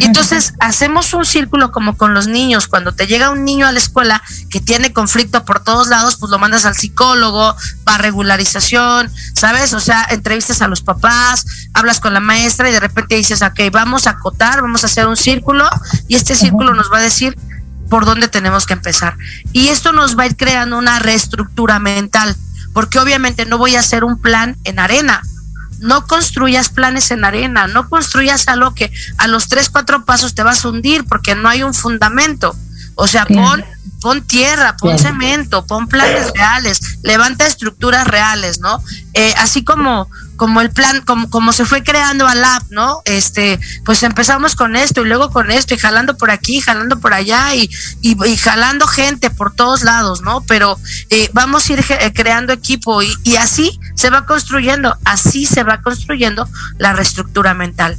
y 0.00 0.04
entonces 0.04 0.54
hacemos 0.60 1.14
un 1.14 1.24
círculo 1.24 1.72
como 1.72 1.96
con 1.96 2.12
los 2.12 2.26
niños. 2.26 2.68
Cuando 2.68 2.92
te 2.92 3.06
llega 3.06 3.30
un 3.30 3.44
niño 3.44 3.66
a 3.66 3.72
la 3.72 3.78
escuela 3.78 4.22
que 4.50 4.60
tiene 4.60 4.92
conflicto 4.92 5.44
por 5.44 5.64
todos 5.64 5.88
lados, 5.88 6.16
pues 6.16 6.30
lo 6.30 6.38
mandas 6.38 6.66
al 6.66 6.76
psicólogo, 6.76 7.56
para 7.84 7.98
regularización, 7.98 9.10
¿sabes? 9.34 9.72
O 9.72 9.80
sea, 9.80 10.06
entrevistas 10.10 10.60
a 10.60 10.68
los 10.68 10.82
papás, 10.82 11.46
hablas 11.72 12.00
con 12.00 12.12
la 12.12 12.20
maestra 12.20 12.68
y 12.68 12.72
de 12.72 12.80
repente 12.80 13.14
dices, 13.16 13.40
ok, 13.40 13.60
vamos 13.72 14.06
a 14.06 14.10
acotar, 14.10 14.60
vamos 14.60 14.82
a 14.82 14.86
hacer 14.86 15.06
un 15.06 15.16
círculo 15.16 15.68
y 16.06 16.16
este 16.16 16.34
círculo 16.34 16.74
nos 16.74 16.92
va 16.92 16.98
a 16.98 17.02
decir 17.02 17.38
por 17.88 18.04
dónde 18.04 18.28
tenemos 18.28 18.66
que 18.66 18.74
empezar. 18.74 19.16
Y 19.52 19.68
esto 19.68 19.92
nos 19.92 20.18
va 20.18 20.24
a 20.24 20.26
ir 20.26 20.36
creando 20.36 20.76
una 20.76 20.98
reestructura 20.98 21.78
mental, 21.78 22.36
porque 22.74 22.98
obviamente 22.98 23.46
no 23.46 23.56
voy 23.56 23.76
a 23.76 23.80
hacer 23.80 24.04
un 24.04 24.20
plan 24.20 24.56
en 24.64 24.78
arena 24.78 25.22
no 25.80 26.06
construyas 26.06 26.68
planes 26.68 27.10
en 27.10 27.24
arena, 27.24 27.66
no 27.66 27.88
construyas 27.88 28.48
algo 28.48 28.74
que 28.74 28.92
a 29.18 29.26
los 29.26 29.48
tres, 29.48 29.70
cuatro 29.70 30.04
pasos 30.04 30.34
te 30.34 30.42
vas 30.42 30.64
a 30.64 30.68
hundir 30.68 31.04
porque 31.04 31.34
no 31.34 31.48
hay 31.48 31.62
un 31.62 31.74
fundamento. 31.74 32.56
O 32.94 33.06
sea, 33.06 33.26
pon, 33.26 33.64
pon 34.00 34.22
tierra, 34.22 34.76
pon 34.76 34.98
cemento, 34.98 35.64
pon 35.66 35.86
planes 35.86 36.32
reales, 36.34 36.98
levanta 37.02 37.46
estructuras 37.46 38.06
reales, 38.08 38.58
¿no? 38.58 38.82
Eh, 39.14 39.32
así 39.38 39.62
como, 39.62 40.10
como 40.38 40.60
el 40.60 40.70
plan, 40.70 41.02
como, 41.04 41.28
como 41.28 41.52
se 41.52 41.66
fue 41.66 41.82
creando 41.82 42.26
Alap, 42.26 42.62
¿no? 42.70 43.02
Este, 43.04 43.58
pues 43.84 44.02
empezamos 44.04 44.54
con 44.54 44.76
esto 44.76 45.02
y 45.02 45.08
luego 45.08 45.30
con 45.30 45.50
esto 45.50 45.74
y 45.74 45.78
jalando 45.78 46.16
por 46.16 46.30
aquí, 46.30 46.60
jalando 46.60 47.00
por 47.00 47.12
allá 47.12 47.54
y, 47.56 47.68
y, 48.00 48.36
jalando 48.36 48.86
gente 48.86 49.30
por 49.30 49.54
todos 49.54 49.82
lados, 49.82 50.22
¿no? 50.22 50.44
Pero 50.46 50.78
eh, 51.10 51.28
vamos 51.32 51.68
a 51.68 51.72
ir 51.72 51.84
eh, 51.90 52.12
creando 52.14 52.52
equipo 52.52 53.02
y, 53.02 53.12
y 53.24 53.34
así 53.34 53.78
se 53.96 54.10
va 54.10 54.26
construyendo, 54.26 54.96
así 55.04 55.44
se 55.44 55.64
va 55.64 55.82
construyendo 55.82 56.48
la 56.78 56.92
reestructura 56.92 57.52
mental. 57.52 57.98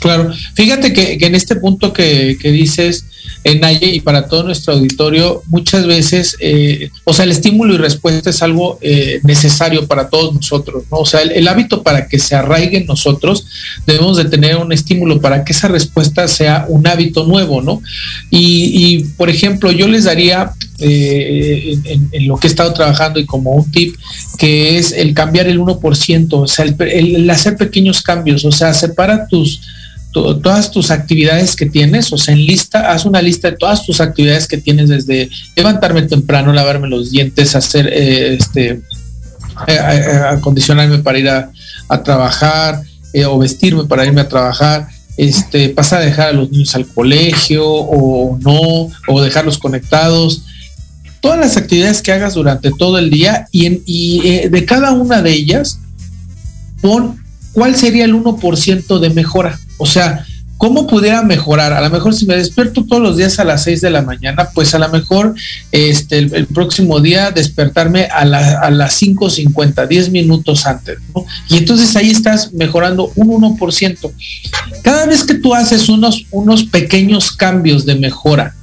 Claro, 0.00 0.32
fíjate 0.54 0.92
que, 0.92 1.18
que 1.18 1.26
en 1.26 1.34
este 1.34 1.56
punto 1.56 1.92
que, 1.92 2.38
que 2.40 2.52
dices, 2.52 3.04
en 3.44 3.60
Naye 3.60 3.94
y 3.94 4.00
para 4.00 4.26
todo 4.26 4.42
nuestro 4.42 4.74
auditorio, 4.74 5.42
muchas 5.46 5.86
veces, 5.86 6.36
eh, 6.40 6.90
o 7.04 7.12
sea, 7.12 7.24
el 7.24 7.30
estímulo 7.30 7.74
y 7.74 7.78
respuesta 7.78 8.30
es 8.30 8.42
algo 8.42 8.78
eh, 8.82 9.20
necesario 9.22 9.86
para 9.86 10.08
todos 10.08 10.34
nosotros, 10.34 10.84
¿no? 10.90 10.98
O 10.98 11.06
sea, 11.06 11.22
el, 11.22 11.48
hábito 11.48 11.82
para 11.82 12.06
que 12.06 12.18
se 12.18 12.34
arraigue 12.34 12.78
en 12.78 12.86
nosotros, 12.86 13.46
debemos 13.86 14.16
de 14.16 14.26
tener 14.26 14.56
un 14.56 14.72
estímulo 14.72 15.20
para 15.20 15.44
que 15.44 15.52
esa 15.52 15.68
respuesta 15.68 16.28
sea 16.28 16.66
un 16.68 16.86
hábito 16.86 17.24
nuevo, 17.24 17.62
¿no? 17.62 17.82
Y, 18.30 18.72
y 18.74 19.04
por 19.16 19.30
ejemplo, 19.30 19.72
yo 19.72 19.88
les 19.88 20.04
daría 20.04 20.52
eh, 20.78 21.78
en, 21.84 22.08
en, 22.12 22.28
lo 22.28 22.36
que 22.36 22.46
he 22.46 22.50
estado 22.50 22.72
trabajando 22.72 23.20
y 23.20 23.26
como 23.26 23.52
un 23.52 23.70
tip, 23.70 23.96
que 24.38 24.78
es 24.78 24.92
el 24.92 25.12
cambiar 25.12 25.46
el 25.46 25.60
1%, 25.60 26.28
o 26.32 26.46
sea, 26.46 26.64
el, 26.64 26.76
el 26.80 27.30
hacer 27.30 27.56
pequeños 27.56 28.02
cambios, 28.02 28.44
o 28.44 28.52
sea, 28.52 28.72
separa 28.72 29.26
tus 29.26 29.60
todas 30.12 30.70
tus 30.70 30.90
actividades 30.90 31.54
que 31.54 31.66
tienes, 31.66 32.12
o 32.12 32.18
sea, 32.18 32.34
en 32.34 32.44
lista, 32.44 32.90
haz 32.90 33.04
una 33.04 33.22
lista 33.22 33.50
de 33.50 33.56
todas 33.56 33.86
tus 33.86 34.00
actividades 34.00 34.48
que 34.48 34.58
tienes 34.58 34.88
desde 34.88 35.30
levantarme 35.56 36.02
temprano, 36.02 36.52
lavarme 36.52 36.88
los 36.88 37.10
dientes, 37.10 37.54
hacer, 37.54 37.86
eh, 37.92 38.34
este, 38.34 38.70
eh, 38.70 38.82
eh, 39.68 40.20
acondicionarme 40.30 40.98
para 40.98 41.18
ir 41.18 41.28
a, 41.28 41.50
a 41.88 42.02
trabajar 42.02 42.82
o 43.26 43.38
vestirme 43.38 43.84
para 43.86 44.06
irme 44.06 44.20
a 44.20 44.28
trabajar, 44.28 44.88
este, 45.16 45.68
pasar 45.70 46.02
a 46.02 46.04
dejar 46.04 46.28
a 46.28 46.32
los 46.32 46.50
niños 46.50 46.74
al 46.76 46.86
colegio 46.86 47.66
o 47.66 48.38
no, 48.38 48.88
o 49.08 49.22
dejarlos 49.22 49.58
conectados. 49.58 50.42
Todas 51.20 51.38
las 51.38 51.56
actividades 51.56 52.02
que 52.02 52.12
hagas 52.12 52.34
durante 52.34 52.70
todo 52.70 52.98
el 52.98 53.10
día 53.10 53.46
y, 53.50 53.66
en, 53.66 53.82
y 53.84 54.48
de 54.48 54.64
cada 54.64 54.92
una 54.92 55.22
de 55.22 55.32
ellas, 55.32 55.80
pon 56.80 57.20
cuál 57.52 57.74
sería 57.76 58.04
el 58.04 58.14
1% 58.14 58.98
de 58.98 59.10
mejora. 59.10 59.58
O 59.80 59.86
sea, 59.86 60.26
¿cómo 60.58 60.86
pudiera 60.86 61.22
mejorar? 61.22 61.72
A 61.72 61.80
lo 61.80 61.88
mejor 61.88 62.14
si 62.14 62.26
me 62.26 62.36
despierto 62.36 62.84
todos 62.84 63.02
los 63.02 63.16
días 63.16 63.38
a 63.38 63.44
las 63.44 63.62
6 63.64 63.80
de 63.80 63.88
la 63.88 64.02
mañana, 64.02 64.50
pues 64.54 64.74
a 64.74 64.78
lo 64.78 64.90
mejor 64.90 65.34
este, 65.72 66.18
el, 66.18 66.34
el 66.34 66.46
próximo 66.46 67.00
día 67.00 67.30
despertarme 67.30 68.04
a, 68.04 68.26
la, 68.26 68.60
a 68.60 68.70
las 68.70 69.00
5.50, 69.00 69.88
10 69.88 70.10
minutos 70.10 70.66
antes. 70.66 70.98
¿no? 71.14 71.24
Y 71.48 71.56
entonces 71.56 71.96
ahí 71.96 72.10
estás 72.10 72.52
mejorando 72.52 73.10
un 73.16 73.28
1%. 73.28 74.12
Cada 74.82 75.06
vez 75.06 75.24
que 75.24 75.34
tú 75.34 75.54
haces 75.54 75.88
unos, 75.88 76.26
unos 76.30 76.64
pequeños 76.64 77.32
cambios 77.32 77.86
de 77.86 77.94
mejora, 77.94 78.54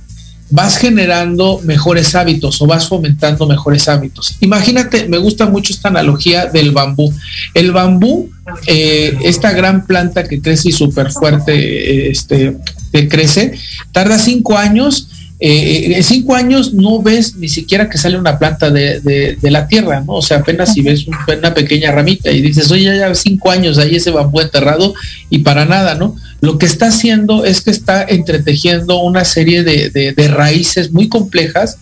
vas 0.49 0.77
generando 0.77 1.59
mejores 1.63 2.15
hábitos 2.15 2.61
o 2.61 2.67
vas 2.67 2.87
fomentando 2.87 3.47
mejores 3.47 3.87
hábitos. 3.89 4.35
Imagínate, 4.39 5.07
me 5.07 5.17
gusta 5.17 5.45
mucho 5.45 5.73
esta 5.73 5.89
analogía 5.89 6.45
del 6.45 6.71
bambú. 6.71 7.13
El 7.53 7.71
bambú, 7.71 8.29
eh, 8.65 9.17
esta 9.23 9.51
gran 9.51 9.85
planta 9.85 10.23
que 10.23 10.41
crece 10.41 10.69
y 10.69 10.71
súper 10.71 11.11
fuerte, 11.11 12.09
este, 12.09 12.57
que 12.91 13.07
crece, 13.07 13.53
tarda 13.91 14.17
cinco 14.17 14.57
años. 14.57 15.09
Eh, 15.39 15.93
en 15.95 16.03
cinco 16.03 16.33
años 16.33 16.73
no 16.73 16.99
ves 16.99 17.35
ni 17.35 17.47
siquiera 17.47 17.87
que 17.89 17.99
sale 17.99 18.17
una 18.17 18.39
planta 18.39 18.71
de, 18.71 19.01
de, 19.01 19.37
de 19.39 19.51
la 19.51 19.67
tierra, 19.67 20.01
¿no? 20.01 20.13
O 20.13 20.21
sea, 20.23 20.37
apenas 20.37 20.73
si 20.73 20.81
ves 20.81 21.05
una 21.37 21.53
pequeña 21.53 21.91
ramita 21.91 22.31
y 22.31 22.41
dices, 22.41 22.71
oye, 22.71 22.97
ya 22.97 23.13
cinco 23.13 23.51
años 23.51 23.77
ahí 23.77 23.97
ese 23.97 24.09
bambú 24.09 24.39
enterrado 24.39 24.95
y 25.29 25.39
para 25.39 25.65
nada, 25.65 25.93
¿no? 25.93 26.15
Lo 26.39 26.57
que 26.57 26.65
está 26.65 26.87
haciendo 26.87 27.45
es 27.45 27.61
que 27.61 27.71
está 27.71 28.03
entretejiendo 28.03 28.99
una 28.99 29.25
serie 29.25 29.63
de, 29.63 30.27
raíces 30.27 30.91
muy 30.91 31.09
complejas 31.09 31.77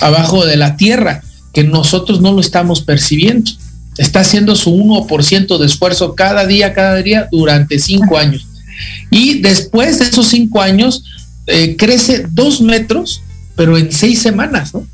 abajo 0.00 0.44
de 0.44 0.56
la 0.56 0.76
tierra, 0.76 1.22
que 1.52 1.64
nosotros 1.64 2.20
no 2.20 2.32
lo 2.32 2.40
estamos 2.40 2.80
percibiendo. 2.80 3.50
Está 3.98 4.20
haciendo 4.20 4.56
su 4.56 4.70
1% 4.70 5.58
de 5.58 5.66
esfuerzo 5.66 6.14
cada 6.14 6.46
día, 6.46 6.72
cada 6.72 6.96
día, 6.96 7.28
durante 7.30 7.78
cinco 7.78 8.16
años. 8.16 8.46
Y 9.10 9.40
después 9.40 9.98
de 9.98 10.06
esos 10.06 10.28
cinco 10.28 10.60
años, 10.60 11.04
eh, 11.46 11.76
crece 11.76 12.26
dos 12.30 12.60
metros, 12.60 13.22
pero 13.56 13.76
en 13.76 13.92
seis 13.92 14.22
semanas, 14.22 14.72
¿no? 14.72 14.86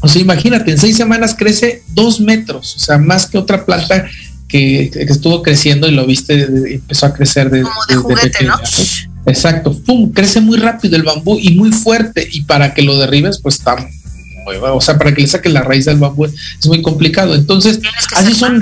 O 0.00 0.08
sea, 0.08 0.20
imagínate, 0.20 0.72
en 0.72 0.78
seis 0.78 0.96
semanas 0.96 1.34
crece 1.38 1.82
dos 1.94 2.20
metros, 2.20 2.74
o 2.76 2.78
sea, 2.80 2.98
más 2.98 3.26
que 3.26 3.38
otra 3.38 3.64
planta 3.64 4.08
que, 4.52 4.90
que, 4.92 5.12
estuvo 5.12 5.42
creciendo 5.42 5.88
y 5.88 5.92
lo 5.92 6.06
viste, 6.06 6.42
empezó 6.42 7.06
a 7.06 7.14
crecer 7.14 7.50
de, 7.50 7.62
Como 7.62 7.86
de 7.88 7.96
juguete, 7.96 8.30
pequeña, 8.30 8.52
¿no? 8.52 9.30
Exacto, 9.30 9.76
pum, 9.86 10.12
crece 10.12 10.40
muy 10.40 10.58
rápido 10.58 10.96
el 10.96 11.04
bambú 11.04 11.38
y 11.40 11.54
muy 11.54 11.72
fuerte 11.72 12.28
y 12.30 12.42
para 12.42 12.74
que 12.74 12.82
lo 12.82 12.98
derribes 12.98 13.40
pues 13.40 13.56
está 13.56 13.76
muy, 13.76 14.56
o 14.56 14.80
sea, 14.80 14.98
para 14.98 15.14
que 15.14 15.22
le 15.22 15.28
saques 15.28 15.52
la 15.52 15.62
raíz 15.62 15.86
del 15.86 15.96
bambú 15.96 16.26
es 16.26 16.66
muy 16.66 16.82
complicado. 16.82 17.34
Entonces, 17.34 17.80
así 18.14 18.34
son 18.34 18.60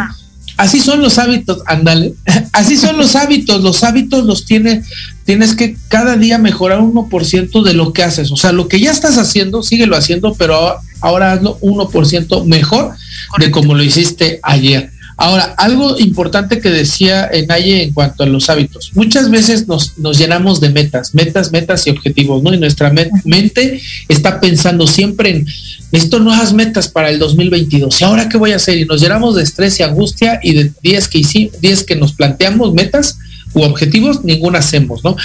así 0.58 0.80
son 0.80 1.00
los 1.00 1.18
hábitos, 1.18 1.62
ándale. 1.66 2.14
Así 2.52 2.76
son 2.76 2.98
los 2.98 3.16
hábitos, 3.16 3.62
los 3.62 3.82
hábitos 3.82 4.24
los 4.24 4.44
tiene 4.44 4.82
tienes 5.24 5.54
que 5.54 5.76
cada 5.88 6.16
día 6.16 6.38
mejorar 6.38 6.80
1% 6.80 7.62
de 7.62 7.72
lo 7.72 7.92
que 7.92 8.02
haces, 8.02 8.32
o 8.32 8.36
sea, 8.36 8.52
lo 8.52 8.68
que 8.68 8.80
ya 8.80 8.90
estás 8.90 9.16
haciendo, 9.16 9.62
síguelo 9.62 9.96
haciendo, 9.96 10.34
pero 10.34 10.54
ahora, 10.54 10.80
ahora 11.00 11.32
hazlo 11.32 11.58
1% 11.60 12.44
mejor 12.46 12.94
Correcto. 13.28 13.38
de 13.38 13.50
como 13.50 13.74
lo 13.74 13.82
hiciste 13.82 14.40
ayer. 14.42 14.89
Ahora, 15.20 15.54
algo 15.58 15.98
importante 15.98 16.60
que 16.60 16.70
decía 16.70 17.30
Naye 17.46 17.82
en 17.82 17.92
cuanto 17.92 18.22
a 18.22 18.26
los 18.26 18.48
hábitos. 18.48 18.92
Muchas 18.94 19.30
veces 19.30 19.68
nos, 19.68 19.98
nos, 19.98 20.16
llenamos 20.16 20.62
de 20.62 20.70
metas, 20.70 21.14
metas, 21.14 21.52
metas 21.52 21.86
y 21.86 21.90
objetivos, 21.90 22.42
¿no? 22.42 22.54
Y 22.54 22.58
nuestra 22.58 22.88
me 22.88 23.10
mente 23.26 23.82
está 24.08 24.40
pensando 24.40 24.86
siempre 24.86 25.28
en 25.28 25.46
esto 25.92 26.20
nuevas 26.20 26.54
metas 26.54 26.88
para 26.88 27.10
el 27.10 27.18
2022. 27.18 28.00
¿Y 28.00 28.04
ahora 28.04 28.30
qué 28.30 28.38
voy 28.38 28.52
a 28.52 28.56
hacer? 28.56 28.78
Y 28.78 28.86
nos 28.86 29.02
llenamos 29.02 29.36
de 29.36 29.42
estrés 29.42 29.78
y 29.78 29.82
angustia 29.82 30.40
y 30.42 30.54
de 30.54 30.72
10 30.82 31.08
que, 31.08 31.18
hicimos, 31.18 31.60
10 31.60 31.84
que 31.84 31.96
nos 31.96 32.14
planteamos 32.14 32.72
metas 32.72 33.18
u 33.52 33.60
objetivos, 33.60 34.24
ninguna 34.24 34.60
hacemos, 34.60 35.04
¿no? 35.04 35.16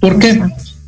Porque 0.00 0.40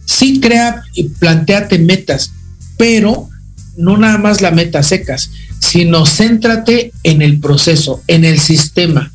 sí 0.06 0.40
crea 0.40 0.82
y 0.94 1.04
planteate 1.04 1.78
metas, 1.78 2.32
pero 2.76 3.28
no 3.76 3.96
nada 3.96 4.18
más 4.18 4.40
la 4.40 4.50
meta 4.50 4.82
secas, 4.82 5.30
sino 5.70 6.04
céntrate 6.04 6.90
en 7.04 7.22
el 7.22 7.38
proceso, 7.38 8.02
en 8.08 8.24
el 8.24 8.40
sistema. 8.40 9.12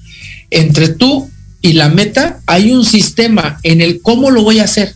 Entre 0.49 0.87
tú 0.87 1.29
y 1.61 1.73
la 1.73 1.89
meta 1.89 2.39
hay 2.45 2.71
un 2.71 2.85
sistema 2.85 3.59
en 3.63 3.81
el 3.81 4.01
cómo 4.01 4.31
lo 4.31 4.41
voy 4.41 4.59
a 4.59 4.63
hacer. 4.63 4.93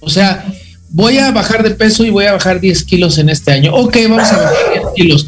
O 0.00 0.08
sea, 0.08 0.42
voy 0.88 1.18
a 1.18 1.30
bajar 1.30 1.62
de 1.64 1.72
peso 1.72 2.06
y 2.06 2.08
voy 2.08 2.24
a 2.24 2.32
bajar 2.32 2.60
10 2.60 2.84
kilos 2.84 3.18
en 3.18 3.28
este 3.28 3.52
año. 3.52 3.74
Ok, 3.74 3.94
vamos 4.08 4.32
a 4.32 4.38
bajar 4.38 4.54
10 4.72 4.84
kilos, 4.96 5.26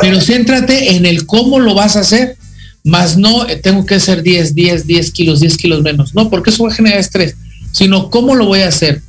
pero 0.00 0.20
céntrate 0.20 0.94
en 0.94 1.04
el 1.04 1.26
cómo 1.26 1.58
lo 1.58 1.74
vas 1.74 1.96
a 1.96 2.00
hacer, 2.00 2.36
más 2.84 3.16
no 3.16 3.48
eh, 3.48 3.56
tengo 3.56 3.84
que 3.86 3.96
hacer 3.96 4.22
10, 4.22 4.54
10, 4.54 4.86
10 4.86 5.10
kilos, 5.10 5.40
10 5.40 5.56
kilos 5.56 5.82
menos. 5.82 6.14
No, 6.14 6.30
porque 6.30 6.50
eso 6.50 6.62
va 6.62 6.70
a 6.70 6.76
generar 6.76 7.00
estrés, 7.00 7.34
sino 7.72 8.08
cómo 8.08 8.36
lo 8.36 8.46
voy 8.46 8.60
a 8.60 8.68
hacer. 8.68 9.02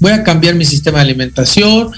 Voy 0.00 0.10
a 0.10 0.24
cambiar 0.24 0.56
mi 0.56 0.64
sistema 0.64 0.98
de 0.98 1.04
alimentación, 1.04 1.92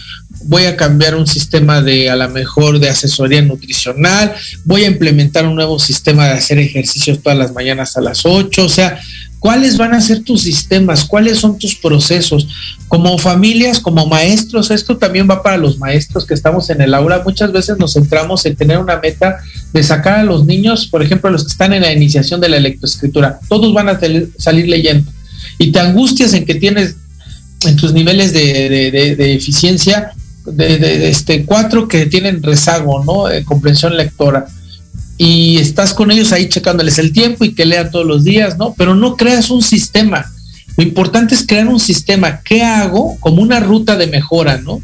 voy 0.44 0.64
a 0.64 0.76
cambiar 0.76 1.14
un 1.14 1.26
sistema 1.26 1.82
de 1.82 2.10
a 2.10 2.16
lo 2.16 2.28
mejor 2.28 2.78
de 2.78 2.88
asesoría 2.88 3.42
nutricional, 3.42 4.34
voy 4.64 4.84
a 4.84 4.88
implementar 4.88 5.46
un 5.46 5.54
nuevo 5.54 5.78
sistema 5.78 6.26
de 6.26 6.32
hacer 6.32 6.58
ejercicios 6.58 7.22
todas 7.22 7.38
las 7.38 7.52
mañanas 7.52 7.96
a 7.96 8.00
las 8.00 8.24
8, 8.24 8.64
o 8.64 8.68
sea, 8.68 9.00
¿cuáles 9.38 9.76
van 9.76 9.94
a 9.94 10.00
ser 10.00 10.22
tus 10.22 10.42
sistemas? 10.42 11.04
¿Cuáles 11.04 11.38
son 11.38 11.58
tus 11.58 11.74
procesos? 11.74 12.48
Como 12.88 13.18
familias, 13.18 13.80
como 13.80 14.06
maestros, 14.06 14.70
esto 14.70 14.96
también 14.96 15.28
va 15.28 15.42
para 15.42 15.56
los 15.56 15.78
maestros 15.78 16.26
que 16.26 16.34
estamos 16.34 16.70
en 16.70 16.80
el 16.80 16.94
aula, 16.94 17.22
muchas 17.24 17.52
veces 17.52 17.78
nos 17.78 17.94
centramos 17.94 18.44
en 18.46 18.56
tener 18.56 18.78
una 18.78 18.98
meta 18.98 19.38
de 19.72 19.82
sacar 19.82 20.20
a 20.20 20.24
los 20.24 20.44
niños, 20.44 20.86
por 20.86 21.02
ejemplo, 21.02 21.30
los 21.30 21.44
que 21.44 21.52
están 21.52 21.72
en 21.72 21.82
la 21.82 21.92
iniciación 21.92 22.40
de 22.40 22.48
la 22.48 22.60
lectoescritura, 22.60 23.40
todos 23.48 23.72
van 23.74 23.88
a 23.88 24.00
salir 24.38 24.68
leyendo 24.68 25.10
y 25.58 25.72
te 25.72 25.80
angustias 25.80 26.34
en 26.34 26.44
que 26.44 26.54
tienes 26.54 26.96
en 27.64 27.76
tus 27.76 27.92
niveles 27.92 28.32
de, 28.32 28.90
de 28.90 29.34
eficiencia 29.34 30.12
de, 30.44 31.08
este, 31.08 31.44
cuatro 31.44 31.88
que 31.88 32.06
tienen 32.06 32.42
rezago, 32.42 33.04
¿no? 33.04 33.24
Comprensión 33.44 33.96
lectora. 33.96 34.46
Y 35.18 35.58
estás 35.58 35.94
con 35.94 36.10
ellos 36.10 36.32
ahí 36.32 36.48
checándoles 36.48 36.98
el 36.98 37.12
tiempo 37.12 37.44
y 37.44 37.54
que 37.54 37.66
lean 37.66 37.90
todos 37.90 38.06
los 38.06 38.24
días, 38.24 38.58
¿no? 38.58 38.74
Pero 38.76 38.94
no 38.94 39.16
creas 39.16 39.50
un 39.50 39.62
sistema. 39.62 40.26
Lo 40.76 40.82
importante 40.82 41.34
es 41.34 41.46
crear 41.46 41.68
un 41.68 41.80
sistema. 41.80 42.40
¿Qué 42.42 42.62
hago? 42.62 43.16
Como 43.20 43.42
una 43.42 43.60
ruta 43.60 43.96
de 43.96 44.06
mejora, 44.06 44.58
¿no? 44.58 44.80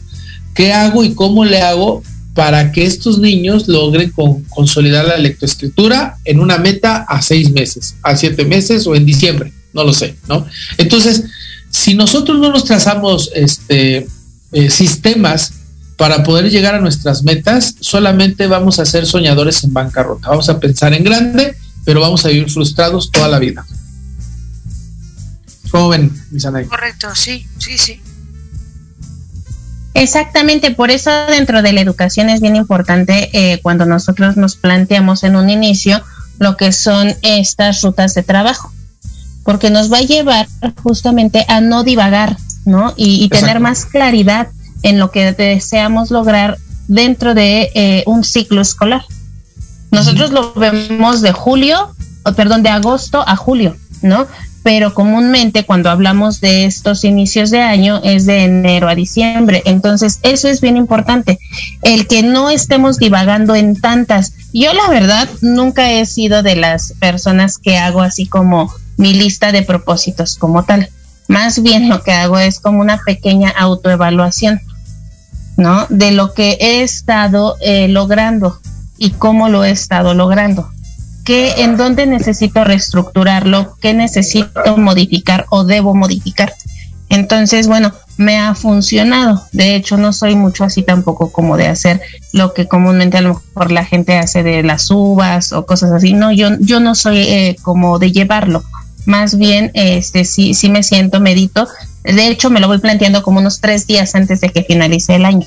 ¿Qué 0.54 0.72
hago 0.72 1.02
y 1.02 1.14
cómo 1.14 1.44
le 1.44 1.62
hago 1.62 2.02
para 2.34 2.70
que 2.72 2.84
estos 2.84 3.18
niños 3.18 3.66
logren 3.68 4.12
consolidar 4.48 5.06
la 5.06 5.16
lectoescritura 5.16 6.18
en 6.24 6.40
una 6.40 6.58
meta 6.58 6.98
a 7.08 7.20
seis 7.22 7.50
meses, 7.50 7.96
a 8.02 8.16
siete 8.16 8.44
meses 8.44 8.86
o 8.86 8.94
en 8.94 9.06
diciembre? 9.06 9.52
No 9.72 9.82
lo 9.82 9.92
sé, 9.92 10.16
¿no? 10.28 10.46
Entonces, 10.76 11.24
si 11.70 11.94
nosotros 11.94 12.38
no 12.38 12.50
nos 12.50 12.64
trazamos 12.64 13.30
este, 13.34 14.06
eh, 14.52 14.70
sistemas 14.70 15.52
para 15.96 16.22
poder 16.22 16.48
llegar 16.48 16.74
a 16.74 16.80
nuestras 16.80 17.24
metas, 17.24 17.74
solamente 17.80 18.46
vamos 18.46 18.78
a 18.78 18.86
ser 18.86 19.04
soñadores 19.04 19.64
en 19.64 19.72
bancarrota. 19.72 20.28
Vamos 20.28 20.48
a 20.48 20.60
pensar 20.60 20.94
en 20.94 21.02
grande, 21.02 21.56
pero 21.84 22.00
vamos 22.00 22.24
a 22.24 22.28
vivir 22.28 22.48
frustrados 22.50 23.10
toda 23.10 23.28
la 23.28 23.38
vida. 23.38 23.66
¿Cómo 25.70 25.88
ven, 25.88 26.12
Correcto, 26.68 27.08
sí, 27.14 27.46
sí, 27.58 27.76
sí. 27.76 28.00
Exactamente, 29.94 30.70
por 30.70 30.90
eso 30.92 31.10
dentro 31.26 31.62
de 31.62 31.72
la 31.72 31.80
educación 31.80 32.30
es 32.30 32.40
bien 32.40 32.54
importante 32.54 33.30
eh, 33.32 33.60
cuando 33.62 33.84
nosotros 33.84 34.36
nos 34.36 34.54
planteamos 34.54 35.24
en 35.24 35.34
un 35.34 35.50
inicio 35.50 36.02
lo 36.38 36.56
que 36.56 36.70
son 36.72 37.16
estas 37.22 37.82
rutas 37.82 38.14
de 38.14 38.22
trabajo, 38.22 38.72
porque 39.42 39.70
nos 39.70 39.92
va 39.92 39.98
a 39.98 40.02
llevar 40.02 40.46
justamente 40.82 41.44
a 41.48 41.60
no 41.60 41.82
divagar, 41.82 42.36
¿no? 42.68 42.92
Y, 42.96 43.28
tener 43.30 43.60
más 43.60 43.86
claridad 43.86 44.48
en 44.82 44.98
lo 44.98 45.10
que 45.10 45.32
deseamos 45.32 46.10
lograr 46.10 46.58
dentro 46.86 47.34
de 47.34 47.70
eh, 47.74 48.04
un 48.06 48.24
ciclo 48.24 48.60
escolar. 48.60 49.04
Nosotros 49.90 50.30
lo 50.30 50.52
vemos 50.52 51.22
de 51.22 51.32
julio, 51.32 51.94
o 52.24 52.32
perdón, 52.34 52.62
de 52.62 52.68
agosto 52.68 53.24
a 53.26 53.36
julio, 53.36 53.74
¿no? 54.02 54.26
Pero 54.62 54.92
comúnmente 54.92 55.64
cuando 55.64 55.88
hablamos 55.88 56.42
de 56.42 56.66
estos 56.66 57.04
inicios 57.04 57.50
de 57.50 57.62
año 57.62 58.02
es 58.04 58.26
de 58.26 58.44
enero 58.44 58.88
a 58.88 58.94
diciembre. 58.94 59.62
Entonces, 59.64 60.18
eso 60.22 60.48
es 60.48 60.60
bien 60.60 60.76
importante. 60.76 61.38
El 61.82 62.06
que 62.06 62.22
no 62.22 62.50
estemos 62.50 62.98
divagando 62.98 63.54
en 63.54 63.80
tantas. 63.80 64.34
Yo 64.52 64.74
la 64.74 64.88
verdad 64.88 65.26
nunca 65.40 65.90
he 65.90 66.04
sido 66.04 66.42
de 66.42 66.56
las 66.56 66.92
personas 67.00 67.56
que 67.56 67.78
hago 67.78 68.02
así 68.02 68.26
como 68.26 68.70
mi 68.98 69.14
lista 69.14 69.52
de 69.52 69.62
propósitos 69.62 70.34
como 70.34 70.64
tal. 70.64 70.90
Más 71.28 71.62
bien 71.62 71.90
lo 71.90 72.02
que 72.02 72.12
hago 72.12 72.38
es 72.38 72.58
como 72.58 72.80
una 72.80 72.98
pequeña 73.04 73.50
autoevaluación, 73.50 74.62
¿no? 75.58 75.86
De 75.90 76.10
lo 76.10 76.32
que 76.32 76.56
he 76.58 76.82
estado 76.82 77.56
eh, 77.60 77.86
logrando 77.86 78.58
y 78.96 79.10
cómo 79.10 79.50
lo 79.50 79.62
he 79.62 79.70
estado 79.70 80.14
logrando. 80.14 80.70
¿Qué, 81.24 81.62
en 81.62 81.76
dónde 81.76 82.06
necesito 82.06 82.64
reestructurarlo? 82.64 83.76
¿Qué 83.82 83.92
necesito 83.92 84.78
modificar 84.78 85.44
o 85.50 85.64
debo 85.64 85.94
modificar? 85.94 86.54
Entonces, 87.10 87.68
bueno, 87.68 87.92
me 88.16 88.38
ha 88.38 88.54
funcionado. 88.54 89.44
De 89.52 89.74
hecho, 89.74 89.98
no 89.98 90.14
soy 90.14 90.34
mucho 90.34 90.64
así 90.64 90.82
tampoco 90.82 91.30
como 91.30 91.58
de 91.58 91.68
hacer 91.68 92.00
lo 92.32 92.54
que 92.54 92.66
comúnmente 92.66 93.18
a 93.18 93.22
lo 93.22 93.34
mejor 93.34 93.70
la 93.70 93.84
gente 93.84 94.16
hace 94.16 94.42
de 94.42 94.62
las 94.62 94.90
uvas 94.90 95.52
o 95.52 95.66
cosas 95.66 95.92
así. 95.92 96.14
No, 96.14 96.32
yo, 96.32 96.48
yo 96.60 96.80
no 96.80 96.94
soy 96.94 97.18
eh, 97.18 97.56
como 97.60 97.98
de 97.98 98.12
llevarlo 98.12 98.64
más 99.08 99.38
bien 99.38 99.70
este 99.72 100.26
sí, 100.26 100.52
sí 100.52 100.68
me 100.68 100.82
siento, 100.82 101.18
medito. 101.18 101.66
De 102.04 102.28
hecho, 102.28 102.50
me 102.50 102.60
lo 102.60 102.68
voy 102.68 102.78
planteando 102.78 103.22
como 103.22 103.40
unos 103.40 103.60
tres 103.60 103.86
días 103.86 104.14
antes 104.14 104.42
de 104.42 104.50
que 104.50 104.62
finalice 104.62 105.14
el 105.14 105.24
año. 105.24 105.46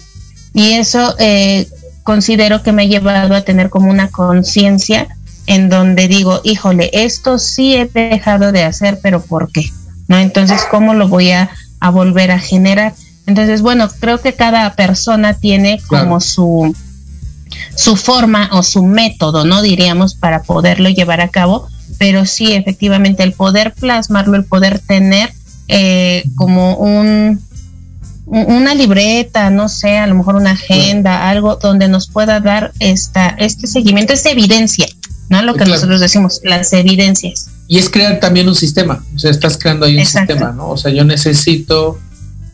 Y 0.56 0.72
eso 0.74 1.16
eh, 1.20 1.68
considero 2.02 2.64
que 2.64 2.72
me 2.72 2.82
ha 2.82 2.88
llevado 2.88 3.36
a 3.36 3.42
tener 3.42 3.70
como 3.70 3.92
una 3.92 4.10
conciencia 4.10 5.08
en 5.46 5.70
donde 5.70 6.08
digo, 6.08 6.42
híjole, 6.44 6.90
esto 6.92 7.38
sí 7.38 7.76
he 7.76 7.86
dejado 7.86 8.52
de 8.52 8.64
hacer, 8.64 9.00
pero 9.02 9.22
¿por 9.22 9.52
qué? 9.52 9.72
¿No? 10.08 10.18
Entonces, 10.18 10.62
¿cómo 10.70 10.96
lo 10.96 11.08
voy 11.08 11.30
a, 11.30 11.52
volver 11.94 12.32
a 12.32 12.40
generar? 12.40 12.96
Entonces, 13.28 13.62
bueno, 13.62 13.88
creo 14.00 14.20
que 14.20 14.34
cada 14.34 14.74
persona 14.74 15.36
tiene 15.36 15.80
como 15.88 16.20
su, 16.20 16.76
su 17.76 17.96
forma 17.96 18.50
o 18.54 18.64
su 18.64 18.82
método, 18.82 19.46
¿no? 19.46 19.62
Diríamos, 19.62 20.16
para 20.16 20.42
poderlo 20.42 20.90
llevar 20.90 21.22
a 21.22 21.28
cabo 21.28 21.70
pero 21.98 22.26
sí, 22.26 22.54
efectivamente, 22.54 23.24
el 23.24 23.34
poder 23.34 23.74
plasmarlo, 23.74 24.36
el 24.36 24.46
poder 24.46 24.80
tener 24.80 25.32
eh, 25.68 26.24
como 26.36 26.76
un 26.76 27.40
una 28.32 28.74
libreta, 28.74 29.50
no 29.50 29.68
sé, 29.68 29.98
a 29.98 30.08
lo 30.08 30.16
mejor 30.16 30.36
una 30.36 30.52
agenda, 30.52 31.30
algo 31.30 31.58
donde 31.58 31.90
nos 31.90 32.08
pueda 32.08 32.40
dar 32.40 32.72
esta, 32.80 33.28
este 33.30 33.68
seguimiento, 33.68 34.14
esta 34.14 34.30
evidencia, 34.30 34.88
¿no? 35.30 35.42
Lo 35.42 35.54
que 35.56 35.66
nosotros 35.66 36.00
decimos, 36.00 36.40
las 36.44 36.72
evidencias. 36.72 37.50
Y 37.68 37.78
es 37.78 37.90
crear 37.90 38.22
también 38.22 38.48
un 38.48 38.56
sistema, 38.56 39.04
o 39.14 39.20
sea, 39.20 39.32
estás 39.32 39.58
creando 39.58 39.86
ahí 39.86 39.98
un 39.98 40.06
sistema, 40.06 40.54
¿no? 40.54 40.70
O 40.70 40.78
sea, 40.78 40.94
yo 40.94 41.04
necesito 41.04 42.00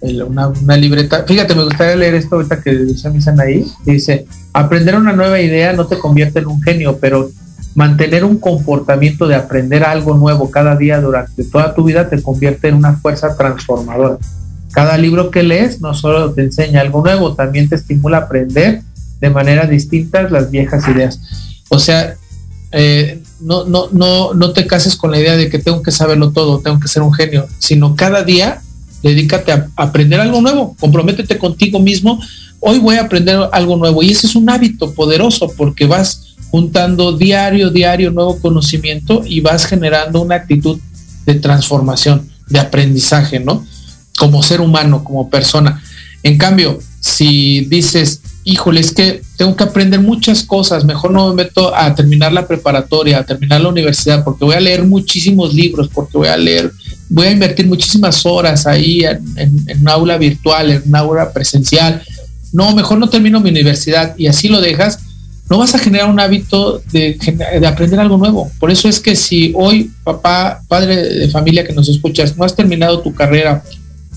una, 0.02 0.48
una, 0.48 0.78
libreta. 0.78 1.26
Fíjate, 1.28 1.54
me 1.54 1.64
gustaría 1.64 1.96
leer 1.96 2.16
esto 2.16 2.36
ahorita 2.36 2.62
que 2.62 2.72
dice 2.72 3.10
Misan 3.10 3.40
ahí. 3.40 3.66
Dice, 3.86 4.26
aprender 4.54 4.96
una 4.96 5.14
nueva 5.14 5.40
idea 5.40 5.74
no 5.74 5.86
te 5.86 5.98
convierte 6.00 6.40
en 6.40 6.48
un 6.48 6.62
genio, 6.62 6.98
pero 7.00 7.30
mantener 7.78 8.26
un 8.26 8.40
comportamiento 8.40 9.28
de 9.28 9.36
aprender 9.36 9.84
algo 9.84 10.18
nuevo 10.18 10.50
cada 10.50 10.76
día 10.76 11.00
durante 11.00 11.44
toda 11.44 11.76
tu 11.76 11.84
vida 11.84 12.10
te 12.10 12.24
convierte 12.24 12.70
en 12.70 12.74
una 12.74 12.94
fuerza 12.94 13.38
transformadora. 13.38 14.18
Cada 14.72 14.98
libro 14.98 15.30
que 15.30 15.44
lees 15.44 15.80
no 15.80 15.94
solo 15.94 16.34
te 16.34 16.42
enseña 16.42 16.82
algo 16.82 17.04
nuevo, 17.04 17.36
también 17.36 17.70
te 17.70 17.76
estimula 17.76 18.18
a 18.18 18.22
aprender 18.22 18.82
de 19.22 19.30
manera 19.30 19.68
distintas 19.68 20.32
las 20.32 20.50
viejas 20.50 20.88
ideas. 20.88 21.20
O 21.70 21.78
sea, 21.78 22.16
eh, 22.72 23.22
no, 23.42 23.66
no, 23.66 23.90
no, 23.92 24.34
no 24.34 24.54
te 24.54 24.66
cases 24.66 24.96
con 24.96 25.12
la 25.12 25.20
idea 25.20 25.38
de 25.38 25.48
que 25.48 25.60
tengo 25.60 25.84
que 25.84 25.92
saberlo 25.92 26.32
todo, 26.32 26.62
tengo 26.62 26.80
que 26.80 26.88
ser 26.88 27.04
un 27.04 27.14
genio, 27.14 27.46
sino 27.60 27.96
cada 27.96 28.24
día 28.24 28.60
dedícate 29.04 29.52
a 29.52 29.68
aprender 29.76 30.20
algo 30.20 30.42
nuevo, 30.42 30.76
comprométete 30.80 31.38
contigo 31.38 31.80
mismo, 31.80 32.20
hoy 32.60 32.80
voy 32.80 32.96
a 32.96 33.04
aprender 33.04 33.38
algo 33.52 33.78
nuevo 33.78 34.02
y 34.02 34.10
ese 34.10 34.26
es 34.26 34.36
un 34.36 34.50
hábito 34.50 34.96
poderoso 34.96 35.54
porque 35.56 35.86
vas 35.86 36.27
juntando 36.50 37.18
diario, 37.18 37.70
diario 37.70 38.12
nuevo 38.12 38.40
conocimiento 38.40 39.24
y 39.26 39.42
vas 39.42 39.66
generando 39.66 40.22
una 40.22 40.36
actitud 40.36 40.80
de 41.26 41.36
transformación, 41.36 42.30
de 42.48 42.60
aprendizaje, 42.60 43.40
¿no? 43.40 43.66
Como 44.18 44.42
ser 44.44 44.62
humano, 44.62 45.04
como 45.04 45.30
persona. 45.30 45.82
En 46.24 46.38
cambio, 46.38 46.80
si 47.00 47.62
dices, 47.66 48.22
híjole, 48.44 48.80
es 48.80 48.92
que 48.92 49.22
tengo 49.36 49.56
que 49.56 49.64
aprender 49.64 50.00
muchas 50.00 50.44
cosas, 50.44 50.86
mejor 50.86 51.12
no 51.12 51.30
me 51.30 51.44
meto 51.44 51.76
a 51.76 51.94
terminar 51.94 52.32
la 52.32 52.48
preparatoria, 52.48 53.20
a 53.20 53.26
terminar 53.26 53.62
la 53.62 53.70
universidad, 53.70 54.24
porque 54.24 54.46
voy 54.46 54.56
a 54.56 54.60
leer 54.60 54.86
muchísimos 54.86 55.54
libros, 55.54 55.90
porque 55.94 56.18
voy 56.18 56.30
a 56.30 56.38
leer, 56.38 56.72
voy 57.10 57.28
a 57.28 57.32
invertir 57.32 57.68
muchísimas 57.68 58.26
horas 58.26 58.66
ahí 58.66 59.04
en, 59.04 59.68
en 59.68 59.82
una 59.82 59.94
aula 59.94 60.18
virtual, 60.18 60.72
en 60.72 60.84
una 60.86 61.00
aula 61.00 61.34
presencial. 61.34 62.02
No, 62.54 62.74
mejor 62.74 62.98
no 62.98 63.10
termino 63.10 63.42
mi 63.42 63.50
universidad 63.50 64.16
y 64.18 64.28
así 64.28 64.48
lo 64.48 64.62
dejas, 64.62 65.00
no 65.50 65.58
vas 65.58 65.74
a 65.76 65.80
generar 65.80 66.10
un 66.10 66.20
hábito 66.20 66.82
de, 66.92 67.18
aprender 67.66 68.00
algo 68.00 68.18
nuevo. 68.18 68.52
Por 68.60 68.72
eso 68.72 68.90
es 68.90 69.00
que 69.00 69.16
si 69.16 69.54
hoy, 69.56 69.92
papá, 70.04 70.62
padre 70.68 70.96
de 70.96 71.30
familia 71.30 71.66
que 71.66 71.74
nos 71.74 71.88
escuchas, 71.88 72.36
no 72.38 72.44
has 72.44 72.56
terminado 72.56 73.00
tu 73.02 73.14
carrera 73.14 73.64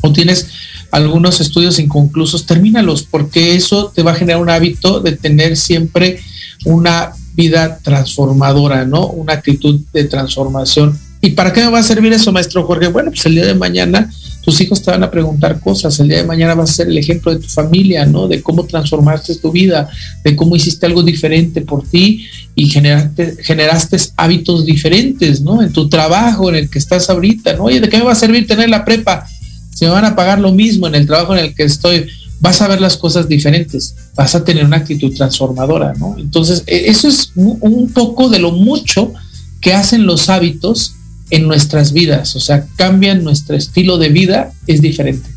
o 0.01 0.13
tienes 0.13 0.49
algunos 0.91 1.41
estudios 1.41 1.79
inconclusos, 1.79 2.47
termínalos, 2.47 3.05
porque 3.05 3.55
eso 3.55 3.93
te 3.95 4.03
va 4.03 4.13
a 4.13 4.17
generar 4.17 4.43
un 4.43 4.51
hábito 4.51 5.01
de 5.01 5.13
tener 5.13 5.57
siempre 5.57 6.21
una 6.65 7.13
vida 7.35 7.79
transformadora, 7.83 8.85
¿no? 8.85 9.07
Una 9.07 9.35
actitud 9.35 9.81
de 9.93 10.05
transformación. 10.05 10.99
¿Y 11.21 11.31
para 11.31 11.53
qué 11.53 11.61
me 11.61 11.71
va 11.71 11.79
a 11.79 11.85
servir 11.85 12.13
eso, 12.13 12.33
maestro 12.33 12.65
Jorge? 12.65 12.89
Bueno, 12.89 13.11
pues 13.11 13.25
el 13.27 13.35
día 13.35 13.47
de 13.47 13.55
mañana 13.55 14.11
tus 14.51 14.61
hijos 14.63 14.83
te 14.83 14.91
van 14.91 15.05
a 15.05 15.11
preguntar 15.13 15.61
cosas, 15.61 16.01
el 16.01 16.09
día 16.09 16.17
de 16.17 16.25
mañana 16.25 16.57
vas 16.57 16.71
a 16.71 16.75
ser 16.75 16.89
el 16.89 16.99
ejemplo 16.99 17.33
de 17.33 17.39
tu 17.39 17.47
familia, 17.47 18.05
¿no? 18.05 18.27
De 18.27 18.43
cómo 18.43 18.65
transformaste 18.65 19.37
tu 19.37 19.53
vida, 19.53 19.89
de 20.25 20.35
cómo 20.35 20.57
hiciste 20.57 20.87
algo 20.87 21.05
diferente 21.05 21.61
por 21.61 21.87
ti 21.87 22.27
y 22.57 22.69
generaste, 22.69 23.37
generaste 23.45 23.97
hábitos 24.17 24.67
diferentes, 24.67 25.41
¿no? 25.41 25.63
En 25.63 25.73
tu 25.73 25.89
trabajo 25.89 26.49
en 26.49 26.57
el 26.57 26.69
que 26.69 26.81
estás 26.81 27.09
ahorita, 27.09 27.53
¿no? 27.53 27.65
Oye, 27.65 27.81
¿de 27.81 27.89
qué 27.89 27.99
me 27.99 28.03
va 28.03 28.11
a 28.11 28.17
servir 28.17 28.45
tener 28.49 28.69
la 28.69 28.85
prepa? 28.85 29.25
Se 29.73 29.85
me 29.85 29.93
van 29.93 30.05
a 30.05 30.17
pagar 30.17 30.41
lo 30.41 30.51
mismo 30.51 30.89
en 30.89 30.97
el 30.97 31.07
trabajo 31.07 31.37
en 31.37 31.45
el 31.45 31.55
que 31.55 31.63
estoy, 31.63 32.09
vas 32.41 32.61
a 32.61 32.67
ver 32.67 32.81
las 32.81 32.97
cosas 32.97 33.29
diferentes, 33.29 33.95
vas 34.17 34.35
a 34.35 34.43
tener 34.43 34.65
una 34.65 34.79
actitud 34.79 35.15
transformadora, 35.15 35.95
¿no? 35.97 36.17
Entonces, 36.19 36.65
e, 36.67 36.91
eso 36.91 37.07
es 37.07 37.31
un 37.37 37.93
poco 37.93 38.29
de 38.29 38.41
lo 38.41 38.51
mucho 38.51 39.13
que 39.61 39.75
hacen 39.75 40.07
los 40.07 40.29
hábitos 40.29 40.97
en 41.31 41.47
nuestras 41.47 41.93
vidas, 41.93 42.37
o 42.37 42.41
sea, 42.41 42.67
cambian 42.77 43.25
nuestro 43.25 43.57
estilo 43.57 43.99
de 43.99 44.09
vida, 44.09 44.53
es 44.67 44.83
diferente. 44.83 45.29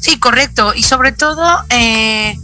Sí, 0.00 0.18
correcto. 0.18 0.74
Y 0.74 0.82
sobre 0.82 1.12
todo, 1.12 1.46
eh, 1.70 2.36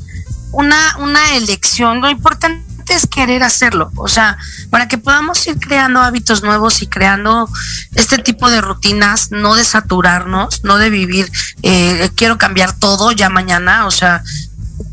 una, 0.52 0.96
una 0.98 1.36
elección, 1.36 2.00
lo 2.00 2.08
importante 2.08 2.64
es 2.88 3.06
querer 3.06 3.42
hacerlo, 3.42 3.90
o 3.96 4.08
sea, 4.08 4.38
para 4.70 4.88
que 4.88 4.96
podamos 4.96 5.46
ir 5.46 5.58
creando 5.58 6.00
hábitos 6.00 6.42
nuevos 6.42 6.80
y 6.80 6.86
creando 6.86 7.48
este 7.94 8.16
tipo 8.18 8.48
de 8.48 8.62
rutinas, 8.62 9.30
no 9.30 9.54
de 9.54 9.64
saturarnos, 9.64 10.64
no 10.64 10.78
de 10.78 10.88
vivir, 10.88 11.30
eh, 11.62 12.10
quiero 12.14 12.38
cambiar 12.38 12.72
todo 12.78 13.12
ya 13.12 13.28
mañana, 13.28 13.86
o 13.86 13.90
sea, 13.90 14.22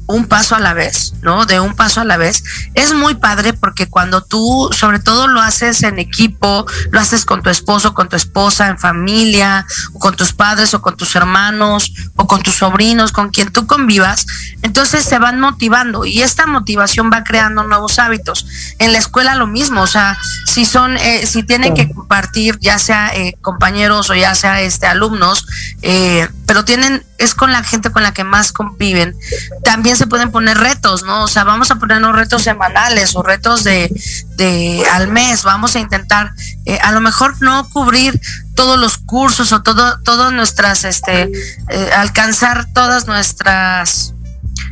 un 0.07 0.25
paso 0.25 0.55
a 0.55 0.59
la 0.59 0.73
vez, 0.73 1.13
¿no? 1.21 1.45
De 1.45 1.59
un 1.59 1.75
paso 1.75 2.01
a 2.01 2.05
la 2.05 2.17
vez. 2.17 2.43
Es 2.73 2.93
muy 2.93 3.15
padre 3.15 3.53
porque 3.53 3.87
cuando 3.87 4.21
tú, 4.21 4.69
sobre 4.71 4.99
todo 4.99 5.27
lo 5.27 5.41
haces 5.41 5.83
en 5.83 5.99
equipo, 5.99 6.65
lo 6.91 6.99
haces 6.99 7.25
con 7.25 7.41
tu 7.41 7.49
esposo, 7.49 7.93
con 7.93 8.09
tu 8.09 8.15
esposa, 8.15 8.67
en 8.67 8.77
familia, 8.77 9.65
o 9.93 9.99
con 9.99 10.15
tus 10.15 10.33
padres, 10.33 10.73
o 10.73 10.81
con 10.81 10.95
tus 10.95 11.15
hermanos, 11.15 11.91
o 12.15 12.27
con 12.27 12.41
tus 12.43 12.55
sobrinos, 12.55 13.11
con 13.11 13.29
quien 13.29 13.51
tú 13.51 13.65
convivas, 13.67 14.25
entonces 14.61 15.03
se 15.03 15.19
van 15.19 15.39
motivando 15.39 16.05
y 16.05 16.21
esta 16.21 16.45
motivación 16.45 17.09
va 17.11 17.23
creando 17.23 17.63
nuevos 17.63 17.99
hábitos. 17.99 18.45
En 18.79 18.91
la 18.91 18.99
escuela 18.99 19.35
lo 19.35 19.47
mismo, 19.47 19.81
o 19.81 19.87
sea, 19.87 20.17
si 20.45 20.65
son, 20.65 20.97
eh, 20.97 21.25
si 21.25 21.43
tienen 21.43 21.73
que 21.73 21.91
compartir, 21.91 22.57
ya 22.59 22.79
sea 22.79 23.15
eh, 23.15 23.37
compañeros 23.41 24.09
o 24.09 24.15
ya 24.15 24.35
sea 24.35 24.61
este 24.61 24.85
alumnos, 24.85 25.47
eh, 25.81 26.27
pero 26.45 26.65
tienen, 26.65 27.03
es 27.17 27.35
con 27.35 27.51
la 27.51 27.63
gente 27.63 27.91
con 27.91 28.03
la 28.03 28.13
que 28.13 28.23
más 28.23 28.51
conviven, 28.51 29.15
también 29.63 29.94
se 29.95 30.07
pueden 30.07 30.31
poner 30.31 30.57
retos, 30.57 31.03
¿no? 31.03 31.23
O 31.23 31.27
sea, 31.27 31.43
vamos 31.43 31.71
a 31.71 31.75
ponernos 31.75 32.15
retos 32.15 32.43
semanales 32.43 33.15
o 33.15 33.23
retos 33.23 33.63
de, 33.63 33.91
de 34.35 34.83
al 34.93 35.07
mes, 35.07 35.43
vamos 35.43 35.75
a 35.75 35.79
intentar 35.79 36.33
eh, 36.65 36.79
a 36.81 36.91
lo 36.91 37.01
mejor 37.01 37.41
no 37.41 37.69
cubrir 37.69 38.19
todos 38.55 38.79
los 38.79 38.97
cursos 38.97 39.51
o 39.51 39.61
todo, 39.61 39.99
todas 40.01 40.31
nuestras, 40.33 40.83
este, 40.83 41.31
eh, 41.69 41.89
alcanzar 41.95 42.65
todas 42.73 43.07
nuestras 43.07 44.13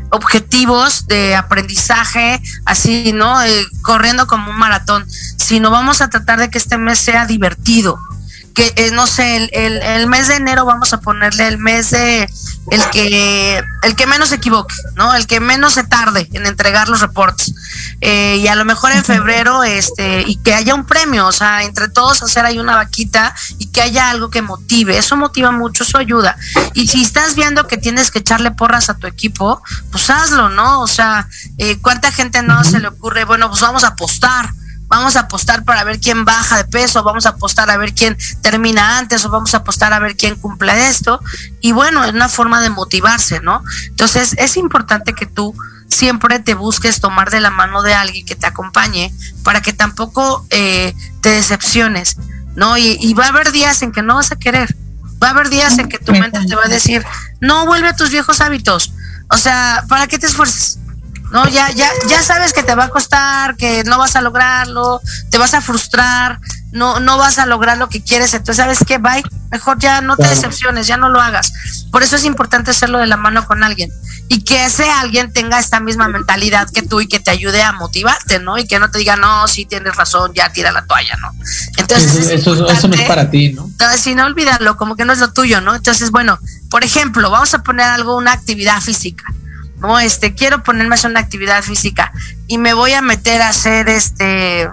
objetivos 0.10 1.08
de 1.08 1.36
aprendizaje, 1.36 2.42
así, 2.66 3.14
¿no? 3.14 3.42
Eh, 3.44 3.66
corriendo 3.82 4.28
como 4.28 4.52
un 4.52 4.58
maratón, 4.58 5.06
sino 5.38 5.72
vamos 5.72 6.02
a 6.02 6.10
tratar 6.10 6.40
de 6.40 6.50
que 6.50 6.58
este 6.58 6.78
mes 6.78 7.00
sea 7.00 7.26
divertido, 7.26 8.00
que 8.54 8.72
eh, 8.76 8.92
no 8.92 9.08
sé, 9.08 9.36
el, 9.36 9.50
el, 9.54 9.82
el, 9.82 10.08
mes 10.08 10.28
de 10.28 10.36
enero 10.36 10.66
vamos 10.66 10.94
a 10.94 11.00
ponerle 11.00 11.48
el 11.48 11.58
mes 11.58 11.92
de 11.92 12.30
el 12.72 12.90
que 12.92 13.64
el 13.82 13.96
que 13.96 14.08
menos 14.08 14.30
se 14.30 14.36
equivoque, 14.36 14.74
¿no? 14.96 15.14
El 15.16 15.28
que 15.28 15.40
menos 15.40 15.74
se 15.74 15.84
tarde 15.84 16.30
en 16.34 16.46
entregar 16.46 16.88
los 16.88 17.02
reportes. 17.02 17.54
Eh, 18.00 18.38
y 18.42 18.48
a 18.48 18.56
lo 18.56 18.66
mejor 18.66 18.92
en 18.92 19.04
febrero, 19.04 19.64
este, 19.64 20.24
y 20.28 20.38
que 20.38 20.54
haya 20.54 20.76
un 20.76 20.86
premio, 20.86 21.28
o 21.28 21.32
sea, 21.32 21.64
entre 21.64 21.90
todos 21.90 22.22
hacer 22.22 22.46
ahí 22.46 22.60
una 22.60 22.76
vaquita 22.76 23.34
y 23.58 23.68
que 23.68 23.82
haya 23.82 24.10
algo 24.10 24.30
que 24.30 24.42
motive. 24.42 24.98
Eso 24.98 25.18
motiva 25.18 25.52
mucho, 25.52 25.84
eso 25.84 25.98
ayuda. 25.98 26.38
Y 26.74 26.88
si 26.88 27.02
estás 27.02 27.36
viendo 27.36 27.68
que 27.68 27.78
tienes 27.78 28.12
que 28.12 28.20
echarle 28.20 28.52
porras 28.52 28.90
a 28.90 28.96
tu 28.96 29.08
equipo, 29.08 29.62
pues 29.92 30.10
hazlo, 30.10 30.50
¿no? 30.50 30.82
O 30.82 30.88
sea, 30.88 31.28
eh, 31.58 31.80
¿cuánta 31.82 32.12
gente 32.12 32.44
no 32.44 32.64
se 32.64 32.80
le 32.80 32.88
ocurre, 32.88 33.26
bueno, 33.26 33.50
pues 33.50 33.62
vamos 33.62 33.84
a 33.84 33.88
apostar? 33.88 34.50
Vamos 34.96 35.16
a 35.16 35.22
apostar 35.22 35.64
para 35.64 35.84
ver 35.84 36.00
quién 36.00 36.24
baja 36.24 36.58
de 36.58 36.66
peso, 36.66 37.02
vamos 37.04 37.26
a 37.26 37.30
apostar 37.30 37.70
a 37.72 37.78
ver 37.78 37.96
quién 37.96 38.16
termina 38.42 39.00
antes 39.00 39.26
o 39.26 39.30
vamos 39.30 39.54
a 39.56 39.58
apostar 39.58 39.92
a 39.92 39.98
ver 39.98 40.16
quién 40.16 40.36
cumple 40.36 40.88
esto. 40.88 41.20
Y 41.62 41.72
bueno, 41.72 42.04
es 42.04 42.14
una 42.14 42.30
forma 42.30 42.62
de 42.62 42.70
motivarse, 42.70 43.40
¿no? 43.42 43.64
Entonces 43.88 44.36
es 44.38 44.56
importante 44.56 45.14
que 45.14 45.26
tú 45.26 45.56
siempre 45.88 46.40
te 46.40 46.54
busques 46.54 47.02
tomar 47.02 47.32
de 47.32 47.40
la 47.40 47.50
mano 47.50 47.82
de 47.82 47.96
alguien 47.96 48.24
que 48.26 48.36
te 48.36 48.46
acompañe 48.46 49.12
para 49.44 49.62
que 49.62 49.74
tampoco 49.74 50.46
eh, 50.52 50.94
te 51.22 51.30
decepciones, 51.30 52.18
¿no? 52.56 52.78
Y, 52.78 52.98
y 53.02 53.16
va 53.16 53.26
a 53.26 53.30
haber 53.30 53.52
días 53.52 53.82
en 53.82 53.92
que 53.92 54.04
no 54.04 54.16
vas 54.16 54.32
a 54.32 54.36
querer, 54.36 54.76
va 55.22 55.30
a 55.30 55.32
haber 55.32 55.50
días 55.50 55.80
en 55.80 55.90
que 55.90 55.98
tu 55.98 56.12
mente 56.12 56.40
te 56.46 56.56
va 56.56 56.66
a 56.66 56.70
decir, 56.70 57.04
no 57.42 57.66
vuelve 57.66 57.88
a 57.88 57.96
tus 57.96 58.12
viejos 58.12 58.42
hábitos. 58.42 58.94
O 59.32 59.38
sea, 59.38 59.86
¿para 59.88 60.06
qué 60.06 60.20
te 60.20 60.28
esfuerces? 60.28 60.78
¿No? 61.34 61.48
Ya, 61.50 61.72
ya, 61.72 61.90
ya 62.08 62.22
sabes 62.22 62.54
que 62.54 62.62
te 62.62 62.76
va 62.76 62.86
a 62.86 62.90
costar, 62.90 63.58
que 63.58 63.84
no 63.86 63.98
vas 63.98 64.16
a 64.16 64.22
lograrlo, 64.22 65.02
te 65.32 65.40
vas 65.40 65.56
a 65.56 65.62
frustrar, 65.62 66.40
no, 66.72 67.00
no 67.00 67.18
vas 67.18 67.40
a 67.40 67.48
lograr 67.48 67.80
lo 67.80 67.90
que 67.90 68.04
quieres, 68.04 68.36
entonces 68.36 68.58
sabes 68.58 68.80
que 68.86 69.00
bye, 69.00 69.24
mejor 69.50 69.80
ya 69.80 70.02
no 70.02 70.16
te 70.16 70.28
decepciones, 70.28 70.86
ya 70.86 70.96
no 70.96 71.10
lo 71.10 71.20
hagas. 71.20 71.52
Por 71.92 72.04
eso 72.04 72.18
es 72.18 72.26
importante 72.26 72.70
hacerlo 72.70 73.00
de 73.00 73.08
la 73.08 73.18
mano 73.18 73.48
con 73.48 73.64
alguien 73.64 73.92
y 74.30 74.44
que 74.44 74.66
ese 74.66 74.88
alguien 74.92 75.34
tenga 75.34 75.60
esta 75.60 75.80
misma 75.80 76.08
mentalidad 76.08 76.70
que 76.70 76.84
tú 76.84 77.02
y 77.02 77.08
que 77.08 77.20
te 77.20 77.32
ayude 77.32 77.64
a 77.64 77.72
motivarte, 77.72 78.38
¿no? 78.38 78.60
Y 78.60 78.68
que 78.68 78.78
no 78.78 78.92
te 78.92 79.00
diga, 79.00 79.16
no, 79.16 79.48
sí 79.48 79.66
tienes 79.66 79.96
razón, 79.96 80.34
ya 80.36 80.54
tira 80.54 80.72
la 80.72 80.86
toalla, 80.86 81.18
¿no? 81.20 81.32
Entonces, 81.78 82.30
eso, 82.30 82.54
eso, 82.54 82.68
eso 82.70 82.88
no 82.88 82.94
es 82.94 83.02
para 83.02 83.32
ti, 83.32 83.54
¿no? 83.54 83.66
Entonces, 83.66 84.02
si 84.02 84.14
no 84.14 84.26
olvídalo, 84.26 84.78
como 84.78 84.96
que 84.96 85.04
no 85.04 85.14
es 85.14 85.20
lo 85.20 85.34
tuyo, 85.34 85.62
¿no? 85.62 85.74
Entonces, 85.74 86.12
bueno, 86.12 86.38
por 86.70 86.84
ejemplo, 86.84 87.32
vamos 87.32 87.56
a 87.56 87.64
poner 87.64 87.88
algo, 87.88 88.16
una 88.16 88.34
actividad 88.34 88.80
física. 88.82 89.26
¿No? 89.84 90.00
Este, 90.00 90.34
quiero 90.34 90.64
ponerme 90.64 90.94
a 90.94 90.96
hacer 90.96 91.12
una 91.12 91.20
actividad 91.20 91.62
física 91.62 92.12
y 92.48 92.58
me 92.58 92.74
voy 92.74 92.94
a 92.94 93.02
meter 93.02 93.42
a 93.42 93.50
hacer 93.50 93.90
este 93.90 94.70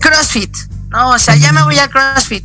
CrossFit, 0.00 0.54
¿no? 0.88 1.10
O 1.10 1.18
sea, 1.18 1.36
ya 1.36 1.52
me 1.52 1.62
voy 1.62 1.78
a 1.78 1.88
CrossFit. 1.88 2.44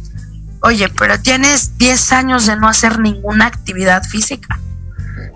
Oye, 0.62 0.90
pero 0.90 1.20
tienes 1.20 1.78
10 1.78 2.12
años 2.14 2.46
de 2.46 2.56
no 2.56 2.68
hacer 2.70 3.00
ninguna 3.00 3.48
actividad 3.48 4.04
física. 4.04 4.60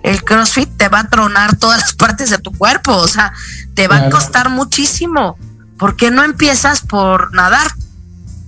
El 0.02 0.24
CrossFit 0.24 0.76
te 0.76 0.88
va 0.88 1.00
a 1.00 1.08
tronar 1.08 1.56
todas 1.56 1.80
las 1.80 1.92
partes 1.92 2.30
de 2.30 2.38
tu 2.38 2.52
cuerpo, 2.52 2.96
o 2.96 3.08
sea, 3.08 3.32
te 3.74 3.88
va 3.88 3.96
a 3.96 4.10
costar 4.10 4.48
muchísimo. 4.48 5.36
¿Por 5.78 5.96
qué 5.96 6.10
no 6.10 6.24
empiezas 6.24 6.80
por 6.80 7.34
nadar? 7.34 7.70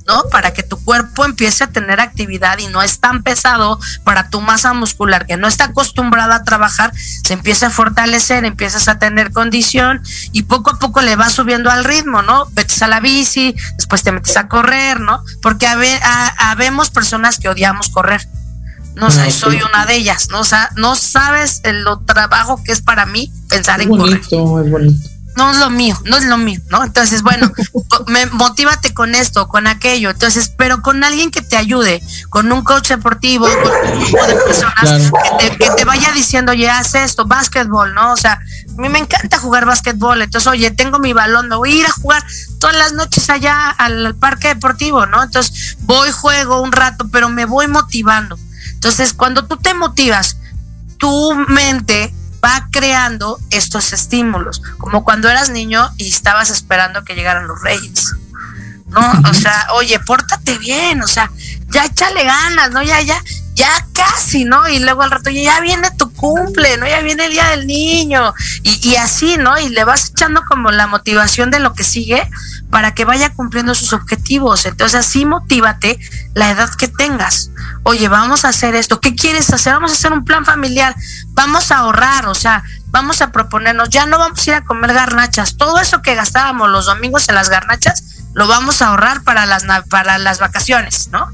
¿No? 0.07 0.25
Para 0.31 0.53
que 0.53 0.63
tu 0.63 0.83
cuerpo 0.85 1.25
empiece 1.25 1.65
a 1.65 1.67
tener 1.69 2.01
actividad 2.01 2.59
y 2.59 2.67
no 2.69 2.83
es 2.83 3.01
tan 3.01 3.23
pesado 3.23 3.79
para 4.05 4.29
tu 4.29 4.41
masa 4.41 4.73
muscular 4.73 5.27
que 5.27 5.37
no 5.37 5.49
está 5.49 5.65
acostumbrada 5.65 6.37
a 6.37 6.45
trabajar, 6.45 6.93
se 6.97 7.35
empieza 7.35 7.69
a 7.69 7.71
fortalecer, 7.71 8.45
empiezas 8.45 8.89
a 8.89 8.99
tener 8.99 9.33
condición 9.33 10.03
y 10.33 10.45
poco 10.45 10.71
a 10.71 10.79
poco 10.79 11.01
le 11.03 11.17
vas 11.17 11.33
subiendo 11.33 11.71
al 11.71 11.85
ritmo, 11.85 12.23
¿no? 12.23 12.47
Metes 12.57 12.83
a 12.83 12.89
la 12.89 13.01
bici, 13.01 13.55
después 13.77 14.03
te 14.03 14.13
metes 14.13 14.37
a 14.37 14.49
correr, 14.49 15.01
¿no? 15.01 15.23
Porque 15.41 15.67
habemos 15.67 16.91
personas 16.91 17.39
que 17.39 17.49
odiamos 17.49 17.89
correr. 17.89 18.27
No, 18.95 19.11
sé, 19.11 19.31
soy 19.31 19.59
una 19.63 19.87
de 19.87 19.95
ellas, 19.95 20.29
¿no? 20.31 20.41
O 20.41 20.45
sea, 20.45 20.69
no 20.77 20.97
sabes 20.97 21.61
el, 21.65 21.83
lo 21.83 22.01
trabajo 22.01 22.63
que 22.63 22.73
es 22.73 22.83
para 22.83 23.07
mí 23.07 23.33
pensar 23.49 23.81
en 23.81 23.89
correr. 23.89 24.21
Es 24.21 24.31
bonito 24.31 25.12
no 25.37 25.51
es 25.51 25.59
lo 25.59 25.71
mío, 25.71 25.99
no 26.05 26.17
es 26.17 26.25
lo 26.25 26.37
mío, 26.37 26.61
¿no? 26.71 26.85
Entonces, 26.85 27.23
bueno, 27.23 27.51
me, 28.07 28.27
motívate 28.27 28.93
con 28.93 29.15
esto, 29.15 29.49
con 29.49 29.67
aquello, 29.67 30.11
entonces, 30.11 30.53
pero 30.57 30.83
con 30.83 31.03
alguien 31.05 31.31
que 31.31 31.43
te 31.43 31.57
ayude, 31.57 32.03
con 32.29 32.51
un 32.53 32.63
coach 32.63 32.89
deportivo, 32.89 33.47
con 33.47 33.93
un 33.93 34.01
grupo 34.01 34.27
de 34.27 34.35
personas 34.35 35.13
que, 35.39 35.51
te, 35.51 35.57
que, 35.57 35.71
te, 35.71 35.85
vaya 35.85 36.13
diciendo, 36.13 36.53
oye, 36.53 36.69
haz 36.69 36.95
esto, 36.95 37.25
básquetbol, 37.25 37.95
¿no? 37.95 38.13
O 38.13 38.17
sea, 38.17 38.33
a 38.33 38.81
mí 38.81 38.89
me 38.89 38.99
encanta 38.99 39.39
jugar 39.39 39.65
básquetbol, 39.65 40.23
entonces, 40.23 40.47
oye, 40.49 40.71
tengo 40.71 40.99
mi 40.99 41.13
balón, 41.13 41.49
me 41.49 41.57
voy 41.57 41.73
a 41.73 41.77
ir 41.77 41.87
a 41.87 41.93
jugar 41.93 42.25
todas 42.59 42.77
las 42.77 42.93
noches 42.93 43.31
allá 43.31 43.71
al 43.71 44.15
parque 44.15 44.49
deportivo, 44.49 45.07
¿no? 45.07 45.23
Entonces, 45.23 45.77
voy, 45.81 46.11
juego 46.11 46.61
un 46.61 46.73
rato, 46.73 47.09
pero 47.11 47.29
me 47.29 47.45
voy 47.45 47.69
motivando. 47.69 48.39
Entonces, 48.75 49.13
cuando 49.13 49.47
tú 49.47 49.57
te 49.57 49.75
motivas, 49.75 50.37
tu 50.99 51.35
mente 51.49 52.13
va 52.45 52.69
creando 52.71 53.39
estos 53.51 53.93
estímulos, 53.93 54.63
como 54.79 55.05
cuando 55.05 55.29
eras 55.29 55.51
niño 55.51 55.89
y 55.97 56.09
estabas 56.09 56.51
esperando 56.51 57.05
que 57.05 57.15
llegaran 57.15 57.47
los 57.47 57.61
reyes. 57.63 58.15
¿No? 58.87 59.31
O 59.31 59.33
sea, 59.33 59.69
oye, 59.75 59.99
pórtate 60.01 60.59
bien, 60.59 61.01
o 61.01 61.07
sea, 61.07 61.31
ya 61.69 61.87
échale 61.87 62.25
ganas, 62.25 62.73
¿no? 62.73 62.83
Ya, 62.83 63.01
ya, 63.01 63.23
ya 63.55 63.87
casi, 63.95 64.45
¿no? 64.45 64.69
Y 64.69 64.81
luego 64.81 65.03
al 65.03 65.11
rato 65.11 65.31
ya 65.31 65.61
viene 65.61 65.91
tu 65.93 66.12
cumple, 66.23 66.77
¿no? 66.77 66.87
Ya 66.87 67.01
viene 67.01 67.27
el 67.27 67.33
día 67.33 67.49
del 67.49 67.67
niño. 67.67 68.33
Y, 68.63 68.91
y 68.91 68.97
así, 68.97 69.37
¿no? 69.39 69.59
Y 69.59 69.69
le 69.71 69.83
vas 69.83 70.11
echando 70.11 70.43
como 70.49 70.71
la 70.71 70.87
motivación 70.87 71.51
de 71.51 71.59
lo 71.59 71.75
que 71.75 71.83
sigue 71.83 72.31
para 72.71 72.95
que 72.95 73.05
vaya 73.05 73.31
cumpliendo 73.31 73.75
sus 73.75 73.93
objetivos. 73.93 74.65
Entonces 74.65 75.01
así 75.01 75.27
motívate 75.27 75.99
la 76.35 76.51
edad 76.51 76.71
que 76.71 76.87
tengas. 76.87 77.51
Oye, 77.83 78.07
vamos 78.09 78.45
a 78.45 78.49
hacer 78.49 78.77
esto. 78.77 79.01
¿Qué 79.01 79.17
quieres 79.17 79.53
hacer? 79.53 79.75
Vamos 79.75 79.91
a 79.91 79.95
hacer 79.95 80.13
un 80.13 80.25
plan 80.25 80.45
familiar. 80.45 80.95
Vamos 81.31 81.73
a 81.73 81.79
ahorrar, 81.79 82.29
o 82.29 82.35
sea, 82.35 82.63
vamos 82.87 83.21
a 83.21 83.33
proponernos. 83.33 83.91
Ya 83.91 84.07
no 84.07 84.19
vamos 84.19 84.47
a 84.47 84.51
ir 84.51 84.55
a 84.55 84.65
comer 84.65 84.95
garnachas. 84.95 85.57
Todo 85.57 85.81
eso 85.81 86.03
que 86.03 86.15
gastábamos 86.15 86.71
los 86.71 86.87
domingos 86.87 87.29
en 87.29 87.35
las 87.35 87.51
garnachas, 87.51 88.05
lo 88.35 88.47
vamos 88.47 88.83
a 88.83 88.89
ahorrar 88.89 89.23
para 89.25 89.47
las, 89.47 89.65
para 89.89 90.19
las 90.19 90.39
vacaciones, 90.39 91.09
¿no? 91.13 91.27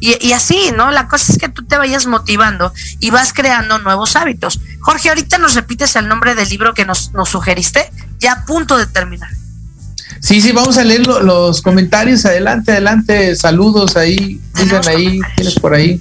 Y, 0.00 0.32
así, 0.32 0.70
¿no? 0.76 0.90
La 0.90 1.08
cosa 1.08 1.32
es 1.32 1.38
que 1.38 1.48
tú 1.48 1.64
te 1.64 1.76
vayas 1.76 2.06
motivando 2.06 2.72
y 3.00 3.10
vas 3.10 3.32
creando 3.32 3.78
nuevos 3.78 4.16
hábitos. 4.16 4.60
Jorge, 4.80 5.08
ahorita 5.08 5.38
nos 5.38 5.54
repites 5.54 5.96
el 5.96 6.08
nombre 6.08 6.34
del 6.34 6.48
libro 6.48 6.74
que 6.74 6.84
nos, 6.84 7.12
nos 7.12 7.30
sugeriste, 7.30 7.90
ya 8.18 8.32
a 8.32 8.44
punto 8.44 8.76
de 8.76 8.86
terminar. 8.86 9.30
Sí, 10.20 10.40
sí, 10.40 10.52
vamos 10.52 10.78
a 10.78 10.84
leer 10.84 11.06
los 11.06 11.60
comentarios. 11.60 12.24
Adelante, 12.24 12.72
adelante. 12.72 13.36
Saludos 13.36 13.96
ahí. 13.96 14.40
Digan 14.54 14.86
ahí, 14.88 15.20
tienes 15.36 15.58
por 15.58 15.74
ahí. 15.74 16.00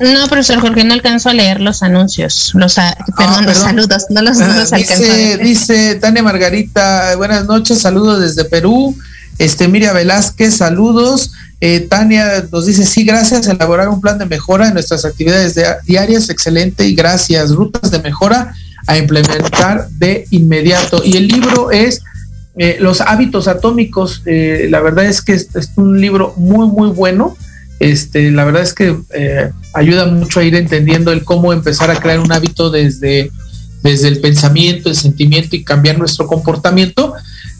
No, 0.00 0.28
profesor 0.28 0.60
Jorge, 0.60 0.84
no 0.84 0.94
alcanzó 0.94 1.30
a 1.30 1.34
leer 1.34 1.60
los 1.60 1.82
anuncios, 1.82 2.52
los, 2.54 2.78
ah, 2.78 2.96
perdón, 3.16 3.46
los 3.46 3.58
saludos, 3.58 4.06
no 4.10 4.22
los, 4.22 4.40
ah, 4.40 4.76
dice, 4.76 5.38
Dice 5.38 5.94
Tania 5.96 6.22
Margarita, 6.22 7.16
buenas 7.16 7.46
noches, 7.46 7.80
saludos 7.80 8.20
desde 8.20 8.44
Perú. 8.44 8.96
Este, 9.38 9.68
Miriam 9.68 9.94
Velázquez, 9.94 10.56
saludos. 10.56 11.32
Eh, 11.60 11.80
Tania 11.80 12.44
nos 12.52 12.66
dice, 12.66 12.86
sí, 12.86 13.04
gracias, 13.04 13.46
elaborar 13.48 13.88
un 13.88 14.00
plan 14.00 14.18
de 14.18 14.26
mejora 14.26 14.68
en 14.68 14.74
nuestras 14.74 15.04
actividades 15.04 15.56
diarias, 15.84 16.28
excelente, 16.30 16.86
y 16.86 16.94
gracias. 16.94 17.50
Rutas 17.50 17.90
de 17.90 17.98
mejora 18.00 18.54
a 18.86 18.96
implementar 18.96 19.88
de 19.90 20.26
inmediato. 20.30 21.02
Y 21.04 21.16
el 21.16 21.28
libro 21.28 21.70
es 21.70 22.00
eh, 22.56 22.76
Los 22.80 23.00
hábitos 23.00 23.48
atómicos. 23.48 24.22
Eh, 24.26 24.66
la 24.70 24.80
verdad 24.80 25.04
es 25.06 25.22
que 25.22 25.34
es, 25.34 25.54
es, 25.54 25.70
un 25.76 26.00
libro 26.00 26.34
muy, 26.36 26.66
muy 26.66 26.90
bueno. 26.90 27.36
Este, 27.80 28.30
la 28.30 28.44
verdad 28.44 28.62
es 28.62 28.74
que 28.74 28.96
eh, 29.14 29.50
ayuda 29.74 30.06
mucho 30.06 30.40
a 30.40 30.44
ir 30.44 30.54
entendiendo 30.54 31.12
el 31.12 31.24
cómo 31.24 31.52
empezar 31.52 31.90
a 31.90 32.00
crear 32.00 32.20
un 32.20 32.32
hábito 32.32 32.70
desde, 32.70 33.30
desde 33.82 34.08
el 34.08 34.20
pensamiento, 34.20 34.88
el 34.88 34.96
sentimiento 34.96 35.54
y 35.56 35.64
cambiar 35.64 35.98
nuestro 35.98 36.26
comportamiento. 36.26 37.14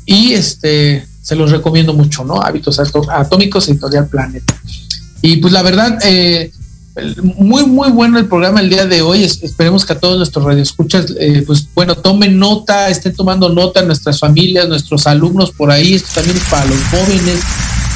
Y 0.07 0.33
este, 0.33 1.07
se 1.23 1.37
los 1.37 1.51
recomiendo 1.51 1.93
mucho, 1.93 2.25
¿no? 2.25 2.41
Hábitos 2.41 2.81
atómicos 2.81 3.69
Editorial 3.69 4.09
Planeta. 4.09 4.57
Y 5.21 5.37
pues 5.37 5.53
la 5.53 5.63
verdad, 5.63 5.99
eh, 6.05 6.51
muy, 7.37 7.65
muy 7.65 7.91
bueno 7.91 8.19
el 8.19 8.27
programa 8.27 8.61
el 8.61 8.71
día 8.71 8.87
de 8.87 9.03
hoy. 9.03 9.25
esperemos 9.25 9.85
que 9.85 9.93
a 9.93 9.99
todos 9.99 10.17
nuestros 10.17 10.45
radioescuchas, 10.45 11.15
eh, 11.19 11.43
pues 11.47 11.69
bueno, 11.75 11.95
tomen 11.97 12.39
nota, 12.39 12.89
estén 12.89 13.15
tomando 13.15 13.49
nota 13.49 13.83
nuestras 13.83 14.19
familias, 14.19 14.69
nuestros 14.69 15.07
alumnos 15.07 15.51
por 15.53 15.71
ahí. 15.71 15.95
Esto 15.95 16.09
también 16.15 16.37
es 16.37 16.45
para 16.45 16.65
los 16.67 16.83
jóvenes, 16.85 17.41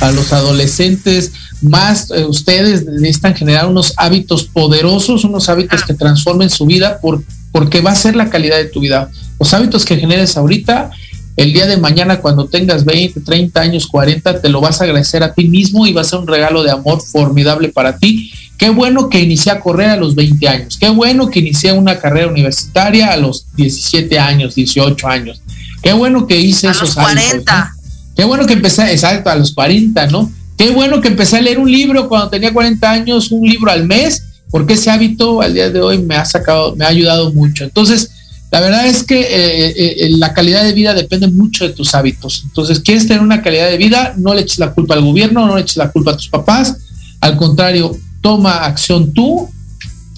para 0.02 0.14
los 0.14 0.32
adolescentes 0.32 1.30
más 1.60 2.10
eh, 2.10 2.24
ustedes 2.24 2.84
necesitan 2.84 3.36
generar 3.36 3.68
unos 3.68 3.94
hábitos 3.96 4.42
poderosos, 4.42 5.22
unos 5.22 5.48
hábitos 5.48 5.84
que 5.84 5.94
transformen 5.94 6.50
su 6.50 6.66
vida, 6.66 6.98
por, 7.00 7.22
porque 7.52 7.80
va 7.80 7.92
a 7.92 7.94
ser 7.94 8.16
la 8.16 8.28
calidad 8.28 8.56
de 8.56 8.64
tu 8.64 8.80
vida. 8.80 9.08
Los 9.38 9.54
hábitos 9.54 9.84
que 9.84 9.96
generes 9.96 10.36
ahorita, 10.36 10.90
el 11.36 11.52
día 11.52 11.66
de 11.66 11.76
mañana 11.76 12.18
cuando 12.18 12.46
tengas 12.46 12.84
20, 12.84 13.20
30 13.20 13.60
años, 13.60 13.86
40, 13.86 14.40
te 14.40 14.48
lo 14.48 14.60
vas 14.60 14.80
a 14.80 14.84
agradecer 14.84 15.22
a 15.22 15.34
ti 15.34 15.46
mismo 15.46 15.86
y 15.86 15.92
va 15.92 16.00
a 16.00 16.04
ser 16.04 16.18
un 16.18 16.26
regalo 16.26 16.64
de 16.64 16.72
amor 16.72 17.00
formidable 17.00 17.68
para 17.68 17.96
ti. 17.96 18.32
Qué 18.58 18.70
bueno 18.70 19.08
que 19.08 19.20
inicié 19.20 19.52
a 19.52 19.60
correr 19.60 19.90
a 19.90 19.96
los 19.96 20.16
20 20.16 20.48
años, 20.48 20.78
qué 20.80 20.88
bueno 20.88 21.30
que 21.30 21.38
inicié 21.38 21.72
una 21.72 22.00
carrera 22.00 22.26
universitaria 22.26 23.12
a 23.12 23.16
los 23.16 23.46
17 23.54 24.18
años, 24.18 24.56
18 24.56 25.06
años. 25.06 25.40
Qué 25.80 25.92
bueno 25.92 26.26
que 26.26 26.40
hice 26.40 26.66
a 26.66 26.72
esos 26.72 26.88
los 26.88 26.94
40. 26.96 27.76
Qué 28.16 28.24
bueno 28.24 28.46
que 28.46 28.52
empecé, 28.52 28.92
exacto, 28.92 29.30
a 29.30 29.36
los 29.36 29.52
40, 29.52 30.06
¿no? 30.08 30.30
Qué 30.56 30.70
bueno 30.70 31.00
que 31.00 31.08
empecé 31.08 31.38
a 31.38 31.42
leer 31.42 31.58
un 31.58 31.70
libro 31.70 32.08
cuando 32.08 32.28
tenía 32.28 32.52
40 32.52 32.90
años, 32.90 33.32
un 33.32 33.48
libro 33.48 33.70
al 33.70 33.86
mes, 33.86 34.22
porque 34.50 34.74
ese 34.74 34.90
hábito 34.90 35.40
al 35.40 35.54
día 35.54 35.70
de 35.70 35.80
hoy 35.80 35.98
me 35.98 36.14
ha 36.14 36.24
sacado, 36.24 36.76
me 36.76 36.84
ha 36.84 36.88
ayudado 36.88 37.32
mucho. 37.32 37.64
Entonces, 37.64 38.10
la 38.52 38.60
verdad 38.60 38.86
es 38.86 39.02
que 39.02 39.18
eh, 39.18 39.68
eh, 39.70 39.96
eh, 40.00 40.10
la 40.10 40.34
calidad 40.34 40.62
de 40.62 40.74
vida 40.74 40.92
depende 40.92 41.26
mucho 41.26 41.66
de 41.66 41.72
tus 41.72 41.94
hábitos. 41.94 42.42
Entonces, 42.44 42.80
¿quieres 42.80 43.08
tener 43.08 43.22
una 43.22 43.40
calidad 43.40 43.70
de 43.70 43.78
vida? 43.78 44.14
No 44.18 44.34
le 44.34 44.42
eches 44.42 44.58
la 44.58 44.72
culpa 44.72 44.92
al 44.92 45.00
gobierno, 45.00 45.46
no 45.46 45.56
le 45.56 45.62
eches 45.62 45.78
la 45.78 45.90
culpa 45.90 46.10
a 46.10 46.16
tus 46.16 46.28
papás. 46.28 46.76
Al 47.20 47.38
contrario, 47.38 47.96
toma 48.20 48.66
acción 48.66 49.14
tú 49.14 49.48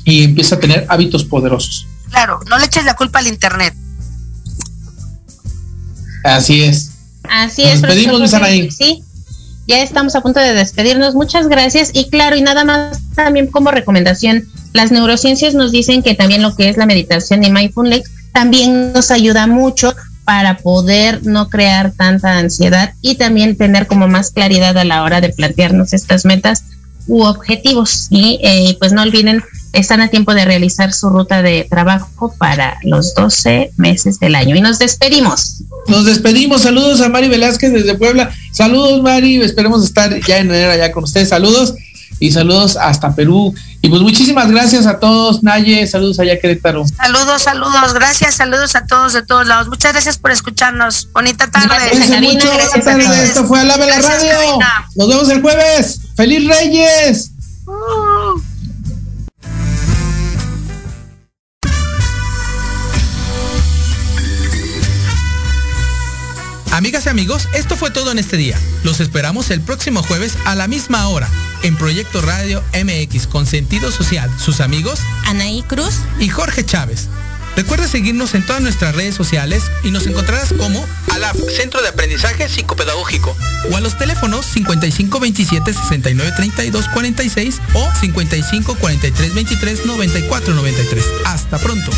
y 0.05 0.25
empieza 0.25 0.57
a 0.57 0.59
tener 0.59 0.85
hábitos 0.89 1.23
poderosos. 1.25 1.87
Claro, 2.11 2.41
no 2.51 2.59
le 2.59 2.65
eches 2.65 2.85
la 2.85 2.95
culpa 2.95 3.21
al 3.21 3.29
Internet. 3.29 3.73
Así 6.25 6.63
es. 6.63 6.91
Así 7.29 7.63
es. 7.63 7.83
Nos 7.83 7.95
despedimos, 7.95 8.31
Sí 8.77 9.03
ya 9.67 9.83
estamos 9.83 10.15
a 10.15 10.21
punto 10.21 10.41
de 10.41 10.53
despedirnos. 10.53 11.15
Muchas 11.15 11.49
gracias. 11.49 11.91
Y 11.93 12.09
claro, 12.09 12.37
y 12.37 12.43
nada 12.43 12.65
más 12.65 13.01
también 13.15 13.47
como 13.47 13.71
recomendación, 13.71 14.45
las 14.73 14.93
neurociencias 14.93 15.55
nos 15.55 15.73
dicen 15.73 16.03
que 16.03 16.15
también 16.15 16.43
lo 16.43 16.55
que 16.55 16.69
es 16.69 16.77
la 16.77 16.87
meditación 16.87 17.45
y 17.45 17.51
mindfulness 17.51 18.11
también 18.33 18.93
nos 18.93 19.11
ayuda 19.11 19.47
mucho 19.47 19.95
para 20.25 20.57
poder 20.57 21.25
no 21.25 21.49
crear 21.49 21.93
tanta 21.93 22.39
ansiedad 22.39 22.95
y 23.03 23.17
también 23.17 23.57
tener 23.57 23.87
como 23.87 24.09
más 24.09 24.31
claridad 24.31 24.77
a 24.77 24.85
la 24.85 25.03
hora 25.03 25.21
de 25.21 25.29
plantearnos 25.29 25.93
estas 25.93 26.25
metas 26.25 26.65
u 27.07 27.23
objetivos. 27.23 28.09
Y 28.11 28.41
eh, 28.43 28.77
pues 28.79 28.93
no 28.93 29.03
olviden 29.03 29.43
están 29.75 30.01
a 30.01 30.09
tiempo 30.09 30.35
de 30.35 30.45
realizar 30.45 30.93
su 30.93 31.11
ruta 31.11 31.43
de 31.43 31.67
trabajo 31.69 32.35
para 32.39 32.79
los 32.83 33.15
12 33.15 33.73
meses 33.77 34.19
del 34.21 34.35
año. 34.35 34.57
Y 34.57 34.61
nos 34.61 34.79
despedimos. 34.79 35.63
Nos 35.89 36.05
despedimos. 36.07 36.63
Saludos 36.63 37.01
a 37.01 37.09
Mari 37.09 37.29
Velázquez 37.29 37.73
desde 37.73 37.95
Puebla. 37.95 38.31
Saludos, 38.53 39.03
Mari. 39.03 39.43
Esperemos 39.43 39.85
estar 39.85 40.19
ya 40.21 40.39
en 40.39 40.51
enero 40.51 40.73
allá 40.73 40.93
con 40.93 41.05
ustedes. 41.05 41.29
Saludos 41.29 41.75
y 42.19 42.31
saludos 42.31 42.77
hasta 42.77 43.15
Perú. 43.15 43.55
Y 43.83 43.89
pues 43.89 44.01
muchísimas 44.01 44.51
gracias 44.51 44.87
a 44.87 44.99
todos, 44.99 45.43
Naye, 45.43 45.87
saludos 45.87 46.19
allá 46.19 46.39
Querétaro. 46.39 46.87
Saludos, 46.87 47.43
saludos, 47.43 47.93
gracias, 47.93 48.37
saludos 48.37 48.75
a 48.77 48.87
todos 48.87 49.13
de 49.13 49.23
todos 49.23 49.47
lados. 49.47 49.69
Muchas 49.69 49.93
gracias 49.93 50.17
por 50.17 50.31
escucharnos. 50.31 51.09
Bonita 51.13 51.51
tarde. 51.51 51.69
Gracias 51.69 52.21
mucho, 52.23 52.49
tarde. 52.83 53.25
Esto 53.25 53.45
fue 53.45 53.61
Alabe 53.61 53.87
la 53.87 54.01
Radio. 54.01 54.59
Nos 54.97 55.09
vemos 55.09 55.29
el 55.29 55.43
jueves. 55.43 56.01
¡Feliz 56.17 56.49
Reyes! 56.49 57.31
Uh. 57.67 58.04
Amigas 66.85 67.07
y 67.07 67.09
amigos, 67.09 67.49
esto 67.55 67.77
fue 67.77 67.91
todo 67.91 68.13
en 68.13 68.19
este 68.19 68.37
día. 68.37 68.61
Los 68.83 69.01
esperamos 69.01 69.49
el 69.49 69.63
próximo 69.63 70.03
jueves 70.03 70.37
a 70.45 70.55
la 70.55 70.69
misma 70.69 71.09
hora 71.09 71.31
en 71.63 71.79
Proyecto 71.79 72.21
Radio 72.21 72.63
MX 72.75 73.27
con 73.27 73.47
sentido 73.47 73.91
social. 73.91 74.31
Sus 74.39 74.61
amigos 74.61 75.01
Anaí 75.25 75.63
Cruz 75.63 75.95
y 76.21 76.29
Jorge 76.29 76.63
Chávez. 76.63 77.09
Recuerda 77.57 77.89
seguirnos 77.89 78.35
en 78.35 78.45
todas 78.45 78.61
nuestras 78.61 78.95
redes 78.95 79.15
sociales 79.15 79.63
y 79.83 79.93
nos 79.93 80.07
encontrarás 80.07 80.53
como 80.53 80.85
ALAP, 81.15 81.37
Centro 81.57 81.81
de 81.81 81.89
Aprendizaje 81.89 82.51
Psicopedagógico, 82.51 83.35
o 83.73 83.77
a 83.79 83.81
los 83.81 83.97
teléfonos 83.97 84.45
5527 84.45 85.73
6932 85.73 86.89
46 86.89 87.61
o 87.73 87.91
55 87.99 88.75
43 88.75 89.35
23 89.35 89.87
94 89.87 90.53
93. 90.53 91.05
Hasta 91.25 91.59
pronto. 91.59 91.91